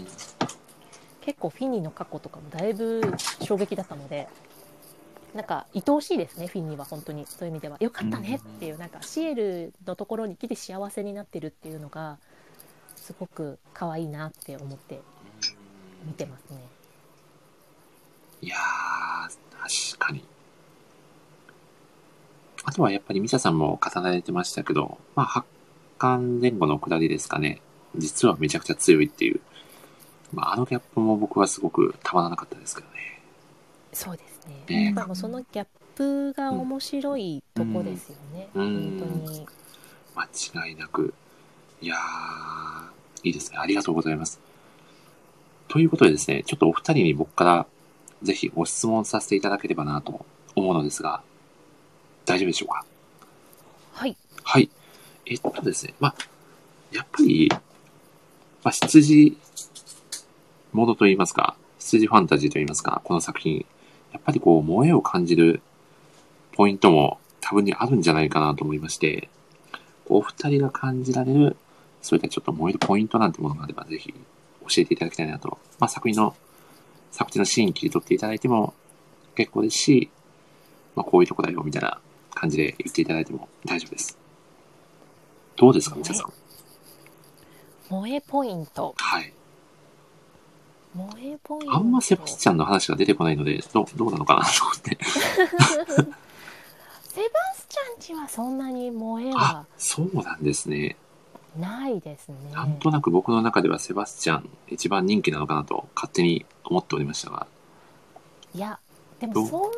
[1.21, 3.03] 結構フィニーの過去とかもだいぶ
[3.43, 4.29] 衝撃だったので
[5.35, 12.19] なんか愛おしいですねフィニーは本当にそういう意味ではよかったねっていうなんかシエルのところに来て幸せになってるっていうのが
[12.97, 15.01] すごく可愛いなって思って
[16.07, 16.59] 見てますね。
[18.41, 20.25] いやー、確かに。
[22.69, 25.47] あとはやっぱりミサさんも語られてましたけど、まあ、発
[25.97, 27.63] 刊前後の下りですかね。
[27.97, 29.41] 実はめちゃくちゃ強いっていう。
[30.35, 33.23] まあ、あのギャップも僕はすごくたまらなかったですけどね。
[33.95, 34.65] そうですね。
[34.69, 38.51] ねやっぱもうそのギャップが面白いとこですよね。
[38.55, 39.47] うん本当に。
[40.15, 41.15] 間違いなく。
[41.81, 43.57] いやー、いいですね。
[43.57, 44.43] ありがとうございます。
[45.69, 47.67] ということでですね、ちょっとお二人に僕から
[48.23, 51.23] ぜひご質問させていただければなと思うのですが、
[52.29, 52.85] 大丈夫でしょうか？
[53.93, 54.17] はい。
[54.45, 54.71] はい。
[55.27, 56.15] えっとですね、まあ、
[56.93, 59.37] やっぱり、まあ、羊
[60.73, 63.67] ものと言いますか、羊ファンタジーと言いますか、この作品、
[64.13, 65.61] やっぱりこう、萌えを感じる
[66.53, 69.29] ポイントも多分にあるんじゃないかなと思いまして、
[70.07, 71.57] お二人が感じられる、
[72.01, 75.59] そういったちょっと燃えるポイントなんてものがあれば、ぜひ教えていただきたいなと。
[75.79, 76.35] まあ、作品の、
[77.11, 78.75] 作品のシーン切り取っていただいても
[79.35, 80.11] 結構ですし、
[80.97, 82.01] まあ、こういうとこだよ、みたいな
[82.39, 84.19] 感じで言っていただいても大丈夫です。
[85.57, 86.33] どうですか、みちゃさん？
[87.89, 88.95] 萌えポイント。
[88.97, 89.33] はい。
[90.95, 91.75] 萌えポイント。
[91.75, 94.99] あんまセバスチャンの話が出てこないので、どうどうなのかなと思って。
[95.05, 95.13] セ
[97.23, 100.97] バスチャンちはそんなに萌えあは、そうなんですね。
[101.59, 102.37] ないですね。
[102.53, 107.47] なんとなく僕の中ではセバスチャン一番人気なのかなと勝手に思っておりましたが。
[108.55, 108.79] いや、
[109.19, 109.73] でもそ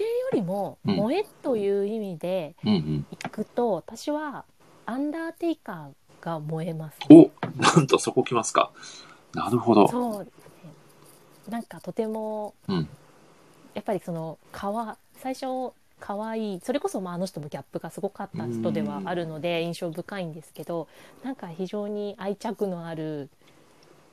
[0.00, 3.06] れよりも、うん萌えという意味でうんうん。
[3.10, 4.44] いくと、私は
[4.86, 8.72] アンダーテイカーが燃えます、おなんとそこ来ますか。
[9.34, 9.88] なるほど。
[9.88, 10.72] そうですね。
[11.48, 12.88] なんかとても、うん
[13.74, 20.88] やっぱりそのかわ最初可愛いそれこそまああの人もギャップがすごかった人ではあるので印象深いんですけど
[21.22, 23.28] なんか非常に愛着のある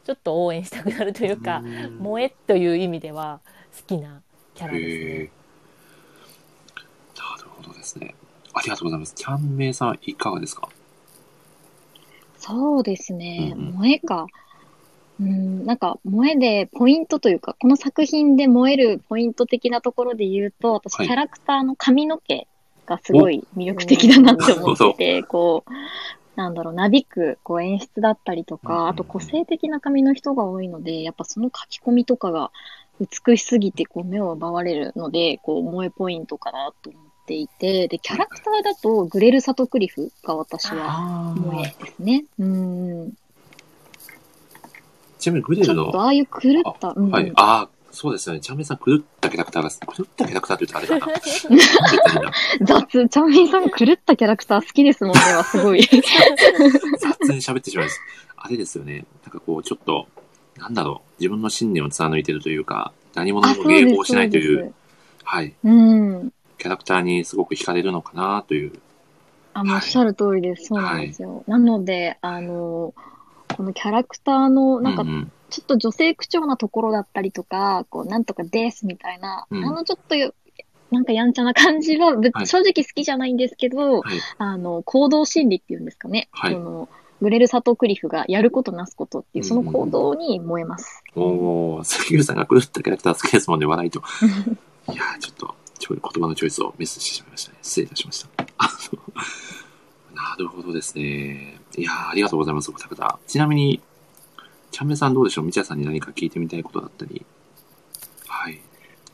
[0.06, 3.40] ちょっと応援したくなるというかうん萌えという意味では
[3.76, 4.22] 好きな
[4.54, 5.37] キャラですね。
[7.94, 8.16] ですね。
[8.54, 9.16] ありがとうございます。
[9.16, 10.68] キャンメイさんはいかがですか？
[12.38, 13.54] そうですね。
[13.56, 14.28] うんうん萌えか。
[15.20, 22.48] うん、なんか、萌えでポイントというか、この作品で萌えるポイント的なところで言うと、私、はいキャラクターの髪の毛
[22.86, 25.72] がすごい魅力的だなって思ってて、こう、
[26.36, 32.52] なんだろう、なびくこう演出だったりとか、あと個性的な髪の人が多いので、やっぱその書き込みとかが
[33.00, 42.24] 美しすぎてこう目を奪われるので、こう、萌えポイントかなと思っていて、で、キャラクターだとグレル・サトクリフが私はあ萌えですね。
[42.40, 43.14] うん。
[45.20, 46.30] ちなみにグレちルの、ああいう狂
[46.62, 47.30] った、うんうんはい。
[47.36, 48.40] ああ、そうですよね。
[48.40, 52.32] チャンメイさん狂ったキャラクターが、狂ったキャラクターって言ったらあれか な。
[52.66, 55.82] 雑、チャンミンさん狂ったキャラクター好きですもんね、はすごい。
[55.84, 56.00] 雑
[57.34, 58.00] に喋ってしまいます。
[58.38, 59.06] あれですよね。
[59.26, 60.08] なんかこう、ちょっと、
[60.56, 61.12] なんだろう。
[61.20, 63.66] 自分の信念を貫いてるというか、何者あ、にも。
[63.66, 64.74] 迎合しないという、そう
[65.28, 65.54] はい。
[65.66, 66.32] うん。
[66.58, 68.74] キャラクターにすごく惹かれるのかなという。
[69.54, 70.66] あ、もうおっしゃる通りです。
[70.66, 71.44] そうなんですよ。
[71.48, 72.94] なので、あの、
[73.56, 80.34] このキャラクターの、なんかう、んちょっと女性口調なところだったりとか、こう、なんとかですみたいな、うんあの、ちょっとよ、
[80.92, 84.20] なんかやんちゃな感じは、ぶはい正直好きじゃないんですけど、はい。
[84.38, 86.28] あの、行動心理っていうんですかね。
[86.32, 86.90] はいその
[87.20, 91.04] グレル・サトクリフがやることなすことっていう、そのうん行動に燃えます。
[91.16, 94.04] おー、関口さんが狂ったキャラクター好きですもんね、笑いと。
[94.94, 97.58] いやー、ちょっと、ちょ言葉のチョイスをミスしてしまいましたね。
[97.62, 98.44] 失礼いたしました。
[100.14, 101.60] なるほどですね。
[101.78, 103.20] いやー、ありがとうございます、お二方。
[103.28, 103.82] ちなみに、
[104.72, 105.46] チャンメイさんどうでしょう？
[105.46, 107.26] みちゃさんに何か聞いてみたいことだったり。
[108.28, 108.60] はい。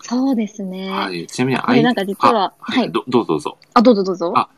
[0.02, 0.90] そうですね。
[0.90, 1.27] はい。
[1.27, 3.57] ちなみに、これなんか実はあはい、はいどどうぞどうぞ。
[3.73, 4.34] あ、どうぞどうぞ。
[4.35, 4.49] あ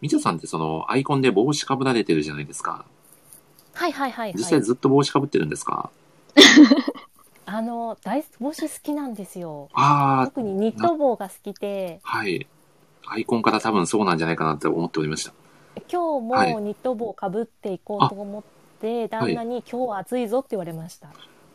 [0.00, 2.84] みちゃさんってその、アイコンで帽子かぶられてるじゃないですか。
[3.74, 4.62] はいはいはい実際はい。
[4.64, 5.90] ずっと帽子かぶってるんですか？
[7.52, 9.68] あの大帽子好きなんですよ。
[9.72, 12.46] あー、特にニット帽が好きで、はい。
[13.08, 15.32] アイコンから多分そうなんじゃないかなって思っておりました。
[15.90, 18.42] 今日はいもニット帽かぶっていこうと思っ
[18.80, 21.08] て、旦那に今日は暑いぞって言われました。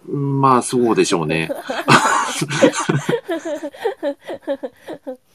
[0.08, 1.50] うんまあ、そうでしょうね。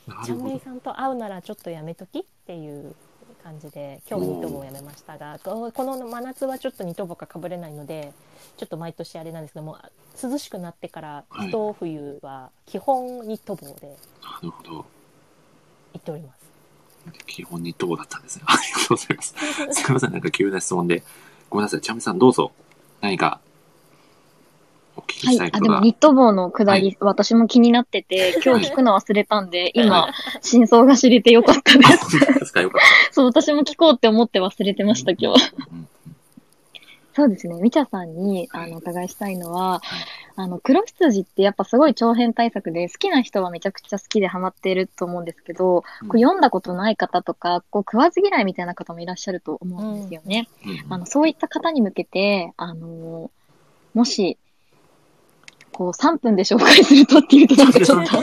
[0.07, 0.35] なチャるほど。
[0.35, 2.95] ンメイさんと会うならちょっとやめときっていう
[3.43, 8.13] 感じで今日もニット帽をやめましたがここの真夏はちょっとニット帽がかぶれないので
[8.57, 9.79] ちょっと毎年あれなんですけども
[10.23, 14.71] 涼しくなってからはい一冬は基本ニット帽でなるほど。
[15.93, 16.41] 行っております。
[17.27, 18.45] 基本ニット帽だったんですね。
[18.47, 19.35] ありがとうございます。
[19.83, 21.03] すいません、なんか急な質問で。
[21.49, 22.53] ごめんなさい、チャンメさんどうぞ。
[23.01, 23.41] 何か、
[25.25, 25.51] はい。
[25.53, 25.61] あ。
[25.61, 30.09] でもニット帽のくだり、はい私も気になってて、今日聞くの忘れたんで、は今、
[30.41, 32.19] 真相が知れてよかったであす。
[32.19, 32.81] ですか、よかっ
[33.13, 35.53] そう、私も聞こうって思って忘れてました、今日。
[37.15, 37.61] そうですね。
[37.61, 39.81] みちゃさんに、あはいの、お伺いしたいのは、はい
[40.37, 50.49] あの、黒羊ってやっぱすごい長編対策で、好きな人はめちゃくちゃ好きでハマってると思うんですけど、うんこう読んだことない方とか、こう食わず嫌いみたいな方もいらっしゃると思うんですよね。
[50.65, 53.31] うんあの、そういった方に向けて、あの
[53.93, 54.39] もし、
[55.81, 58.19] こう3分で紹介するとっていうとなんかちょっと、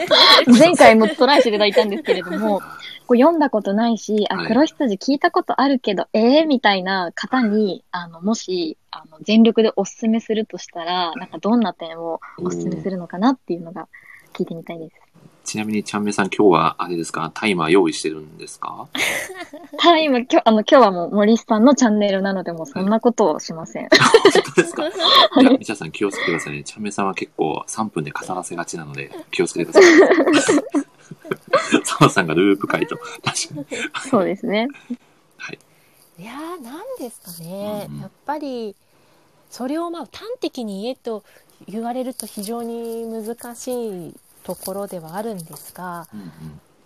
[0.60, 2.60] 前回もトライしていただいたんですけれども、
[3.08, 13.88] こう読んだことないし、あ、はい黒羊聞いたことあるけど、ええみたいな方に、あの、もし、あの、全力でおすすめするとしたら、なんかどんな点をおすすめするのかなっていうのが
[14.34, 15.07] 聞いてみたいです。
[15.48, 18.88] ちなみに、チャンメさん今日は、あれですか、タイマー用意してるんですか？
[19.80, 23.88] はい、今、今日、あの、今日はもう森さんのチャンネルなので、もうそんなことをしません。
[23.90, 24.86] 本当ですか？
[25.42, 26.64] いや、みちゃさん気をつけてくださいね。
[26.64, 29.82] チャンメさんは結構3分で飾らせがちなので、気をつけてくだ
[30.42, 30.58] さい。
[31.86, 32.98] 澤さんがループ回と。
[32.98, 33.66] 確かに。
[34.10, 34.68] そうですね。
[36.20, 38.76] いやーなんですかね、うんやっぱり
[39.52, 41.24] それをまあ端的に言えと
[41.68, 44.16] 言われると非常に難しい
[44.48, 46.30] ところではあるんですがうんうん。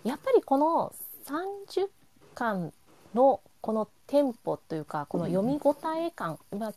[0.02, 0.92] やっぱりこの
[1.26, 1.86] 30
[2.34, 2.72] 巻
[3.14, 6.74] のこのテンポというかこの読み応え感、まあ、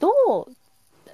[0.00, 0.08] ど
[0.48, 0.52] う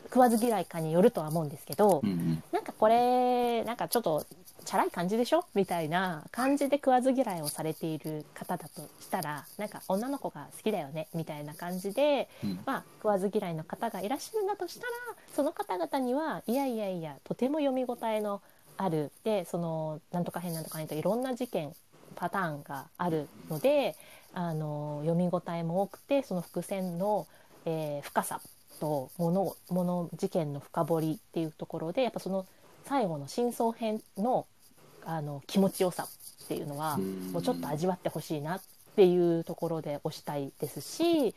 [0.04, 2.42] 食わず嫌いかによるとは思うんですけど、うんうん。
[2.50, 4.24] なんかこれなんかちょっと
[4.64, 12.60] チャラい感じでしょみたいな感じで食わず嫌いをされている方だとしたらなんか女の子が好きだよねみたいな感じで、うん。
[12.64, 14.92] まあ、食わず嫌いの方がいらっしゃるんだとしたら
[15.36, 18.40] その方々にはいやいやいやとても読み応えの
[18.78, 19.12] ある。
[19.24, 21.74] でそのなんとか変なんとか変といろんな事件
[22.16, 23.96] パターンがあるので
[24.32, 27.26] あの読み応えも多くてその伏線の、
[27.66, 28.40] えー深さ
[28.80, 32.46] とものもの事件の深掘りっていうところでやっぱその
[32.84, 34.46] 最後の真相編の
[35.04, 37.32] あの気持ちよさっていうのはうん。
[37.32, 38.60] もうちょっと味わってほしいなっ
[38.96, 41.34] ていうところで推したいですし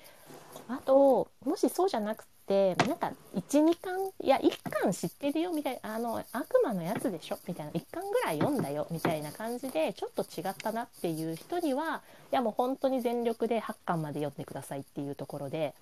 [0.67, 12.01] あともしそうじゃなくてなんか12巻いや1巻知ってるよみたいなあの悪魔のやつでしょみたいな1巻ぐらい読んだよみたいな感じでちょっと違ったなっていう人には
[12.31, 15.73] いやもう本当に全力で8巻まで読んでくださいっていうところで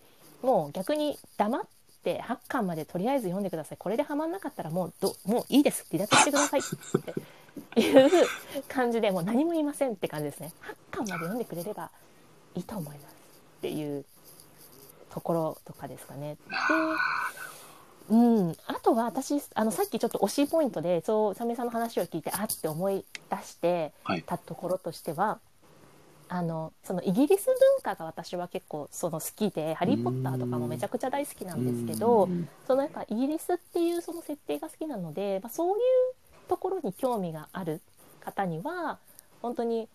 [0.41, 1.61] もう逆に黙っ
[2.03, 3.77] て8巻までとりあえず読んでください。
[3.77, 6.63] これでハマんなかったらもうどもういいです離脱してくださいっ
[7.73, 8.09] ていう
[8.67, 10.51] 感じでもう何も言いませんって感じですね。
[10.91, 11.91] 8巻まで読んでくれれば
[12.55, 13.13] いいと思います
[13.59, 14.05] っていう
[15.13, 16.35] ところとかですかね。
[16.35, 16.39] で
[18.09, 24.23] うん、あとは私あのさっきちょっと推しポイントでそうサメさんの話を聞いてあって思い出してはい。
[24.23, 25.39] たところとしては、
[26.27, 32.47] あのそのイギリス文化が私は結構その好きで「ハリー・ポッター」とかもめちゃくちゃ大好きなんですけどうん。
[32.67, 35.83] そのやっぱイギリスっていうその設定が好きなので、まあ、そういう
[36.47, 37.81] ところに興味がある
[38.21, 38.99] 方には
[39.41, 39.87] 本当に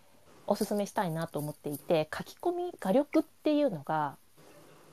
[0.46, 4.16] おすすめしたいなと思っていて書き込み画力っていうのが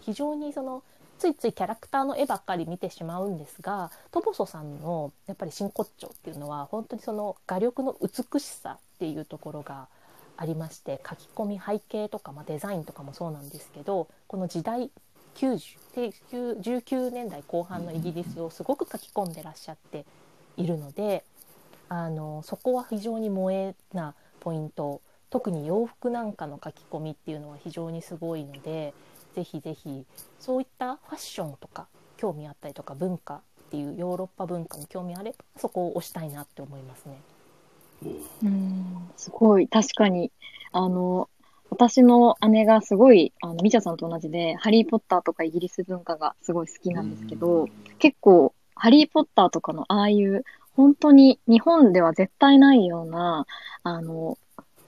[0.02, 0.84] 非常にその
[1.19, 9.88] ついついキャラクターの絵ばっかり見てしまうんですがトボソさんのやっぱり真骨頂っていうのは本当にその画力の美しさっていうところが
[10.36, 14.90] ありまして書き込み背景とか、まあ、デザインとかもそうなんですけどこの時代
[15.36, 20.06] 9019年代後半のイギリスをすごく書き込んでらっしゃって
[20.57, 21.23] いるので
[21.90, 28.94] あのそこは非常に萌えなポイント特に洋服なんかの書き込みっていうのは非常にすごいので
[29.36, 30.06] ぜひぜひ
[30.40, 31.88] そういったファッションとか
[32.18, 33.40] 興味あったりとか文化っ
[33.72, 37.22] ていうヨーロッパ文化に興味あればそこを推したいなって思いますね。
[38.44, 40.32] うん、すごい、確かに。
[40.72, 41.30] あの、
[41.70, 47.68] 私の姉がすごい、あの、みちゃさんと同じで、ハリー・ポッターとかイギリス文化がすごい好きなんですけど、
[47.99, 50.44] 結構、ハリー・ポッターとかのああいう、
[50.76, 53.45] 本当に日本では絶対ないような、
[53.84, 54.38] あの、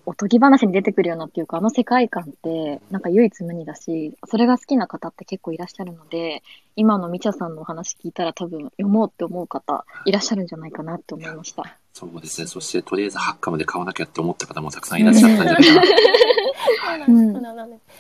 [0.06, 6.44] おとぎ話に出てくるようなっていうか、あの世界観って、なんか唯一無二だし、それが好きな方って結構いらっしゃるので、
[6.76, 11.78] 今のみちゃさんのお話聞いたら多分読もうって思う方いらっしゃるんじゃないかなって思いました。
[11.94, 12.48] そうですね。
[12.48, 15.82] そして、とりあえず8巻まで買わなきゃって思った方もたくさんいらっしゃったんじゃないかな。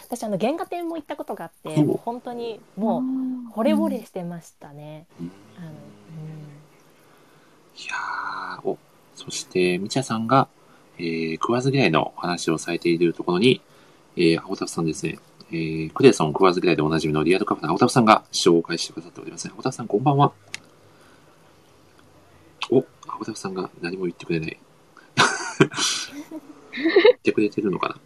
[0.09, 3.05] 私あの原画展も行ったことがあって本当にもうう
[3.51, 5.05] 惚れ惚れしてましたね。
[5.19, 5.73] うんあのうん
[7.75, 8.77] いやー、お、
[9.15, 10.47] そして、みちゃさんが、
[10.97, 13.61] えー、食わず嫌いの話をされているところに、
[14.15, 15.17] えー、青タフさんですね、
[15.51, 19.53] えー、クレソン食わず嫌いでおなじみのリアルカフェの青タフさんが紹介してくださっておりますね。
[19.55, 20.31] 青タフさん、こんばんは。
[22.69, 24.57] お、青タフさんが何も言ってくれない。
[25.59, 25.67] 言
[27.13, 27.97] ってくれてるのかな？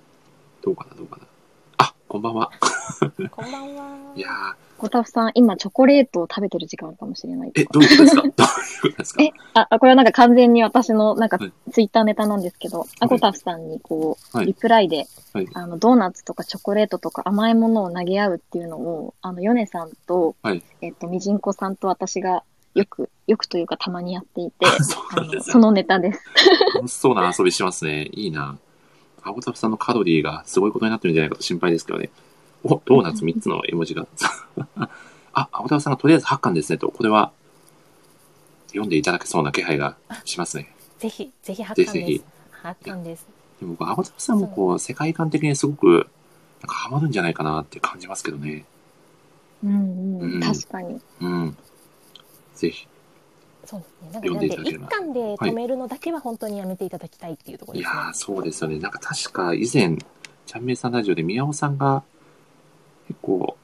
[0.61, 0.95] どうかな？
[0.95, 1.27] どうかな、
[2.07, 2.49] こんばんは。
[3.31, 4.13] こんばんは。
[4.15, 4.31] いやー、
[4.77, 8.21] コタフさん、今チョコレートを食べてる時間かもしれないえ、どういうことですか？
[8.23, 8.31] どういう
[8.81, 9.23] ことですか？
[9.23, 22.43] え、あ、あこれはなんか完全に私のなんかはいツイッターネタなんですけど、アコタフさんにこう、はいリプライで、はいあの、ドーナツとかチョコレートとか甘いものを投げ合うっていうのを、あの、ヨネさんと、はいえっと、ミジンコさんと私が
[22.73, 26.21] よく、よくというかたまにやっていて、 そうなんですよそのネタです。
[26.75, 28.03] 楽しそうな遊びしますね。
[28.13, 28.57] いいな。
[29.27, 32.09] 青タフさんのカロリーがすごいことになってるんじゃないかと心配ですけどね。
[32.63, 34.07] お、ドーナツ3つの絵文字が。
[35.33, 36.89] あ、青タフさんがとりあえず8巻ですねと。
[36.89, 37.31] これは、
[38.67, 39.95] 読んでいただけそうな気配が
[40.25, 40.73] しますね。
[40.99, 42.61] ぜひぜひ発ぜひぜひ刊です。
[42.63, 43.27] 発刊です。
[43.59, 46.07] でも僕、青タフさんもこう、世界観的にすごく、
[46.61, 48.65] なんかハマるんじゃないかなって感じますけどね。
[49.63, 50.99] うんうん、うん確かに。
[51.21, 51.57] うん。
[52.55, 52.87] ぜひ。
[53.68, 54.30] そうですね。
[54.30, 57.94] なんか一巻で止めるのだけは本当にやめていただきたいっていうところですね。
[57.94, 58.80] いやー、そうですよね。
[58.80, 59.98] なんか確か以前、
[60.45, 62.03] ちゃんめいさんラジオで宮尾さんが
[63.10, 63.57] 結構、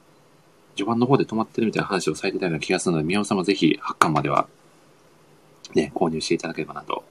[0.76, 4.46] 序盤の方で止まってるみたいな話をされてたような気がするので、宮尾さんもぜひ8巻までは、
[5.74, 7.04] ね、購入していただければなと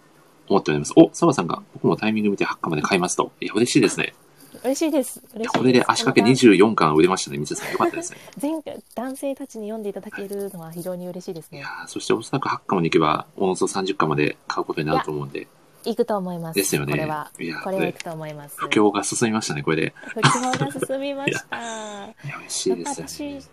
[0.48, 0.94] 思っております。
[0.96, 3.32] お、澤さんが僕もタイミング見て8巻まで買いますと。
[3.42, 4.14] いや、嬉しいですね。
[4.64, 5.20] 嬉しいです。
[5.20, 5.58] 嬉しいです。
[5.58, 7.72] これで足掛け24巻売れましたね、みちさん。
[7.72, 8.18] よかったですね。
[8.42, 11.68] 前回男性たちに読んでいただけるのは非常に嬉しいですねいや。
[11.86, 15.48] ーそしておそらく8巻まで行けば、おのずと30巻まで買うことになると思うんで、
[15.86, 16.56] 行くと思います。
[16.56, 17.32] ですよねこれは。
[17.40, 18.56] いやこれは行くと思います。
[18.58, 19.94] 不況が進みましたね、これで。
[20.08, 21.58] 不況が進みました。
[22.26, 23.40] いや、嬉しいですよね。
[23.42, 23.48] 私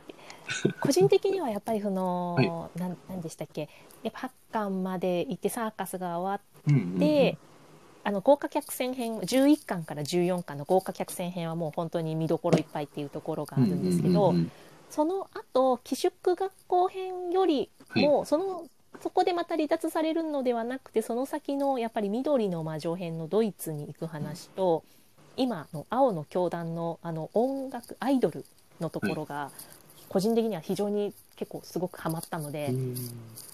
[0.80, 2.48] 個人的にはやっぱりその、はい
[2.78, 3.68] なんなんでしたっけ？
[4.02, 7.38] やっぱ8巻まで行ってサーカスが終わうんうんうんって、
[8.02, 14.34] あの豪華客船編11巻から14巻の豪華客船編はもう本当に見どころいっぱいっていうところがあるんですけど、
[14.88, 18.66] その後寄宿学校編よりも、その
[19.02, 24.82] そこでまた離脱されるのではなくてその先のやっぱり緑の魔女編のドイツに行く話と、
[25.36, 28.44] 今の青の教団のあの音楽アイドル
[28.80, 29.50] のところが、
[30.08, 32.94] 個人的には非常に結構すごくハマったので、うん。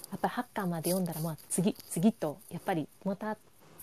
[0.09, 3.37] やっぱり8巻まで読んだらまあ次次とやっぱりまた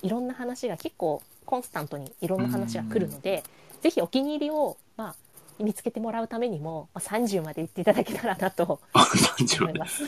[0.04, 3.42] いろんな話が結構コンスタントにいろんな話が来るので、
[3.80, 5.14] ぜひお気に入りを、まあ、
[5.58, 9.72] 見つけてもらうためにも、まあ、30まで行っていただけたらなとあ、30まで。
[9.72, 10.02] 思います。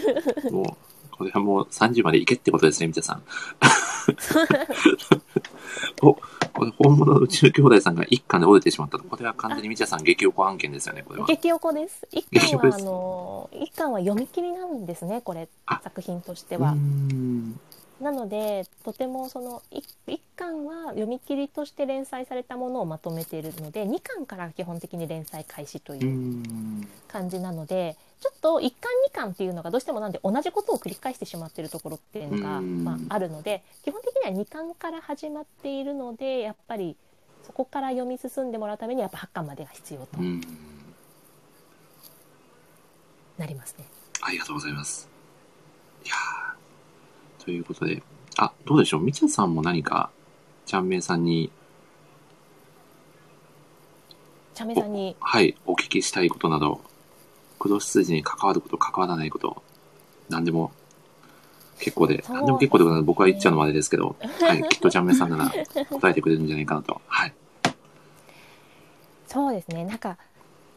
[0.51, 0.67] もう、
[1.17, 3.23] これはもう30まで行けってことですね、みちさん。
[6.03, 6.21] お、こ
[6.65, 9.05] れ本物の宇宙兄弟さんが一巻で折れてしまったと。
[9.05, 11.27] これは完全にみちさん激おこ案件ですよね、これは。
[11.27, 12.07] 激おこです。
[12.13, 16.75] 一巻はあの一巻は読み切りなんですね、これあ作品としてうは。
[18.01, 28.71] んなのでとてもその一一巻は読み切りとして連載されたものをまとめているので二巻から基本的に連載開始とういうん感じなのでちょっと1巻
[29.11, 36.97] 2巻っていうのがどうしてもなんで同じことを繰り返してしまっているところっていうのが、うんまあ、あるので基本的には2巻から始まっているのでやっぱり
[37.47, 40.41] そこから読み進んでもらうためにやっぱ8巻までが必要とうん。
[43.39, 43.85] なりますね。
[44.23, 45.09] ありがとうございます。
[46.05, 46.56] いやー
[47.47, 48.03] ということで、
[48.37, 49.01] あ、どうでしょう？
[49.01, 50.11] みちさんも何か、
[50.67, 51.51] ちゃんめいさんに、
[54.53, 56.81] 茶目さんにはい、お聞きしたいことなど、
[57.61, 59.63] 黒羊に関わること、関わらないこと、
[60.29, 60.73] 何でも
[61.79, 63.07] 結構で、何でも結構でございます。
[63.07, 65.53] 僕は言っちゃうのもあれですけど、はい、きっとちゃんめいさんなら
[65.89, 67.01] 答えてくれるんじゃないかなと。
[67.07, 67.35] はい。
[69.29, 70.19] そうですねなんか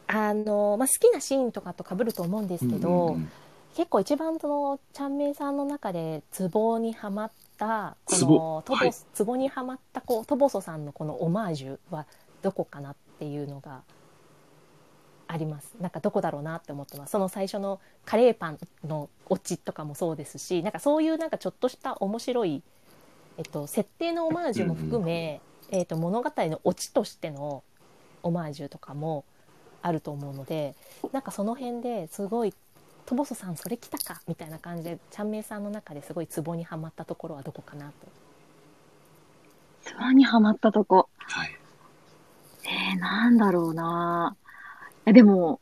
[0.06, 3.30] あの、まあ、好きなシーンとかと被ると思うんですけど、うんうんうん
[3.76, 8.92] 結構一番そのちゃんめいさんの中でツボにはまったこのトボ、はい。
[8.92, 12.06] ツボにはまったこうトボソさんのこのオマージュは
[12.42, 13.82] どこかなっていうのが
[15.28, 15.76] あります。
[15.80, 17.10] なんかどこだろうなって思ってます。
[17.12, 22.62] その最初のカレーパンのオチとかもそうですしなんかそういうなんかちょっとした面白い、
[23.38, 25.40] えっと、設定のオマージュも含め、
[25.70, 27.62] えっと、物語のオチとしての
[28.24, 29.24] オマージュとかも
[29.82, 30.74] あると思うので
[31.12, 32.52] なんかその辺ですごい
[33.06, 37.92] 「トボソさんそれ来たか」みたいな感じでちゃんめいさんの中ですごいツボにはまったところはどこかなと。
[39.82, 41.08] ツボにはまったとこ。
[41.18, 41.56] はい。
[42.64, 44.36] えー、なんだろうな
[45.06, 45.60] え、でも、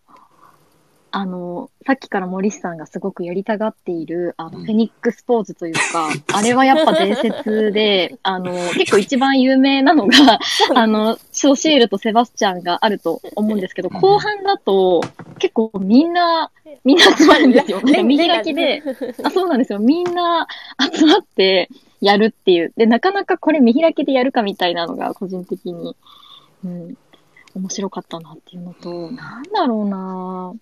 [1.11, 10.39] あの、さっきから森氏さんがすごくやりたがっている、あの、うんフェニックスポーズというか、 あれはやっぱ伝説で、あの、結構一番有名なのが、
[10.75, 15.03] あの、ショーシールとセバスチャンがあると思うんですけど、うん後半だと、
[15.39, 16.51] 結構みんな、
[16.85, 17.81] みんな集まるんですよ。
[17.83, 18.83] 見開きで、
[19.23, 19.79] あ、そうなんですよ。
[19.79, 20.47] みんな
[20.95, 21.69] 集まって
[22.01, 22.73] やるっていう。
[22.77, 25.97] で、なかなかこれ見開きでやるかみたいなのが個人的に、
[26.65, 26.97] うん、
[27.55, 30.55] 面白かったなっていうのと、なんだろうな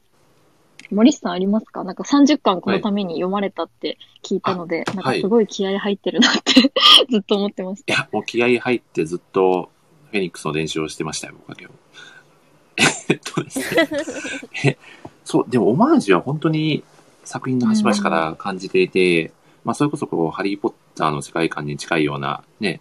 [0.90, 1.84] 森下さんありますか？
[1.84, 6.72] なんか30巻このために読まれたって聞いたので、なんかすごい気合入ってるなって
[7.10, 7.92] ずっと思ってました。
[7.94, 9.70] いや、もう気合入ってずっと
[10.10, 11.74] フェニックスの練習をしてましたよ、僕は今日。
[13.12, 13.88] えっとですね。
[14.64, 14.78] え、
[15.24, 16.84] そう、でもオマージュは本当に
[17.24, 19.32] 作品の端々から感じていて、
[19.64, 22.80] まあそれこそこう、ハリーポッターの世界観に近いようなね、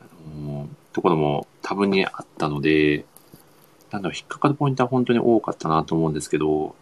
[0.00, 0.04] あ
[0.40, 3.04] のーところも多分にあったので、
[3.90, 6.74] なんだろう、引っかかるポイントは本当に多かったなと思うんですけど、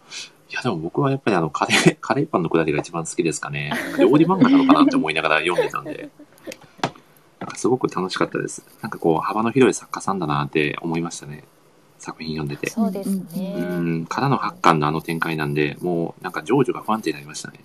[0.51, 3.73] いやでも僕はやっぱりあの、カレー、 カレーパンのくだりが一番好きですかね。
[3.99, 6.11] 料理漫画なのかなって思いながら読んでたんで。
[7.39, 8.65] なんかすごく楽しかったです。
[8.81, 11.45] なんかこう、幅の広い作家さんだなって思いましたね。
[11.99, 12.71] 作品読んでて。
[12.71, 13.79] そうですうね。
[13.79, 17.61] ん、からの発巻のあの展開なんで、もうなんか情緒が不安定になりましたね。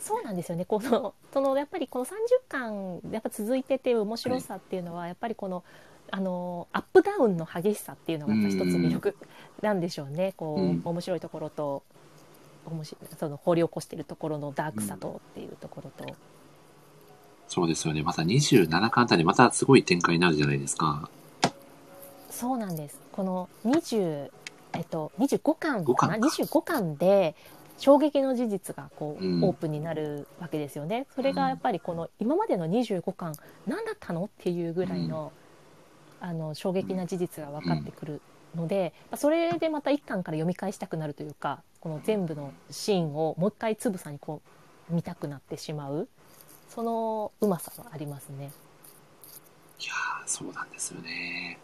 [0.00, 0.64] そうなんですよね。
[0.64, 2.08] このそのやっぱりこの30
[2.48, 5.62] 巻やっぱ続いてて面白さっていうのは、やっぱりこの
[6.12, 9.16] あのアップダウンの激しさっていうのが一つ魅力
[9.62, 10.34] なんでしょうね。
[10.36, 11.82] こう、うん面白いところと
[12.66, 16.14] 面白いその掘り起こしているところのダークさとっていうところと、
[17.48, 18.02] そうですよね。
[18.02, 21.08] また27巻あたりまたすごい展開になるじゃないですか。
[22.30, 22.98] そうなんです。
[23.12, 24.30] この20
[24.72, 27.34] えっと25巻かな？5巻か25巻で
[27.78, 31.06] 衝撃の事実がこう、うんオープンになるわけですよね。
[31.14, 33.34] それがやっぱりこの今までの25巻
[33.66, 34.24] 何だったの？
[34.24, 35.32] っていうぐらいの、
[36.20, 38.20] あの衝撃な事実が分かってくる
[38.54, 44.42] ので、まあそれでまた一巻から読み返したくなるというかこの全部のシーンをもう一回つぶさにこ
[44.90, 46.08] う見たくなってしまう
[46.68, 48.52] そのうまさはありますね。
[49.80, 51.58] いやー、そうなんですよね。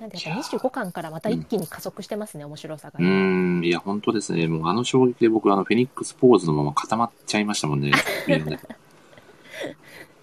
[0.00, 4.46] なんでやっぱ25巻からまた一気に加速してますね、面白さがうーん、いや、本当ですね。
[4.46, 7.92] もうあの衝撃で僕、あの、フェニックスポーズのまま固まっちゃいましたもんね。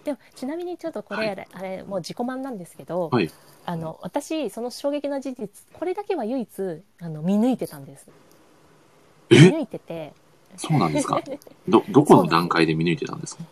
[0.03, 3.31] ででもちなみにちょっとこれ、はいあれもう自己満なんですけど、はい。
[3.65, 6.49] あの私その衝撃の事実これだけは唯一
[7.01, 8.05] あの見抜いてたんです
[9.29, 10.13] 見え抜いてて
[10.57, 11.21] そうなんですか？
[11.67, 13.43] ど、どこの段階で見抜いてたんですか？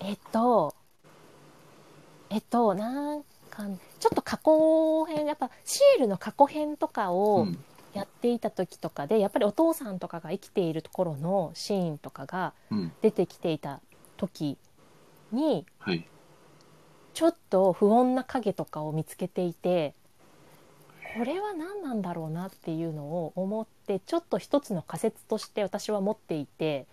[0.00, 0.74] えっと
[2.30, 3.64] えっとなんか
[4.00, 7.58] ちょっと過去編やっぱシエルの過去編とかうをん。
[7.94, 12.92] やっていた時とかで、やっぱりお父さんとかが生きているところのシーンとかがうん。
[13.00, 13.80] 出てきていた
[14.18, 14.58] 時
[15.32, 16.06] にはい。
[17.14, 19.94] ちょっと不穏な影とかを見つけていて
[21.16, 26.86] これは何なんだろうなっていうのを思ってちょっと一つの仮説として私は持っていて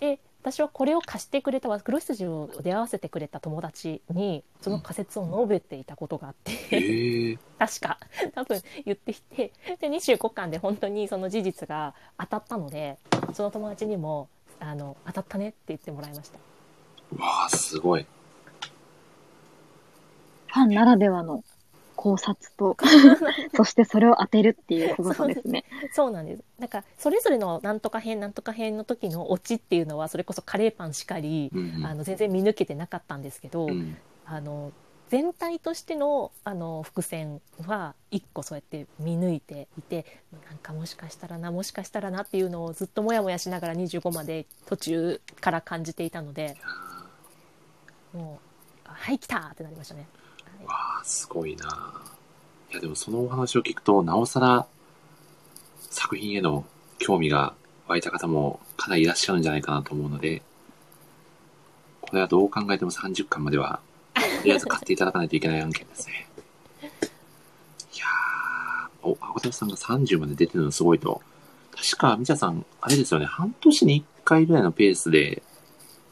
[0.00, 7.98] で私はこれを貸してくれた黒羊を出会わせてくれた友達にその仮説を述べていたことがあって、ええ 確か
[8.34, 12.98] 多分言ってきてで25巻で本当にその事実が当たったので
[13.34, 16.49] その友達にもあの当たったねって言ってもらいました。
[17.16, 18.06] わあ、すごい。
[20.46, 21.44] ファンならではの
[21.96, 22.76] 考察と、
[23.54, 25.64] そしてそれを当てるっていうすごさですね。
[25.92, 26.42] そうなんです。
[26.58, 33.96] なんかそれぞれのなんとか編なんとか編の時のオチっていうのはそれこそカレーパンしかり、うんうんあの全然見抜けてなかったんですけど、うん。
[34.24, 34.72] あの
[35.10, 40.06] 全体としてのあの伏線は一個そうやって見抜いていて
[40.48, 46.56] なんかもしかしたらなもしかしたらなっていうのをずっともやもやしながら25まで途中から感じていたので
[48.12, 48.40] も
[48.86, 50.06] うはい来たってなりましたね。
[50.58, 52.02] はいわあ、すごいな。
[52.70, 54.66] いや、でもそのお話を聞くと、なおさら
[55.90, 56.64] 作品への
[56.98, 57.54] 興味が
[57.88, 60.42] 湧いた方もかなりいらっしゃるんじゃないかなと思うので、
[62.00, 63.80] これはどう考えても30巻までは、
[64.14, 66.28] とりあえず買っていただかないといけない案件ですね。
[66.82, 71.20] いやー、お、アゴタさんが30まで出てるのすごいと。
[71.76, 75.42] 確か、みちゃさん、あれですよね、半年に1回ぐらいのペースで、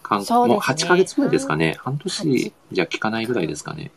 [0.08, 0.54] かんそうですね。
[0.54, 1.76] もう8ヶ月ぐらいですかね。
[1.78, 3.90] 半八年じゃ効かないぐらいですかね。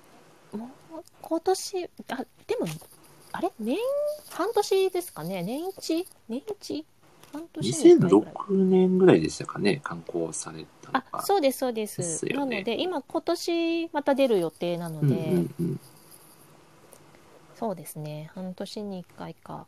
[0.52, 0.66] も
[0.98, 2.18] う今年あ
[2.48, 2.68] でも
[3.32, 3.52] あれ？
[3.60, 3.78] 年
[4.30, 5.42] 半年ですかね。
[5.44, 6.06] 年一？
[6.28, 6.86] 年一？
[7.32, 8.12] 半年ぐらい。
[8.12, 11.24] 2006年ぐらいでしたかね、刊行されたのあが。
[11.24, 12.26] そうですそうです。
[12.26, 15.80] なので今今年また出る予定なので、うんうんうん。
[17.56, 18.30] そうですね。
[18.36, 19.66] 半年に1回か。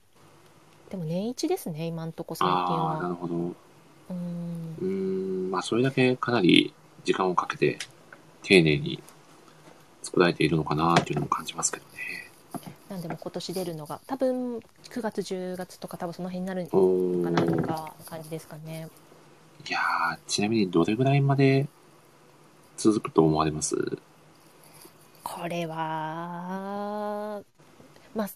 [0.90, 3.56] でも年一ですね今んとこ最近ああ、なるはほど。
[4.10, 4.78] うん。
[4.82, 4.86] ー
[5.48, 6.74] ん、まあそれだけかなり
[7.04, 7.78] 時間をかけて
[8.42, 9.02] 丁寧に
[10.02, 11.92] 作られているのかなっていうのも感じますけどね。
[12.90, 14.62] なんでも今年出るのが多分9
[15.02, 17.66] 月10月とか多分その辺になるのおかなとー。
[17.66, 18.88] か感じですかね。
[19.68, 21.68] いやー、ちなみにどれぐらいまで
[22.78, 23.76] 続くと思われます？
[25.24, 27.42] これは
[28.14, 28.30] まあ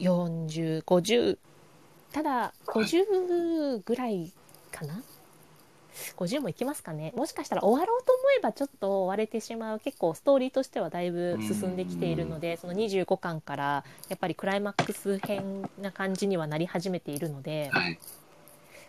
[0.00, 1.38] 4050
[2.12, 4.32] ただ50ぐらい
[4.70, 5.02] かな
[6.16, 7.12] ？50もいきますかね。
[7.14, 17.98] もしかしたら終わろうと思えばちょっと終われてしまう結構ストーリーとしてはだいぶ進んできているのでその25巻からやっぱりクライマックス編な感じにはなり始めているのではい。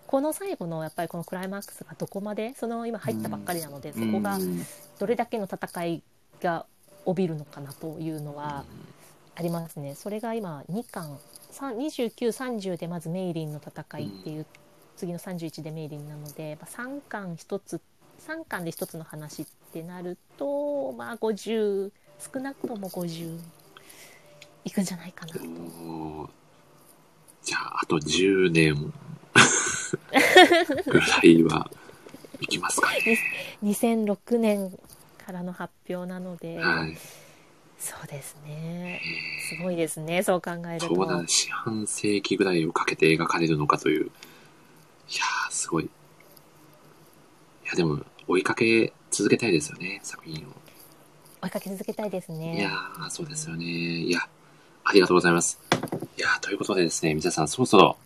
[0.08, 4.64] この最後のやっぱりこのクライマックスがどこまでその今入ったばっかりなのでそこがうん。
[5.00, 6.04] どれだけの戦い
[6.42, 6.66] が
[7.06, 8.64] 帯びるのかなというのは
[9.36, 9.96] ありますね。
[9.96, 11.20] それが今2巻
[11.54, 14.46] 2930でまずメイリンの戦いっていう、
[14.96, 17.82] 次の31でメイリンなので、まあ、3巻1つ
[18.28, 21.92] 3巻で1つの話ってなるとまあ50
[22.34, 23.38] 少なくとも50
[24.66, 25.40] いくんじゃないかなと。
[27.44, 28.94] じゃあ、あと10年
[30.86, 31.70] ぐらいは
[32.40, 33.20] いきますかね。
[33.62, 34.72] 2006年
[35.18, 36.98] からの発表なので、はい。
[37.84, 39.02] そうですね
[39.50, 40.96] すごいですねそう考えると。
[40.96, 41.26] そうだね。
[41.28, 44.06] 四半世紀ぐらいをかけて描かれるのかという。
[44.06, 45.84] いやー、すごい。
[45.84, 45.90] い
[47.66, 50.52] や、でも、追いかけ続けたいですよね、作品を。
[51.42, 52.58] 追いかけ続けたいですね。
[52.58, 53.66] いやー、そうですよね。
[53.66, 54.22] いや、
[54.86, 55.60] ありがとうございます。
[56.18, 57.98] いやー、ということでですね、皆さんそろそろ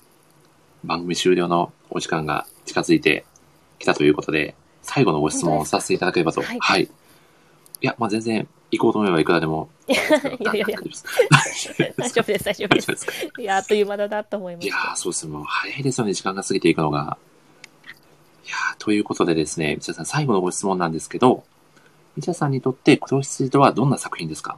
[0.84, 3.26] 番組終了のお時間が近づいて
[3.78, 6.42] きたということで、最後のご質問をさせていただければと。
[6.42, 6.84] はいはい。
[6.84, 6.90] い
[7.82, 9.70] や、まあ全然、行こうと思えばいくらでも。
[9.88, 10.02] いや
[10.54, 10.80] いやいや
[11.98, 12.44] 大丈夫です。
[12.46, 13.08] 大丈夫です、
[13.40, 14.76] いや、あっという間だなと思いましいや。
[14.96, 15.34] そうですね。
[15.34, 17.18] もう早いですよね、時間が過ぎていくのが。
[18.46, 21.44] いやー、ということでですね、皆さん最後のご質問なんですけど、
[22.16, 24.58] みちゃさんにとって黒羊とはどんな作品ですか？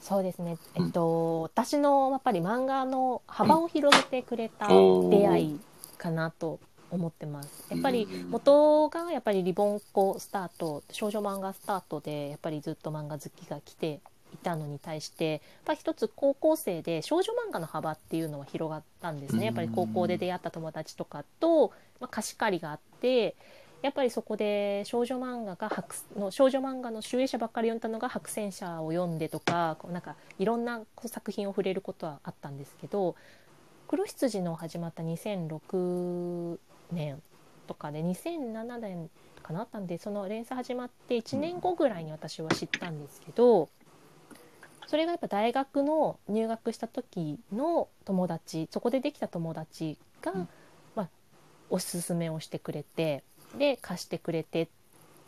[0.00, 5.60] そうですね、うんえっと、私のやっぱり漫画の幅を広げてくれた出会い
[5.98, 6.58] かなと
[6.90, 7.66] 思ってます。
[7.70, 14.00] やっぱりうん元がやっぱりリボンっ子スタート少女漫画スタートでやっぱりずっと漫画好きが来て
[14.32, 19.46] いたのに対してやっぱり一つ高校生で少女漫画の幅っていうのは広がったんですね。
[19.46, 21.68] やっぱり高校で出会った友達とかと、
[22.00, 23.34] まあ、貸し借りがあって
[23.82, 33.16] やっぱりそこで少女漫画が白の少女漫画の集英社ばっかり読んだのが白戦車を読んでとかこうなんかいろんな作品を触れることはあったんですけど
[33.88, 36.58] 黒羊の始まった2006
[36.92, 37.22] 年
[37.66, 39.10] とかで2007年
[39.42, 39.60] かな？
[39.60, 43.68] あったんでその連載始まって1年後ぐらいに私は知ったんですけど
[44.86, 50.48] それがやっぱ大学の入学した時の友達そこでできた友達が、うん。
[50.96, 51.08] まあ、
[51.68, 53.22] おすすめをしてくれて
[53.56, 54.68] で貸してくれてっ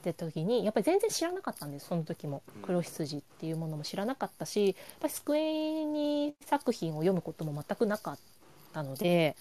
[0.02, 2.42] て時にやっぱり全然知らなかったんですその時も。
[2.56, 2.62] うん。
[2.62, 8.18] 黒羊っていうものも知らなかったしやっぱりスクエニ作品を読むことも全くなかっ
[8.72, 9.36] たので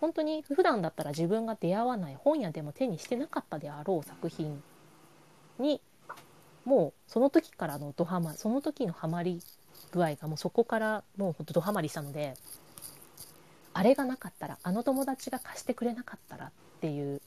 [0.00, 4.62] 本当に普段だったら自分が出会わない本屋でも手にしてなかったであろう作品
[5.58, 5.80] に
[6.64, 9.40] もうその時からのドハマその時のハマり
[9.92, 12.34] 具合がもうそこからもうほんとドハマりしたので
[13.72, 16.50] あれがなかったらあの友達が貸してくれなかったらっ
[16.80, 17.20] ていう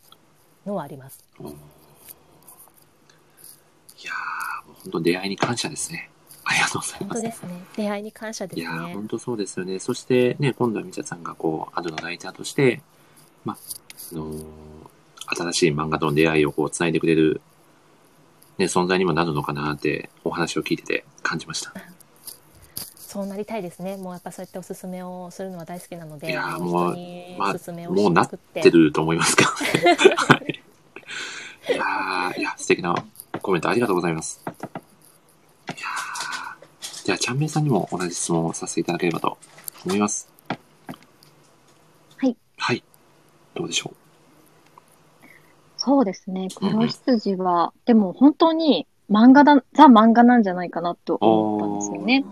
[0.65, 1.23] のはあります。
[1.39, 1.55] おー
[3.99, 6.09] いやー、本当出会いに感謝ですね。
[6.49, 6.99] ありがとうございます。
[6.99, 7.63] 本当ですね。
[7.75, 9.07] 出会いに感謝ですいや本。
[9.07, 9.79] 当そうですよね。
[9.79, 12.81] そしてね、今度はみちゃさんがこう、アドのライターとして、
[13.43, 13.57] まあ、
[14.13, 14.43] あのー
[15.29, 17.41] 新しい漫画との出会いをこう、繋いでくれる、
[18.57, 21.73] ね、存在にもなるのかなって、お話を聞いてて感じました。
[22.97, 23.97] そうなりたいですね。
[23.97, 26.95] もうやっぱそうやっておすすめをするのは大好きなので、いやもう
[27.37, 27.53] まあ
[27.89, 28.61] もうなって。
[28.61, 29.97] てると思いますけどね。
[30.15, 30.61] はい。
[31.73, 32.95] いやーいや、素敵な
[33.41, 34.41] コメントありがとうございます。
[34.45, 34.49] い
[35.71, 39.37] やーじゃあ、ちゃんめいさんにも同じ質問をさせていただければと
[39.85, 40.29] 思います。
[42.17, 42.35] はい。
[42.57, 42.83] はい。
[43.55, 43.93] どうでしょ
[45.77, 46.49] そうですね。
[46.61, 52.25] うんうん黒羊は、でも本当に漫画だ、ザ漫画なんじゃないかなと思ったんですよね。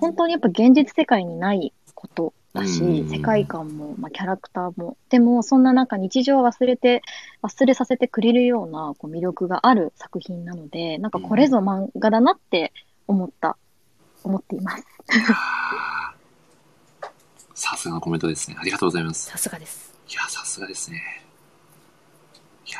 [0.00, 7.02] 本当にやっぱ現実世界にないことだし、うん世界観も、まあ、キャラクターも、でもそんな中日常を忘れて、
[7.42, 12.72] 忘れさせてくれるようなこう魅力がある作品なので、なんかこれぞ漫画だなって
[13.06, 13.56] 思った、
[14.26, 14.84] 思っています。
[17.54, 18.56] さすがのコメントですね。
[18.58, 19.30] ありがとうございます。
[19.30, 19.94] さすがです。
[20.08, 21.02] いやー、さすがですね。
[22.66, 22.78] いや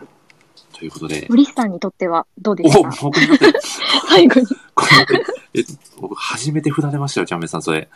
[0.00, 3.60] ーということで、ブリスさんにとってはどうでおすか僕にとって
[4.08, 4.46] 最後に。
[4.74, 4.86] こ
[5.54, 5.64] れ、え、
[6.00, 7.88] 僕、初めて振られましたよ、チャンメイさん、それ。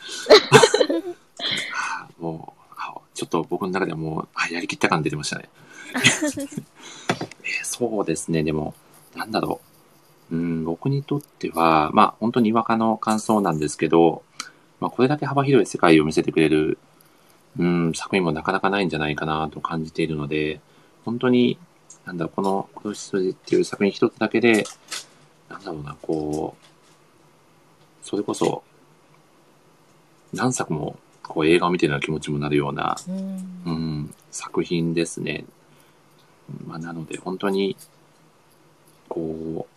[2.18, 5.48] もうあ、ちょっと僕の中ではもう、あやりきった感出てましたね。
[5.96, 8.74] えーそうですね、でも、
[9.14, 9.75] なんだろう。
[10.30, 14.22] うん、僕にとっては、まあ、本当にわかの感想なんですけど、
[14.80, 16.78] まあ、これだけ幅広い世界を見せてくれる、
[17.58, 20.60] うん、作品もなかなかないんじゃないかなと感じているので、
[21.04, 21.58] 本当に、
[22.04, 24.64] なんだこの、黒羊っていう作品一つだけで、
[25.48, 26.66] なんだろうな、こう、
[28.06, 28.62] それこそ、
[30.32, 35.44] 何作もこう映画を見てるような気持ちもなるような、うんうん、作品ですね。
[36.66, 37.76] まあ、なので、本当に、
[39.08, 39.75] こう、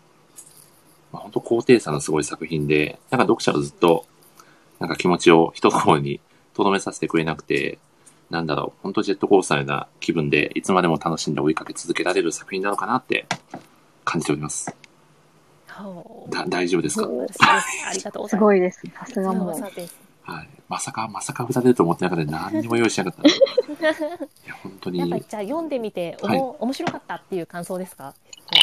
[1.11, 4.05] まあ、本当高低差のすごい作品で、なんか読者をずっと、
[4.79, 6.19] なんか気持ちを一心に
[6.53, 7.79] 留めさせてくれなくて、
[8.29, 13.25] なんだろう、本当ジェットコースターのような気分で、いつまでも楽しんで追いかけ続けられる作品なのかなって
[14.05, 14.73] 感じております。
[16.29, 17.07] だ大丈夫ですか？
[17.87, 18.43] ありがとうござすいます。
[18.43, 18.81] ごいです。
[18.99, 19.61] さすがすもう。
[20.31, 20.49] はい。
[20.67, 23.21] まさか、まさか振られると思ってなかった何にも用意しなかった。
[23.29, 23.31] い
[24.45, 25.15] や、本当にやっぱ。
[25.15, 28.13] りじゃあ読んでみて、おも面白かったっていう感想ですか？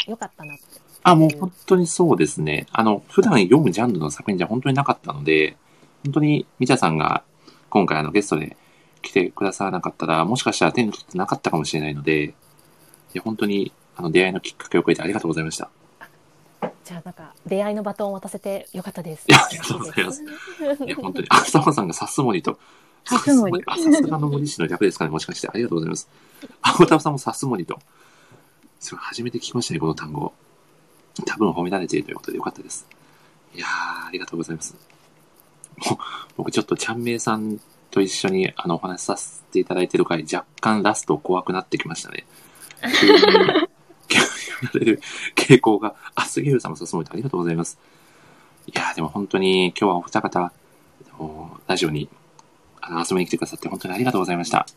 [0.07, 0.63] よかったなって。
[1.07, 2.65] あ、もう本当にそうですね。
[2.73, 5.55] あの、普段読むジャンルの作品じゃ本当になかったので、
[6.03, 7.23] 本当に、みちゃさんが
[7.69, 8.57] 今回あのゲストで
[9.01, 12.33] 来てくださらなかったら、もしかしたら手に取ってなかったかもしれないので、い
[13.13, 15.69] や、本当に、あの、出会いのきっかけをくれてありがとうございました。
[16.83, 19.25] じゃあなんか出会いのバトンを渡せてよかったです。
[19.29, 22.59] いやありがとうございますいや、本当に、あ、サマさんがサスモリと、
[23.05, 25.47] サスモリあ、さすがの森氏の略ですかね、もしかして。
[25.47, 26.09] ありがとうございます。
[26.61, 27.79] あ、おたぶさんもサスモリと。
[28.81, 30.33] すごい、初めて聞きましたね、この単語。
[31.23, 32.87] 多分褒められているということでよかったです。
[33.55, 34.75] いやー、ありがとうございます。
[35.77, 35.97] もう
[36.37, 37.59] 僕ちょっとちゃんめいさん
[37.91, 42.25] と一緒にあのお話しさせていただいてる回、若干ラスト怖くなってきましたね。
[42.99, 45.01] 急に、急に言われる
[45.35, 47.77] 傾向が、あ、杉浦さんもさすもりとありがとうございます。
[48.67, 50.51] いやー、でも本当に今日はお二方、
[51.67, 52.09] ラジオに
[52.81, 54.67] あの遊びに来てくださって本当にありがとうございました。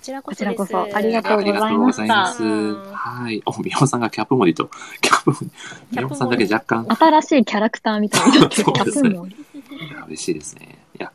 [0.00, 0.72] こちらここちらそです。
[0.72, 2.42] こそありがとうございましたありがとうございます。
[2.42, 3.42] うんはい。
[3.44, 4.70] お、みおさんがキャップモリと、
[5.02, 5.50] キャップモリ。
[5.90, 9.14] みおさんだけ若干、新しいキャラクターみたいになそうですねい
[9.92, 10.78] や、嬉しいですね。
[10.98, 11.12] いや、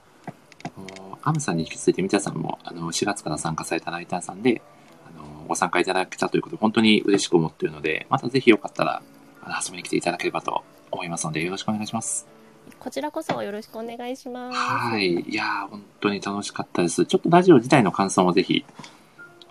[0.66, 4.62] あのアムさんに引き続いて、みちゃさんも、あの、4月から参加されたライターさんで、
[5.08, 9.02] あの、ご参加いただけたということで、本当に嬉しく思っているので、またぜひよかったら、
[9.42, 12.35] あの遊びに来ていただければと思いますので、よろしくお願いします。
[12.80, 14.58] こちらこそよろしくお願いします。
[14.58, 15.14] はい。
[15.14, 17.06] いやー、本当に楽しかったです。
[17.06, 18.66] ちょっとラジオ自体の感想もぜひ、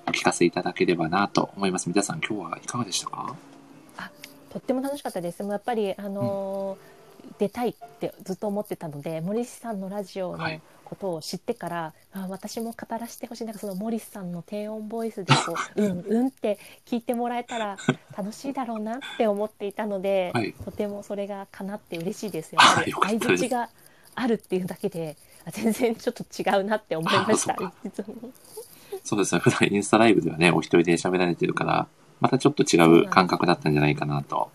[0.07, 1.89] お聞かせいただければなと思います。
[1.89, 3.35] 皆さん、今日はいかがでしたか？
[4.53, 5.39] とっても楽しかったです。
[5.39, 6.94] でもやっぱりあのー
[7.39, 10.61] 出たいってずっと思ってたので、森さんのラジオのはい。
[10.85, 13.45] ことを知ってから、あ私も語らせてほしい。
[13.47, 17.79] なんかその森さんの低音ボイスでこう うんうんって聞いてもらえたら
[18.17, 20.53] 楽しいだろうなって思っていたので、はい。
[20.53, 22.53] とてもそれが叶って嬉しいです。
[22.53, 23.71] よかった相槌が
[24.15, 27.57] あるっていうだけで、あ全然ちょっと違うなって思いました。
[29.03, 29.41] そうですね。
[29.41, 31.89] 普段インスタライブではね、お一人で喋られてるから、
[32.21, 34.51] またちょっと違う感覚だったんじゃないかなと。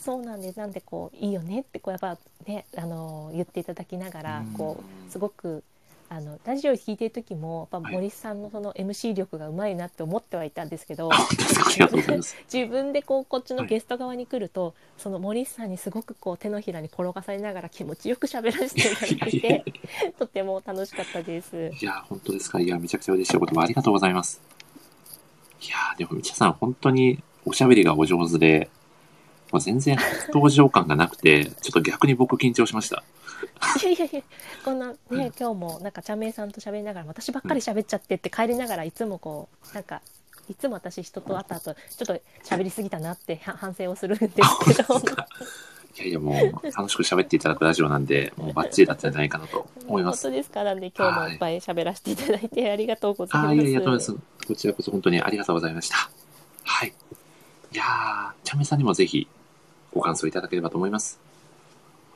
[0.00, 0.58] そうなんです。
[0.58, 2.16] なんでこういいよねってこうやっぱ
[2.46, 5.62] ねあの言っていただきながらうんこうすごく
[6.08, 12.16] あのラジオ聞いてる時もやっぱはい森さんのその MC 力がうまいなって思ってはいたんですけど、あ本当ですかありがとうござい。
[12.52, 18.80] 自分でこうこっちのはいゲスト側に来ると、その森さんにすごくこう手のひらに転がされながら気持ちよく喋らせて
[19.12, 19.64] いただいて
[20.18, 21.70] とても楽しかったです。
[21.80, 22.58] いや、本当ですか。
[22.58, 24.40] いや、めちゃくちゃ嬉しいお言葉ありがとうございます。
[25.62, 28.68] いやー、でも、みちゃさん、本当におしゃべりがお上手で、
[29.52, 33.02] もう全然初登場感がなくて、ちょっと逆に僕緊張しました。
[33.82, 34.22] いやいやいや
[34.64, 40.02] こんなね今日もなんか茶明さんと喋りながら私ばっかり喋っちゃってって帰りながらいつもこうなんか
[40.48, 44.34] いつも私人と会った後ちょっと喋りすぎたなっては反省をするんです
[44.76, 44.98] けど
[45.96, 50.22] いやいや、もう、楽しく喋っていただくラジオなんで、もうバッチリだったんじゃないかなと思います。
[50.22, 50.62] 本当ですか？
[50.62, 53.46] なんで今日もいっぱい喋らせていただいてありがとうございます。
[53.46, 53.80] ああ、いやいや。
[53.80, 55.96] こちらこそ本当にありがとうございました。
[56.62, 56.94] はい。
[57.72, 59.26] いやー、ちゃめさんにもぜひ、
[59.92, 61.20] ご感想いただければと思います。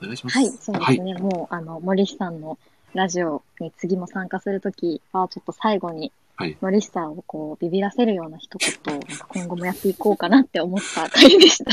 [0.01, 0.39] お願いします。
[0.39, 1.03] はい、そうではいす。
[1.03, 1.15] ね。
[1.15, 2.59] もう、あの、森さんの
[2.95, 11.71] ラジオに次も参加するときは、ちょっと最後にはい、森さんをこう、ビビらせるような一言を、なんか今後もやっていこうかなって思った回でした。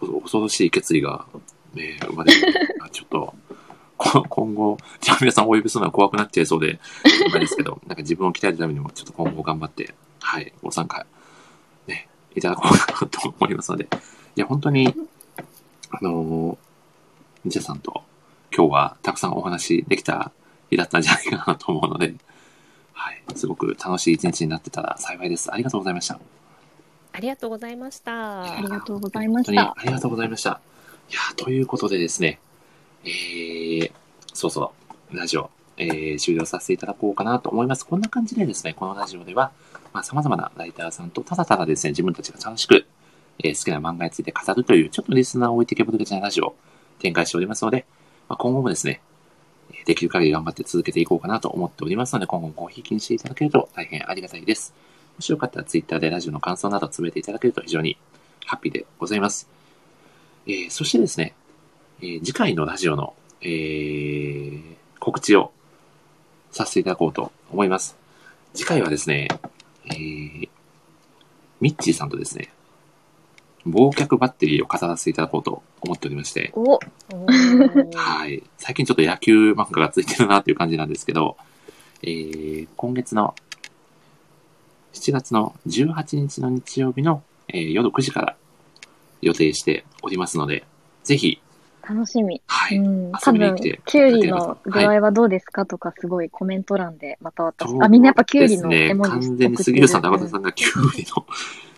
[0.00, 1.24] 恐ろしい決意が、
[1.74, 2.76] ね、生まれる。
[2.80, 3.34] あちょっと、
[3.96, 11.06] こ今後、じゃあ皆さんお呼びするのは怖くなっちゃいそうで、心配ですけど、 なんか自分を鍛えるためにも、ちょっと今後頑張って、はい、ご参加、
[11.86, 13.86] ね、いただこうかなと思いますので、
[14.36, 14.94] いや、本当に、
[15.90, 16.58] あのー、
[17.44, 18.02] みちゃさんと
[18.54, 20.32] 今日はたくさんお話できた
[20.70, 22.14] 日だったんじゃないかなと思うので、
[22.92, 25.52] はい、すごく楽しい一日になってたら幸いです。
[25.52, 26.20] ありがとうございました。
[27.12, 28.42] ありがとうございました。
[28.42, 29.74] ありがとうございまし本当にた。
[29.76, 30.60] ありがとうございました。
[31.10, 32.38] いやー、ということでですね、
[33.04, 33.92] えー、
[34.32, 34.72] そうそ
[35.10, 37.84] う、ラジオ、えー、終了させていただこうかなと思います。
[37.84, 39.50] こんな感じでですね、このラジオでは、
[39.92, 42.86] まあ、様々なライターさんとただただですね、自分たちが楽しく、
[43.42, 46.56] えー好きな漫画について語るという、ちょっとリスナーを置いてけぼりがちなラジオを
[46.98, 47.86] 展開しておりますので、
[48.28, 49.00] まあ、今後もですね、
[49.86, 54.74] できる限り頑張って続けていこうかなと思っておりますので、今後もごひいきにしていただけると大変ありがたいです。
[55.16, 57.96] もしよかったら Twitter でラジオの感想などつぶえていただけると非常に
[58.46, 59.48] ハッピーでございます。
[60.46, 61.34] えーそしてですね、
[62.00, 64.62] えー次回のラジオの、えー
[64.98, 65.50] 告知を
[66.52, 67.96] させていただこうと思います。
[68.54, 69.28] 次回はですね、
[69.86, 70.48] えー
[71.60, 72.50] ミッチーさんとですね、
[73.66, 76.78] 忘却バッテリーを語らせていただこうと思っておりまして、お、
[77.94, 78.42] はい。
[78.58, 81.36] 最近ちょっと野球漫画がついてるなっていう感じなんですけど、
[82.02, 83.34] えー今月の
[84.94, 88.36] 7月の18日の日曜日の、えー夜9時から
[89.20, 90.64] 予定しておりますので、
[91.04, 91.40] ぜひ、
[91.88, 92.40] 楽しみ。
[92.46, 92.78] はい。
[92.78, 98.90] うん、多分遊びに来て、キュウリの具合はどうですかとか、すごいコメント欄で、また私、あ、みんなやっぱキュウリのですね。
[98.90, 101.06] 絵文字完全に杉浦さんと赤田さんがキュウリ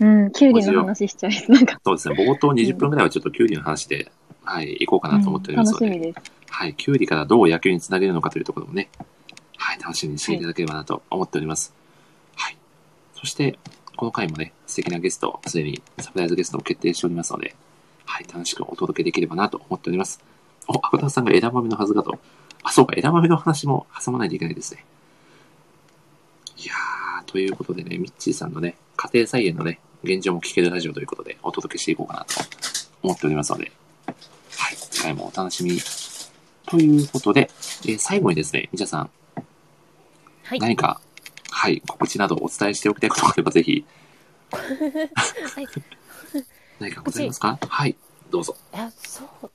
[0.00, 1.52] の、うん、キュウリの話しちゃいそう。
[1.52, 2.14] なんか、そうですね。
[2.14, 4.10] 冒頭20分ぐらいはちょっとキュウリの話で、
[4.44, 6.32] はい、行こうかなと思っておりますので、楽しみです。
[6.50, 8.88] はい、キュウリからどう野球につなげるのかというところもね、
[9.56, 11.72] はい、楽しみにしていただければなと思っております。
[12.36, 12.56] はい。
[13.14, 13.58] そして、
[13.96, 17.54] この回もね、素敵なゲスト、すでにサプライズゲストを決定しておりますので、
[18.04, 20.20] はい、楽しくお届けできればなと思っております。
[20.68, 22.18] お、赤田さんが枝豆のはずだと。
[22.62, 24.84] あ、そうか、枝豆の話も挟まないといけないですね。
[26.56, 32.34] いやー、ということでね、ミッチーさんのね、家庭菜園のね、現状も聞けるラジオということでお届けしていこうかなと
[33.02, 33.70] 思っておりますので、
[34.06, 34.12] は
[34.72, 35.78] い、次回もお楽しみに
[36.66, 37.50] ということで、
[37.86, 39.10] えー最後にですね、みちゃさん、
[40.44, 40.58] はい。
[40.58, 41.00] 何か、
[41.50, 43.84] はい、告知などお伝えしておきたいことがあれば、ぜひ、
[44.50, 44.58] は
[45.60, 45.66] い
[46.78, 47.58] 何かございますか？
[47.68, 47.96] はい、
[48.30, 48.56] どうぞ。
[48.74, 49.50] いやそう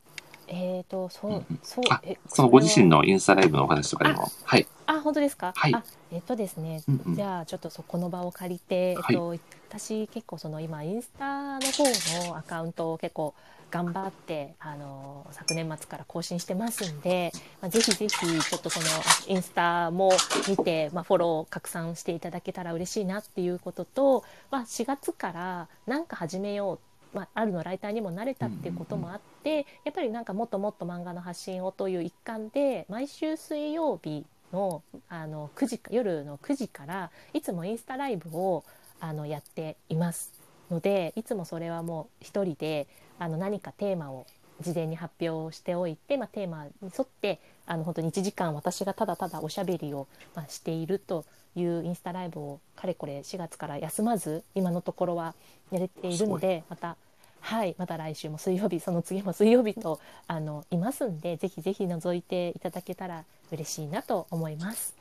[0.50, 3.00] えっ、と、そう、うんうんそう、あえ、そのご自身の。
[3.00, 4.32] のインスタライブのお話とかでも。
[4.46, 4.66] はい。
[4.86, 5.52] あ、本当ですか？
[5.56, 6.84] はいあ、えっ、とですね。
[6.88, 9.36] うんうんじゃあちょっとそこの場を借りて、えっと、
[9.70, 11.84] 私結構その今インスタの方
[12.30, 13.34] のアカウントを結構
[13.70, 18.86] 頑張ってあの昨年末から更新してますんで、まあ、ぜひぜひちょっとその
[19.28, 20.12] インスタも
[20.48, 26.80] 見て、まあ、フォロー拡散していただけたら嬉しいなっていうことと、まあ、4月から何か始めよう
[27.14, 38.64] まあ、あるのライターにもなれたっていうこともあって、やっぱりなんかもっともっと漫画の発信をという一環で毎週水曜日のあの9時か夜の9時からいつもインスタライブを
[39.00, 40.34] あのやっています
[40.72, 42.88] のでいつもそれはもう一人で
[43.20, 44.26] あの何かテーマを
[44.62, 51.26] 事前に発表しておいて、まあ、テーマに沿ってあの本当に1時間私がただただおしゃべりを、まあ、していると
[51.56, 55.36] いうインスタライブをかれこれ4月から休まず今のところは
[55.72, 56.96] やれているのでまた
[57.42, 64.96] はいまた来週も水曜日その次も水曜日とあのいますんでぜひぜひ覗いていただけたら嬉しいなと思います。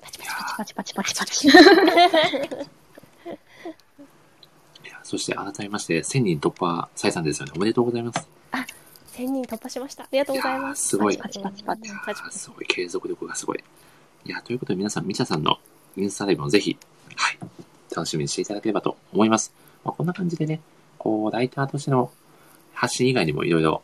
[0.00, 0.56] パチパチパチパチ。
[0.56, 1.48] パチパチパチパチ
[5.02, 7.52] そして改めまして、1000人突破されたんですよね。
[7.56, 8.28] おめでとうございます。
[9.10, 10.04] 1000人突破しました。
[10.04, 10.88] ありがとうございます。
[10.88, 13.64] すごいパチパチパチパチパチーすごい、継続力がすごい。
[14.24, 15.58] いや、ということで皆さん、みちゃさんの
[15.96, 16.76] インスタライブもぜひ、
[17.16, 17.38] はい、
[17.94, 19.52] 楽しみにしていただければと思います。
[19.84, 20.60] まあ、こんな感じでね、
[20.98, 22.10] こう、ライターとしての
[22.72, 23.82] 発信以外にもいろいろ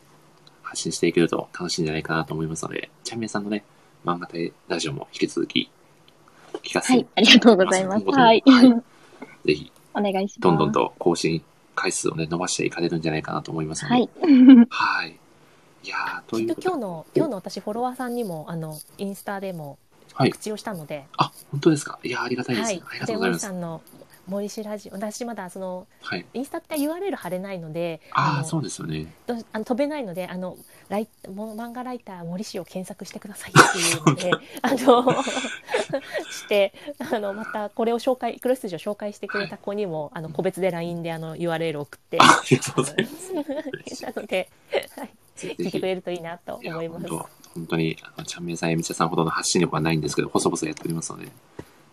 [0.63, 3.63] 発信していけると楽しいんじゃないかなと思いますので、ちゃんみなさんのね、
[4.05, 5.69] 漫画隊ラジオも引き続き
[6.63, 8.05] 聞かせてはい、ありがとうございます。
[8.05, 8.43] はい。
[9.45, 10.39] ぜひ、お願いします。
[10.39, 10.71] どんどん。
[10.71, 11.43] と更新
[11.77, 14.09] 回数をね、伸ばしていかれるんじゃないかなと思いますので、はい。
[14.69, 15.19] はい。
[15.83, 19.77] いやー、ということ今日の今日の私フォロワーさんにもあのインスタでも
[20.13, 20.31] はい。
[20.31, 21.99] 口をしたので、あ、本当ですか？
[22.03, 22.65] いやー、ありがたいです。
[22.65, 23.45] はいありがとうでございます。
[23.45, 23.81] 森さんの
[24.27, 26.25] 森氏ラジオ私まだそのはい。
[26.33, 29.07] インスタって URL 貼れないのでああ、のそうですよね。
[29.25, 30.57] どあの飛べないのであの
[30.89, 34.31] ライ漫画ライター森氏を検索してくださいっていうので
[34.61, 35.23] あの
[36.31, 43.33] してあのまたこれを紹介クロス筋を紹介してくれた子にもあの個別で LINE であの URL を送ってありがとうございます。
[43.33, 44.49] なので、
[44.97, 47.07] はい、聞いてくれるといいなと思います。
[47.07, 51.29] 本当、本当に、あの、ちゃんめいさんやみちゃさんほどの発信力はないんですけど、細々やっておりますので、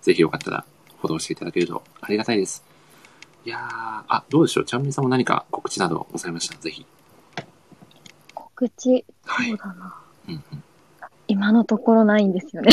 [0.03, 0.65] ぜひよかったら
[1.05, 2.65] フォローしていただけるとありがたいです。
[3.45, 3.61] いやー、
[4.09, 4.65] あ、どうでしょう？
[4.65, 6.55] ちゃんめいさんも何か告知などございました？
[6.55, 6.87] ら、ぜひ。
[8.35, 9.95] 告知、はいそうだな。
[10.29, 10.63] うんうん。
[11.29, 12.71] 今のところないんですよね。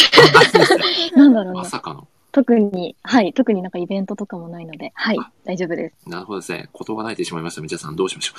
[1.15, 1.59] なんだろうな。
[1.61, 2.07] まさかの。
[2.33, 6.09] 特に、はい、特になんかイベントとかもないので、はい、大丈夫です。
[6.09, 6.69] なるほどですね。
[6.73, 7.61] 言葉がないてしまいました。
[7.61, 8.33] みちゃさん、どうしましょ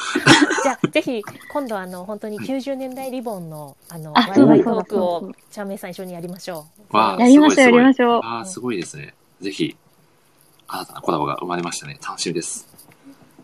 [0.62, 6.96] じゃあぜひ今度あの本当に90年代リボンのあのあワイワイトークをチャンメイさん一緒にやりましょう。
[6.96, 8.20] わあやりましょう、やりましょう。
[8.24, 9.12] ああ、すごいですね。
[9.42, 9.76] ぜひ、
[10.72, 11.98] 新たなコラボが生まれましたね。
[12.02, 12.66] 楽しみです。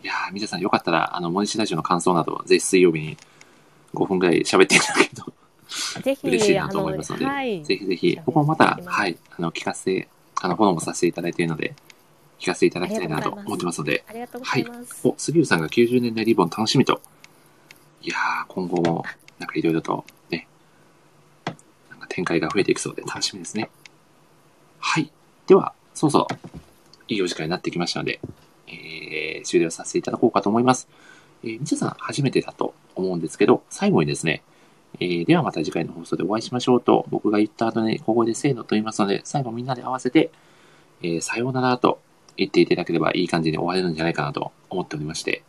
[0.02, 3.18] いやー、みちゃさん、よかったら、あの、モニシラジオの感想など、ぜひ水曜日に
[3.92, 5.32] 5分くらい喋っていただけると
[6.02, 10.08] ぜひ嬉しいなと思いますので、はい、ぜひぜひ、僕もまた、はい、あの、聞かせて、
[10.40, 11.74] あの、フォローもさせていただいているので、
[12.38, 15.06] 聞かせていただきたいなと思ってますので、ありがとうございます。
[15.06, 17.02] お、杉浦さんが90年代リボン楽しみと。
[18.00, 19.04] いやー、今後も、
[19.38, 20.48] なんかいろいろと、ね、
[21.90, 23.68] なんか展開が増えていくそうで楽しみですね。
[24.78, 25.10] はい。
[25.46, 26.58] では、そうそう、
[27.08, 28.20] いいお時間になってきましたので、
[28.68, 30.88] えー、終了させていただこうかと思います。
[31.42, 34.42] えー、みちさん初めてだと思うんですけど、最後にですね、
[35.00, 40.30] えー、ではまた次回の放送でお会いしましょうと、僕が言った後に小声でせーのと言いますので、最後みんなで合わせて、
[41.02, 42.00] えー、さようならと
[42.36, 45.42] 言っていただければいい感じに終われるんじゃないかなと思っておりまして、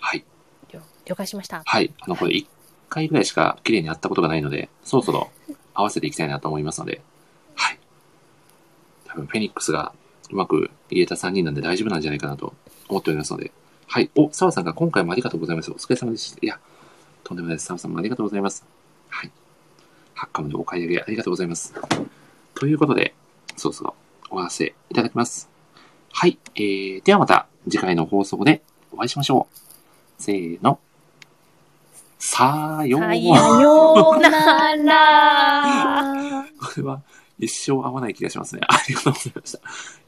[0.00, 0.24] はい。
[0.72, 1.62] 了了解しました。
[1.64, 1.92] はい。
[2.00, 2.46] あの、これ1
[2.88, 5.30] 回ぐらいしか綺麗にやったことがないので、そろそろ
[5.74, 7.00] 合わせていきたいなと思いますので、
[7.54, 7.78] はい。
[9.06, 9.92] 多分、フェニックスが
[10.30, 12.54] うまく言えた3人なんで大丈夫なんじゃないかなと
[12.88, 13.52] 思っておりますので、
[13.86, 14.10] はい。
[14.16, 15.70] お、澤さんが今回もありがとうございます。
[15.70, 16.38] お疲れ様でした。
[16.42, 16.58] いや、
[17.24, 17.66] とんでもないです。
[17.66, 18.64] 澤さんもありがとうございます。
[19.08, 19.30] はい。
[20.14, 21.72] ハッカムでお買い上げありがとうございます。
[22.54, 23.14] ということで、
[23.56, 23.94] そろそろ
[24.28, 25.48] 終わらせていただきます。
[26.12, 26.38] はい。
[26.56, 28.62] えー、ではまた次回の放送で
[28.92, 30.22] お会いしましょう。
[30.22, 30.80] せーの。
[32.18, 32.82] さ。
[32.86, 33.08] ような
[34.76, 36.44] ら。
[36.58, 37.02] これは
[37.38, 38.62] 一生合わない気がしますね。
[38.68, 39.58] ありがとうございました。
[39.58, 39.62] い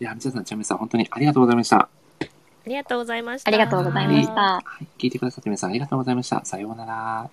[0.05, 1.77] や、みちゃさん、ちゃんめさん、本当にありがとうございました。
[1.79, 3.49] ありがとうございました。
[3.49, 4.33] ありがとうございました。
[4.35, 4.87] はい。
[4.99, 6.45] 聞いてくださって皆さんありがとうございました。
[6.45, 7.31] さようなら。